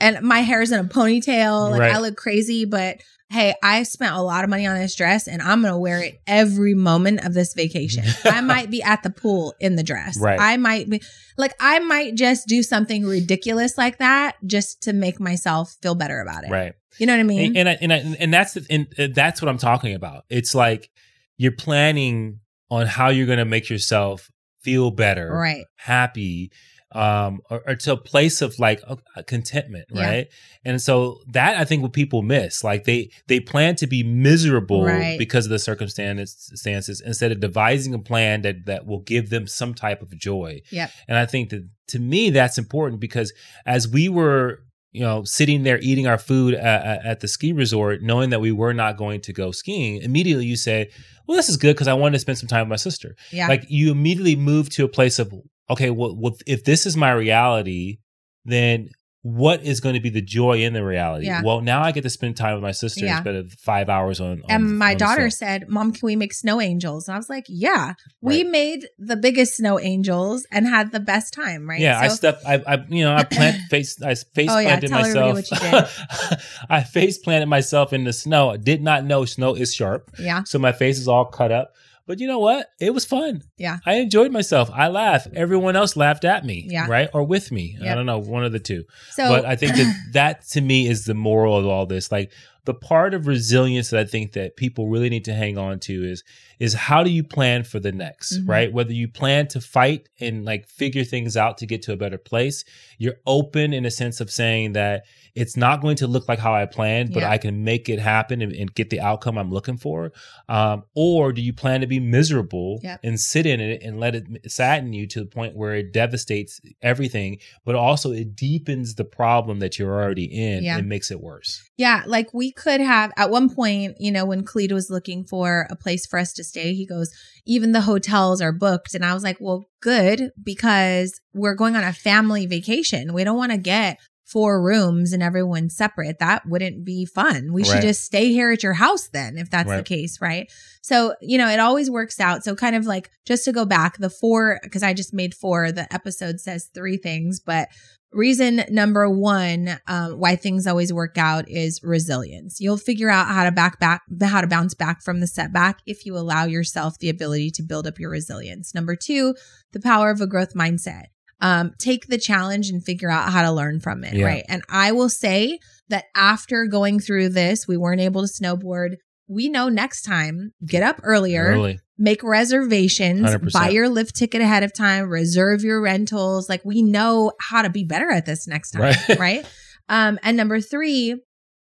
and 0.00 0.20
my 0.22 0.40
hair's 0.40 0.72
in 0.72 0.80
a 0.80 0.84
ponytail. 0.84 1.70
Like 1.70 1.80
Right. 1.80 1.94
I 1.94 2.00
look 2.00 2.16
crazy, 2.16 2.64
but 2.64 2.98
hey, 3.34 3.52
I 3.64 3.82
spent 3.82 4.14
a 4.14 4.22
lot 4.22 4.44
of 4.44 4.50
money 4.50 4.64
on 4.64 4.78
this 4.78 4.94
dress 4.94 5.26
and 5.26 5.42
I'm 5.42 5.60
going 5.60 5.72
to 5.72 5.78
wear 5.78 6.00
it 6.00 6.20
every 6.26 6.72
moment 6.74 7.24
of 7.26 7.34
this 7.34 7.52
vacation. 7.52 8.04
I 8.24 8.40
might 8.40 8.70
be 8.70 8.80
at 8.80 9.02
the 9.02 9.10
pool 9.10 9.54
in 9.58 9.74
the 9.74 9.82
dress. 9.82 10.16
Right. 10.20 10.38
I 10.40 10.56
might 10.56 10.88
be 10.88 11.02
like, 11.36 11.52
I 11.58 11.80
might 11.80 12.14
just 12.14 12.46
do 12.46 12.62
something 12.62 13.04
ridiculous 13.04 13.76
like 13.76 13.98
that 13.98 14.36
just 14.46 14.82
to 14.84 14.92
make 14.92 15.18
myself 15.18 15.74
feel 15.82 15.96
better 15.96 16.20
about 16.20 16.44
it. 16.44 16.50
Right. 16.50 16.74
You 16.98 17.06
know 17.06 17.14
what 17.14 17.20
I 17.20 17.24
mean? 17.24 17.56
and 17.56 17.68
and, 17.68 17.68
I, 17.68 17.78
and, 17.80 17.92
I, 17.92 18.16
and 18.20 18.32
that's 18.32 18.54
the, 18.54 18.64
and 18.70 18.86
uh, 18.98 19.08
that's 19.12 19.42
what 19.42 19.48
I'm 19.48 19.58
talking 19.58 19.94
about. 19.94 20.24
It's 20.30 20.54
like 20.54 20.88
you're 21.36 21.50
planning 21.52 22.38
on 22.70 22.86
how 22.86 23.08
you're 23.08 23.26
going 23.26 23.38
to 23.38 23.44
make 23.44 23.68
yourself 23.68 24.30
feel 24.62 24.92
better, 24.92 25.28
Right. 25.30 25.64
happy, 25.76 26.52
um, 26.94 27.40
or, 27.50 27.62
or 27.66 27.74
to 27.74 27.92
a 27.92 27.96
place 27.96 28.40
of 28.40 28.58
like 28.58 28.80
uh, 28.86 28.96
contentment, 29.26 29.86
Yeah. 29.92 30.06
right? 30.06 30.28
And 30.64 30.80
so 30.80 31.20
that 31.32 31.56
I 31.56 31.64
think 31.64 31.82
what 31.82 31.92
people 31.92 32.22
miss, 32.22 32.62
like 32.64 32.84
they 32.84 33.10
they 33.26 33.40
plan 33.40 33.76
to 33.76 33.86
be 33.86 34.02
miserable 34.02 34.84
Right. 34.84 35.18
because 35.18 35.44
of 35.46 35.50
the 35.50 35.58
circumstances 35.58 37.00
instead 37.04 37.32
of 37.32 37.40
devising 37.40 37.94
a 37.94 37.98
plan 37.98 38.42
that 38.42 38.66
that 38.66 38.86
will 38.86 39.00
give 39.00 39.30
them 39.30 39.46
some 39.46 39.74
type 39.74 40.02
of 40.02 40.16
joy. 40.16 40.62
Yeah. 40.70 40.88
And 41.08 41.18
I 41.18 41.26
think 41.26 41.50
that 41.50 41.68
to 41.88 41.98
me 41.98 42.30
that's 42.30 42.58
important 42.58 43.00
because 43.00 43.32
as 43.66 43.86
we 43.88 44.08
were 44.08 44.60
you 44.94 45.00
know 45.00 45.24
sitting 45.24 45.64
there 45.64 45.78
eating 45.82 46.06
our 46.06 46.16
food 46.16 46.54
at, 46.54 47.04
at 47.04 47.20
the 47.20 47.28
ski 47.28 47.52
resort 47.52 48.00
knowing 48.00 48.30
that 48.30 48.40
we 48.40 48.52
were 48.52 48.72
not 48.72 48.96
going 48.96 49.20
to 49.20 49.32
go 49.32 49.50
skiing 49.50 50.00
immediately 50.00 50.46
you 50.46 50.56
say 50.56 50.88
well 51.26 51.36
this 51.36 51.48
is 51.50 51.56
good 51.58 51.74
because 51.74 51.88
i 51.88 51.92
wanted 51.92 52.12
to 52.12 52.18
spend 52.20 52.38
some 52.38 52.48
time 52.48 52.60
with 52.62 52.68
my 52.70 52.76
sister 52.76 53.14
Yeah. 53.32 53.48
like 53.48 53.64
you 53.68 53.90
immediately 53.90 54.36
move 54.36 54.70
to 54.70 54.84
a 54.84 54.88
place 54.88 55.18
of 55.18 55.34
okay 55.68 55.90
well, 55.90 56.16
well 56.16 56.34
if 56.46 56.64
this 56.64 56.86
is 56.86 56.96
my 56.96 57.12
reality 57.12 57.98
then 58.44 58.88
what 59.26 59.64
is 59.64 59.80
going 59.80 59.94
to 59.94 60.00
be 60.00 60.10
the 60.10 60.20
joy 60.20 60.60
in 60.60 60.74
the 60.74 60.84
reality 60.84 61.24
Yeah. 61.24 61.40
well 61.42 61.62
now 61.62 61.82
i 61.82 61.92
get 61.92 62.02
to 62.02 62.10
spend 62.10 62.36
time 62.36 62.52
with 62.54 62.62
my 62.62 62.72
sister 62.72 63.06
Yeah. 63.06 63.16
instead 63.16 63.34
of 63.36 63.52
five 63.54 63.88
hours 63.88 64.20
on, 64.20 64.32
on 64.32 64.42
and 64.50 64.78
my 64.78 64.90
on 64.92 64.98
daughter 64.98 65.30
said, 65.30 65.66
Mom, 65.66 65.92
can 65.92 66.04
we 66.06 66.14
make 66.14 66.34
snow 66.34 66.60
angels? 66.60 67.08
And 67.08 67.14
I 67.14 67.18
was 67.18 67.30
like, 67.30 67.46
Yeah. 67.48 67.94
We 68.20 68.44
made 68.44 68.86
the 68.98 69.16
biggest 69.16 69.56
snow 69.56 69.80
angels 69.80 70.46
and 70.52 70.66
had 70.66 70.92
the 70.92 71.00
best 71.00 71.32
time, 71.32 71.66
right? 71.68 71.80
Yeah, 71.80 71.98
I 71.98 72.08
stepped. 72.08 72.44
I, 72.46 72.62
I, 72.66 72.84
you 72.90 73.02
know, 73.02 73.14
I 73.14 73.24
plant 73.24 73.56
face. 73.70 74.00
I 74.02 74.14
face 74.14 74.50
Oh, 74.50 74.58
yeah, 74.58 74.78
planted 74.78 74.88
tell 74.90 74.98
everybody 75.04 75.32
myself. 75.32 75.98
what 76.00 76.30
you 76.30 76.36
I 76.68 76.82
face 76.82 77.16
planted 77.18 77.46
myself 77.46 77.92
in 77.94 78.04
the 78.04 78.12
snow. 78.12 78.50
I 78.50 78.58
did 78.58 78.82
not 78.82 79.04
know 79.04 79.24
snow 79.24 79.54
is 79.54 79.72
sharp, 79.74 80.10
yeah. 80.18 80.42
so 80.44 80.58
my 80.58 80.72
face 80.72 80.98
is 80.98 81.08
all 81.08 81.24
cut 81.24 81.50
up. 81.50 81.72
But 82.06 82.20
you 82.20 82.26
know 82.26 82.38
what? 82.38 82.66
It 82.80 82.92
was 82.92 83.04
fun. 83.06 83.42
Yeah. 83.56 83.78
I 83.86 83.94
enjoyed 83.94 84.30
myself. 84.30 84.70
I 84.72 84.88
laughed. 84.88 85.28
Everyone 85.34 85.74
else 85.74 85.96
laughed 85.96 86.24
at 86.24 86.44
me. 86.44 86.66
Yeah. 86.68 86.86
right 86.86 87.08
or 87.14 87.24
with 87.24 87.50
me. 87.50 87.78
I 87.82 87.94
don't 87.94 88.04
know, 88.06 88.18
one 88.18 88.44
of 88.44 88.52
the 88.52 88.58
two. 88.58 88.84
So 89.12 89.28
but 89.28 89.44
I 89.46 89.56
think 89.56 89.74
that 89.76 89.96
that 90.12 90.46
to 90.48 90.60
me 90.60 90.86
is 90.86 91.06
the 91.06 91.14
moral 91.14 91.56
of 91.56 91.66
all 91.66 91.86
this. 91.86 92.12
Like 92.12 92.30
the 92.66 92.74
part 92.74 93.12
of 93.14 93.26
resilience 93.26 93.90
that 93.90 94.00
I 94.00 94.04
think 94.04 94.32
that 94.32 94.56
people 94.56 94.88
really 94.88 95.10
need 95.10 95.24
to 95.26 95.34
hang 95.34 95.56
on 95.58 95.80
to 95.80 96.04
is 96.04 96.22
is 96.60 96.72
how 96.74 97.02
do 97.02 97.10
you 97.10 97.22
plan 97.24 97.62
for 97.64 97.78
the 97.80 97.92
next, 97.92 98.38
Mhm. 98.38 98.48
right? 98.48 98.72
Whether 98.72 98.92
you 98.92 99.08
plan 99.08 99.48
to 99.48 99.60
fight 99.60 100.08
and 100.20 100.44
like 100.44 100.68
figure 100.68 101.04
things 101.04 101.36
out 101.36 101.58
to 101.58 101.66
get 101.66 101.82
to 101.82 101.92
a 101.92 101.96
better 101.96 102.16
place, 102.18 102.64
you're 102.98 103.16
open 103.26 103.72
in 103.74 103.84
a 103.84 103.90
sense 103.90 104.20
of 104.20 104.30
saying 104.30 104.72
that 104.72 105.04
it's 105.34 105.56
not 105.56 105.82
going 105.82 105.96
to 105.96 106.06
look 106.06 106.28
like 106.28 106.38
how 106.38 106.54
I 106.54 106.64
planned, 106.64 107.12
but 107.12 107.20
Yeah. 107.20 107.30
I 107.30 107.38
can 107.38 107.64
make 107.64 107.88
it 107.88 107.98
happen 107.98 108.40
and, 108.40 108.52
and 108.52 108.72
get 108.74 108.90
the 108.90 109.00
outcome 109.00 109.36
I'm 109.36 109.50
looking 109.50 109.76
for. 109.76 110.12
Um, 110.48 110.84
or 110.94 111.32
do 111.32 111.42
you 111.42 111.52
plan 111.52 111.80
to 111.80 111.88
be 111.88 111.98
miserable 111.98 112.78
Yep. 112.82 113.00
and 113.02 113.18
sit 113.18 113.44
in 113.44 113.60
it 113.60 113.82
and 113.82 113.98
let 113.98 114.14
it 114.14 114.24
sadden 114.50 114.92
you 114.92 115.06
to 115.08 115.20
the 115.20 115.26
point 115.26 115.56
where 115.56 115.74
it 115.74 115.92
devastates 115.92 116.60
everything, 116.82 117.38
but 117.64 117.74
also 117.74 118.12
it 118.12 118.36
deepens 118.36 118.94
the 118.94 119.04
problem 119.04 119.58
that 119.58 119.78
you're 119.78 119.92
already 119.92 120.24
in 120.24 120.62
Yeah. 120.62 120.78
and 120.78 120.88
makes 120.88 121.10
it 121.10 121.20
worse. 121.20 121.62
Yeah, 121.76 122.02
like 122.06 122.32
we 122.32 122.52
could 122.52 122.80
have 122.80 123.10
at 123.16 123.30
one 123.30 123.52
point, 123.52 123.96
you 123.98 124.12
know, 124.12 124.24
when 124.24 124.44
Cleta 124.44 124.74
was 124.74 124.88
looking 124.90 125.24
for 125.24 125.66
a 125.68 125.74
place 125.74 126.06
for 126.06 126.18
us 126.18 126.32
to 126.34 126.44
stay, 126.44 126.74
he 126.74 126.86
goes, 126.86 127.10
even 127.44 127.72
the 127.72 127.80
hotels 127.80 128.40
are 128.40 128.52
booked. 128.52 128.94
And 128.94 129.04
I 129.04 129.14
was 129.14 129.24
like, 129.24 129.38
well, 129.40 129.64
good, 129.80 130.30
because 130.42 131.20
we're 131.34 131.54
going 131.54 131.74
on 131.74 131.82
a 131.84 131.92
family 131.92 132.46
vacation. 132.46 133.12
We 133.12 133.24
don't 133.24 133.36
want 133.36 133.50
to 133.52 133.58
get 133.58 133.98
four 134.24 134.62
rooms 134.62 135.12
and 135.12 135.22
everyone's 135.22 135.76
separate. 135.76 136.18
That 136.18 136.46
wouldn't 136.46 136.84
be 136.84 137.04
fun. 137.04 137.52
We 137.52 137.62
should 137.64 137.82
just 137.82 138.04
stay 138.04 138.32
here 138.32 138.50
at 138.50 138.62
your 138.62 138.72
house 138.72 139.08
then, 139.08 139.36
if 139.36 139.50
that's 139.50 139.68
the 139.70 139.82
case, 139.82 140.20
right? 140.20 140.50
So, 140.82 141.14
you 141.20 141.38
know, 141.38 141.48
it 141.48 141.60
always 141.60 141.90
works 141.90 142.18
out. 142.20 142.42
So, 142.42 142.54
kind 142.54 142.74
of 142.74 142.86
like 142.86 143.10
just 143.26 143.44
to 143.44 143.52
go 143.52 143.64
back, 143.64 143.98
the 143.98 144.10
four, 144.10 144.60
because 144.62 144.82
I 144.82 144.94
just 144.94 145.12
made 145.12 145.34
four, 145.34 145.72
the 145.72 145.92
episode 145.92 146.40
says 146.40 146.70
three 146.74 146.96
things, 146.96 147.40
but 147.40 147.68
reason 148.14 148.62
number 148.70 149.10
one 149.10 149.78
um, 149.88 150.12
why 150.18 150.36
things 150.36 150.66
always 150.66 150.92
work 150.92 151.18
out 151.18 151.48
is 151.48 151.82
resilience 151.82 152.60
you'll 152.60 152.76
figure 152.76 153.10
out 153.10 153.26
how 153.26 153.42
to 153.44 153.50
back 153.50 153.80
back 153.80 154.02
how 154.22 154.40
to 154.40 154.46
bounce 154.46 154.72
back 154.72 155.02
from 155.02 155.18
the 155.18 155.26
setback 155.26 155.80
if 155.84 156.06
you 156.06 156.16
allow 156.16 156.44
yourself 156.44 156.96
the 157.00 157.08
ability 157.08 157.50
to 157.50 157.62
build 157.62 157.88
up 157.88 157.98
your 157.98 158.10
resilience 158.10 158.72
number 158.72 158.94
two 158.94 159.34
the 159.72 159.80
power 159.80 160.10
of 160.10 160.20
a 160.20 160.28
growth 160.28 160.54
mindset 160.54 161.06
um, 161.40 161.72
take 161.78 162.06
the 162.06 162.18
challenge 162.18 162.68
and 162.70 162.84
figure 162.84 163.10
out 163.10 163.30
how 163.32 163.42
to 163.42 163.50
learn 163.52 163.80
from 163.80 164.04
it 164.04 164.14
Yeah. 164.14 164.26
right 164.26 164.44
and 164.48 164.62
i 164.68 164.92
will 164.92 165.08
say 165.08 165.58
that 165.88 166.04
after 166.14 166.66
going 166.66 167.00
through 167.00 167.30
this 167.30 167.66
we 167.68 167.76
weren't 167.76 168.00
able 168.00 168.22
to 168.22 168.28
snowboard 168.28 168.96
we 169.28 169.48
know 169.48 169.68
next 169.68 170.02
time 170.02 170.52
get 170.66 170.82
up 170.82 171.00
earlier 171.02 171.44
Early. 171.52 171.80
make 171.96 172.22
reservations, 172.22 173.22
100%. 173.22 173.52
buy 173.52 173.68
your 173.70 173.88
lift 173.88 174.14
ticket 174.14 174.42
ahead 174.42 174.62
of 174.62 174.74
time, 174.74 175.08
reserve 175.08 175.62
your 175.62 175.80
rentals. 175.80 176.48
Like 176.48 176.62
we 176.62 176.82
know 176.82 177.32
how 177.40 177.62
to 177.62 177.70
be 177.70 177.84
better 177.84 178.10
at 178.10 178.26
this 178.26 178.46
next 178.46 178.72
time, 178.72 178.82
Right. 178.82 178.96
right? 179.18 179.46
Um, 179.88 180.18
and 180.22 180.36
number 180.36 180.60
three, 180.60 181.16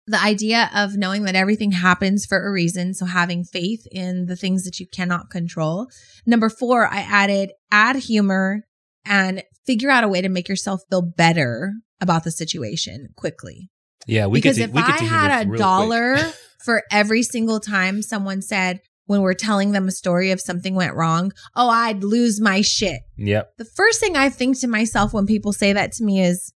the 0.07 0.19
idea 0.21 0.71
of 0.75 0.97
knowing 0.97 1.25
that 1.25 1.35
everything 1.35 1.73
happens 1.73 2.25
for 2.25 2.43
a 2.43 2.51
reason. 2.51 2.95
So 2.95 3.05
having 3.05 3.45
faith 3.45 3.87
in 3.93 4.25
the 4.27 4.37
things 4.37 4.65
that 4.65 4.81
you 4.81 4.87
cannot 4.87 5.29
control. 5.29 5.89
Number 6.25 6.49
four, 6.49 6.87
I 6.87 7.01
added 7.01 7.53
add 7.71 7.97
humor 7.97 8.65
and 9.05 9.43
figure 9.67 9.91
out 9.91 10.05
a 10.05 10.09
way 10.09 10.21
to 10.21 10.29
make 10.29 10.49
yourself 10.49 10.83
feel 10.91 11.03
better 11.03 11.75
about 12.01 12.25
the 12.25 12.31
situation 12.31 13.09
quickly 13.17 13.69
Yeah, 14.07 14.27
we 14.27 14.39
because 14.39 14.59
get 14.59 14.65
to, 14.67 14.71
if 14.71 14.75
we 14.75 14.83
I 14.83 15.05
had 15.05 15.47
a 15.47 15.57
dollar 15.57 16.17
for 16.65 16.83
every 16.91 17.23
single 17.23 17.61
time 17.61 18.03
someone 18.03 18.43
said 18.43 18.81
when 19.07 19.21
we're 19.21 19.35
telling 19.35 19.73
them 19.73 19.89
a 19.89 19.93
story 19.93 20.31
of 20.31 20.41
something 20.41 20.75
went 20.75 20.95
wrong, 20.95 21.33
oh, 21.57 21.69
I'd 21.69 22.05
lose 22.05 22.41
my 22.41 22.61
shit. 22.61 23.01
Yep. 23.17 23.57
The 23.59 23.65
first 23.65 24.01
thing 24.01 24.17
I 24.17 24.31
think 24.31 24.59
to 24.61 24.69
myself 24.69 25.13
when 25.13 25.27
people 25.27 25.53
say 25.53 25.73
that 25.73 25.93
to 25.93 26.05
me 26.05 26.23
is, 26.23 26.53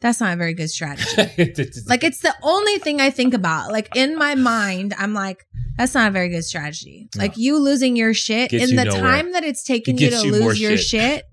that's 0.00 0.20
not 0.20 0.32
a 0.34 0.36
very 0.36 0.54
good 0.54 0.70
strategy. 0.70 1.10
like 1.88 2.04
it's 2.04 2.20
the 2.20 2.34
only 2.42 2.78
thing 2.78 3.00
I 3.00 3.10
think 3.10 3.34
about. 3.34 3.72
Like 3.72 3.88
in 3.96 4.16
my 4.16 4.36
mind, 4.36 4.94
I'm 4.96 5.12
like, 5.12 5.44
that's 5.76 5.94
not 5.94 6.08
a 6.08 6.12
very 6.12 6.28
good 6.28 6.44
strategy. 6.44 7.08
No. 7.16 7.22
Like 7.22 7.36
you 7.36 7.58
losing 7.58 7.96
your 7.96 8.14
shit 8.14 8.50
Gets 8.50 8.64
in 8.64 8.70
you 8.70 8.76
the 8.76 8.84
nowhere. 8.84 9.00
time 9.00 9.32
that 9.32 9.42
it's 9.42 9.64
taken 9.64 9.96
It 9.96 10.02
you 10.02 10.10
to 10.10 10.26
you 10.26 10.32
lose 10.32 10.60
your 10.60 10.76
shit. 10.76 11.24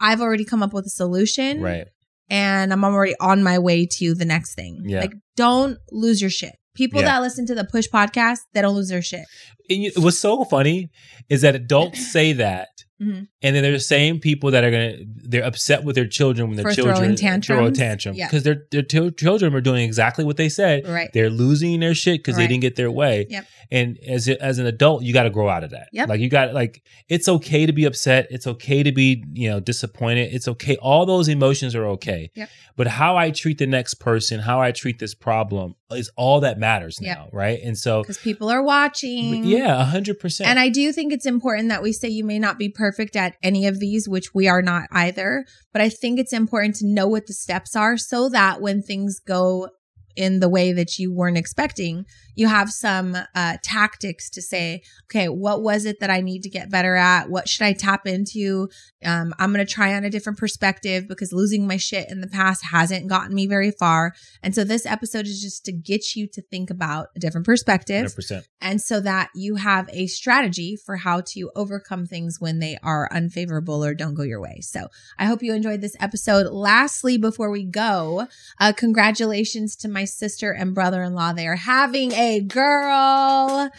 I've 0.00 0.20
already 0.20 0.44
come 0.44 0.62
up 0.62 0.72
with 0.72 0.86
a 0.86 0.90
solution 0.90 1.60
right. 1.60 1.86
and 2.28 2.72
I'm 2.72 2.84
already 2.84 3.14
on 3.20 3.42
my 3.42 3.58
way 3.58 3.86
to 3.98 4.14
the 4.14 4.24
next 4.24 4.54
thing. 4.54 4.82
Yeah. 4.84 5.00
Like, 5.00 5.12
don't 5.36 5.78
lose 5.90 6.20
your 6.20 6.30
shit. 6.30 6.54
People 6.74 7.00
Yeah. 7.00 7.06
that 7.08 7.22
listen 7.22 7.46
to 7.46 7.54
the 7.54 7.64
push 7.64 7.86
podcast, 7.88 8.38
they 8.54 8.62
don't 8.62 8.74
lose 8.76 8.88
their 8.88 9.02
shit. 9.02 9.24
And 9.68 9.82
you- 9.84 9.92
what's 9.96 10.18
so 10.18 10.44
funny 10.44 10.90
is 11.28 11.42
that 11.42 11.54
adults 11.54 12.10
say 12.12 12.32
that, 12.34 12.68
Mhm. 13.00 13.28
and 13.42 13.56
then 13.56 13.62
they're 13.62 13.72
the 13.72 13.80
same 13.80 14.18
people 14.20 14.50
that 14.50 14.62
are 14.64 14.70
gonna 14.70 14.96
they're 15.24 15.44
upset 15.44 15.84
with 15.84 15.94
their 15.96 16.06
children 16.06 16.48
when 16.48 16.56
their 16.56 16.64
For 16.68 16.74
children 16.74 16.96
throw 16.96 17.04
a 17.14 17.16
tantrums? 17.16 17.78
tantrum 17.78 18.14
Yeah. 18.14 18.26
because 18.26 18.42
their 18.42 18.64
their 18.70 18.82
t- 18.82 19.10
children 19.12 19.54
are 19.54 19.60
doing 19.60 19.84
exactly 19.84 20.24
what 20.24 20.36
they 20.36 20.48
said. 20.48 20.86
Right. 20.86 21.10
They're 21.12 21.30
losing 21.30 21.80
their 21.80 21.94
shit 21.94 22.18
because 22.20 22.36
they 22.36 22.46
didn't 22.46 22.60
get 22.62 22.76
their 22.76 22.90
way. 22.90 23.26
Yep. 23.30 23.46
And 23.72 23.98
as 24.06 24.28
as 24.28 24.58
an 24.58 24.66
adult, 24.66 25.04
you 25.04 25.12
got 25.12 25.22
to 25.22 25.30
grow 25.30 25.48
out 25.48 25.62
of 25.64 25.70
that. 25.70 25.88
Yep. 25.92 26.08
Like 26.08 26.20
you 26.20 26.28
got 26.28 26.52
like 26.52 26.82
it's 27.08 27.28
okay 27.28 27.64
to 27.66 27.72
be 27.72 27.84
upset. 27.84 28.26
It's 28.30 28.46
okay 28.46 28.82
to 28.82 28.92
be 28.92 29.24
you 29.32 29.48
know 29.48 29.60
disappointed. 29.60 30.34
It's 30.34 30.48
okay. 30.48 30.76
All 30.76 31.06
those 31.06 31.28
emotions 31.28 31.74
are 31.74 31.86
okay. 31.86 32.30
Yep. 32.34 32.48
But 32.76 32.86
how 32.86 33.16
I 33.16 33.30
treat 33.30 33.58
the 33.58 33.66
next 33.66 33.94
person, 33.94 34.40
how 34.40 34.60
I 34.60 34.72
treat 34.72 34.98
this 34.98 35.14
problem, 35.14 35.74
is 35.92 36.10
all 36.16 36.40
that 36.40 36.58
matters 36.58 36.98
Yep. 37.00 37.16
now, 37.16 37.28
right? 37.32 37.60
And 37.62 37.76
so 37.76 38.02
Because 38.02 38.16
people 38.18 38.48
are 38.48 38.62
watching. 38.62 39.44
yeah, 39.44 39.80
a 39.80 39.84
hundred 39.84 40.18
percent. 40.18 40.48
And 40.50 40.58
I 40.58 40.68
do 40.68 40.90
think 40.92 41.12
it's 41.12 41.26
important 41.26 41.68
that 41.68 41.82
we 41.82 41.92
say 41.92 42.08
you 42.08 42.24
may 42.24 42.38
not 42.38 42.58
be 42.58 42.68
perfect 42.68 42.89
at 43.16 43.36
any 43.42 43.66
of 43.66 43.78
these, 43.78 44.08
which 44.08 44.34
we 44.34 44.48
are 44.48 44.62
not 44.62 44.84
either. 44.92 45.44
But 45.72 45.82
I 45.82 45.88
think 45.88 46.18
it's 46.18 46.32
important 46.32 46.76
to 46.76 46.86
know 46.86 47.06
what 47.06 47.26
the 47.26 47.32
steps 47.32 47.76
are 47.76 47.96
so 47.96 48.28
that 48.30 48.60
when 48.60 48.82
things 48.82 49.20
go 49.20 49.68
in 50.16 50.40
the 50.40 50.48
way 50.48 50.72
that 50.72 50.98
you 50.98 51.12
weren't 51.12 51.38
expecting, 51.38 52.04
you 52.40 52.48
have 52.48 52.70
some 52.70 53.14
uh, 53.34 53.58
tactics 53.62 54.30
to 54.30 54.40
say, 54.40 54.82
okay, 55.04 55.28
what 55.28 55.62
was 55.62 55.84
it 55.84 56.00
that 56.00 56.08
I 56.08 56.22
need 56.22 56.42
to 56.44 56.48
get 56.48 56.70
better 56.70 56.96
at? 56.96 57.28
What 57.28 57.50
should 57.50 57.64
I 57.66 57.74
tap 57.74 58.06
into? 58.06 58.70
Um, 59.04 59.34
I'm 59.38 59.52
going 59.52 59.64
to 59.64 59.70
try 59.70 59.94
on 59.94 60.04
a 60.04 60.10
different 60.10 60.38
perspective 60.38 61.06
because 61.06 61.34
losing 61.34 61.66
my 61.66 61.76
shit 61.76 62.10
in 62.10 62.22
the 62.22 62.26
past 62.26 62.64
hasn't 62.64 63.08
gotten 63.08 63.34
me 63.34 63.46
very 63.46 63.70
far. 63.70 64.14
And 64.42 64.54
so 64.54 64.64
this 64.64 64.86
episode 64.86 65.26
is 65.26 65.42
just 65.42 65.66
to 65.66 65.72
get 65.72 66.16
you 66.16 66.26
to 66.28 66.40
think 66.40 66.70
about 66.70 67.08
a 67.14 67.20
different 67.20 67.46
perspective 67.46 67.96
hundred 67.96 68.16
percent. 68.16 68.48
and 68.62 68.80
so 68.80 69.00
that 69.00 69.28
you 69.34 69.56
have 69.56 69.90
a 69.92 70.06
strategy 70.06 70.76
for 70.76 70.96
how 70.96 71.20
to 71.32 71.50
overcome 71.54 72.06
things 72.06 72.40
when 72.40 72.58
they 72.58 72.78
are 72.82 73.06
unfavorable 73.12 73.84
or 73.84 73.92
don't 73.94 74.14
go 74.14 74.22
your 74.22 74.40
way. 74.40 74.60
So 74.62 74.88
I 75.18 75.26
hope 75.26 75.42
you 75.42 75.52
enjoyed 75.52 75.82
this 75.82 75.96
episode. 76.00 76.46
Lastly, 76.46 77.18
before 77.18 77.50
we 77.50 77.64
go, 77.64 78.26
uh, 78.58 78.72
congratulations 78.74 79.76
to 79.76 79.88
my 79.88 80.04
sister 80.04 80.52
and 80.52 80.74
brother 80.74 81.02
in 81.02 81.12
law. 81.12 81.34
They 81.34 81.46
are 81.46 81.56
having 81.56 82.12
a 82.12 82.29
girl. 82.38 83.70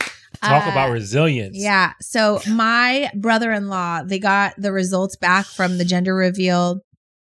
Talk 0.43 0.67
Uh, 0.67 0.71
about 0.71 0.91
resilience. 0.91 1.55
yeah. 1.57 1.93
So 2.01 2.41
my 2.49 3.09
brother 3.15 3.51
in 3.51 3.69
law, 3.69 4.03
they 4.03 4.19
got 4.19 4.53
the 4.57 4.71
results 4.71 5.15
back 5.15 5.45
from 5.45 5.77
the 5.77 5.85
gender 5.85 6.15
reveal 6.15 6.81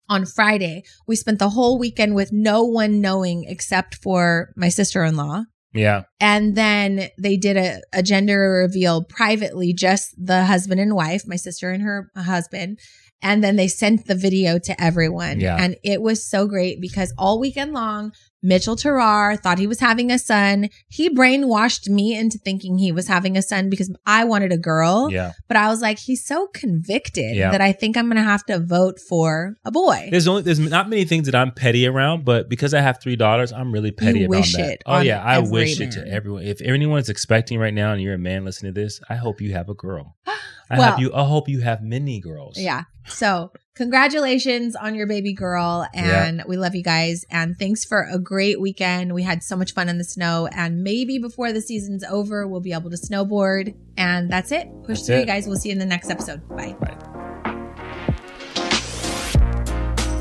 on 0.10 0.26
Friday. 0.26 0.84
We 1.08 1.16
spent 1.16 1.40
the 1.40 1.50
whole 1.50 1.80
weekend 1.80 2.16
with 2.16 2.32
no 2.32 2.64
one 2.64 3.02
knowing 3.02 3.46
except 3.48 3.96
for 3.96 4.52
my 4.56 4.70
sister 4.70 5.04
in 5.04 5.16
law 5.16 5.44
Yeah. 5.74 6.04
And 6.20 6.56
then 6.56 7.10
they 7.18 7.38
did 7.38 7.56
a, 7.58 7.82
a 7.94 8.02
gender 8.04 8.50
reveal 8.64 9.04
privately, 9.04 9.74
just 9.74 10.14
the 10.18 10.46
husband 10.46 10.80
and 10.82 10.96
wife, 10.96 11.24
my 11.28 11.36
sister 11.36 11.72
and 11.72 11.84
her 11.84 12.10
husband. 12.16 12.80
And 13.22 13.44
then 13.44 13.56
they 13.58 13.68
sent 13.68 14.06
the 14.08 14.16
video 14.16 14.60
to 14.60 14.82
everyone. 14.82 15.40
Yeah. 15.40 15.58
And 15.60 15.76
it 15.84 16.02
was 16.02 16.24
so 16.30 16.46
great 16.48 16.80
because 16.80 17.14
all 17.18 17.40
weekend 17.40 17.74
long, 17.74 18.12
Mitchell 18.44 18.76
Terrar 18.76 19.40
thought 19.40 19.58
he 19.60 19.68
was 19.68 19.80
having 19.80 20.12
a 20.12 20.20
son. 20.20 20.70
He 20.88 21.10
brainwashed 21.10 21.90
me 21.90 22.18
into 22.18 22.38
thinking 22.38 22.78
he 22.78 22.92
was 22.92 23.08
having 23.08 23.36
a 23.36 23.42
son 23.42 23.70
because 23.70 23.94
I 24.06 24.24
wanted 24.26 24.52
a 24.52 24.58
girl. 24.58 25.10
Yeah. 25.12 25.32
But 25.48 25.58
I 25.58 25.70
was 25.70 25.82
like, 25.82 26.00
he's 26.00 26.26
so 26.26 26.48
convicted 26.54 27.36
Yeah. 27.36 27.52
that 27.52 27.62
I 27.62 27.72
think 27.72 27.98
I'm 27.98 28.06
going 28.06 28.18
to 28.18 28.24
have 28.24 28.46
to 28.46 28.60
vote 28.60 29.00
for 29.00 29.56
a 29.66 29.72
boy. 29.72 30.10
There's 30.12 30.28
only 30.28 30.44
there's 30.44 30.60
not 30.60 30.90
many 30.90 31.06
things 31.06 31.26
that 31.26 31.36
I'm 31.36 31.52
petty 31.52 31.88
around, 31.88 32.26
but 32.26 32.48
because 32.50 32.74
I 32.74 32.82
have 32.82 33.02
three 33.02 33.16
daughters, 33.16 33.52
I'm 33.52 33.72
really 33.72 33.92
petty 33.92 34.26
about 34.26 34.38
wish 34.38 34.54
that. 34.54 34.70
it 34.72 34.84
oh 34.86 35.00
yeah, 35.00 35.24
I 35.24 35.40
wish 35.40 35.80
it 35.80 35.92
to 35.94 36.08
everyone. 36.08 36.44
If 36.44 36.62
anyone's 36.62 37.10
expecting 37.10 37.60
right 37.60 37.74
now 37.74 37.94
and 37.94 38.02
you're 38.02 38.14
a 38.14 38.20
man 38.20 38.46
listening 38.46 38.74
to 38.74 38.82
this, 38.82 39.02
I 39.10 39.16
hope 39.16 39.42
you 39.42 39.54
have 39.54 39.70
a 39.70 39.74
girl. 39.74 40.16
I 40.70 40.78
Well- 40.78 40.92
hope 40.92 41.00
you 41.00 41.14
I 41.14 41.24
hope 41.26 41.50
you 41.50 41.62
have 41.62 41.82
many 41.82 42.20
girls. 42.20 42.58
Yeah. 42.58 42.84
So, 43.10 43.52
congratulations 43.76 44.76
on 44.76 44.94
your 44.96 45.08
baby 45.08 45.34
girl. 45.34 45.88
And 45.94 46.44
we 46.48 46.58
love 46.58 46.76
you 46.76 46.84
guys. 46.84 47.24
And 47.32 47.56
thanks 47.58 47.86
for 47.86 48.06
a 48.12 48.20
great 48.20 48.60
weekend. 48.60 49.14
We 49.14 49.24
had 49.24 49.44
so 49.44 49.56
much 49.56 49.74
fun 49.74 49.88
in 49.88 49.98
the 49.98 50.04
snow. 50.04 50.48
And 50.52 50.84
maybe 50.84 51.18
before 51.18 51.54
the 51.54 51.62
season's 51.62 52.04
over, 52.04 52.46
we'll 52.48 52.60
be 52.60 52.74
able 52.74 52.90
to 52.90 52.98
snowboard. 52.98 53.76
And 53.96 54.30
that's 54.30 54.52
it. 54.52 54.68
Push 54.84 54.88
That's 55.00 55.06
through, 55.08 55.16
it. 55.16 55.20
you 55.22 55.26
guys. 55.26 55.48
We'll 55.48 55.56
see 55.58 55.70
you 55.70 55.74
in 55.74 55.80
the 55.80 55.86
next 55.86 56.10
episode. 56.10 56.46
bye 56.50 56.76
Bye. 56.82 56.98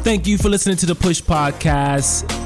Thank 0.05 0.29
you 0.29 0.39
for 0.39 0.49
listening 0.49 0.77
to 0.77 0.87
the 0.87 0.95
Push 0.95 1.23
Podcast. 1.23 2.46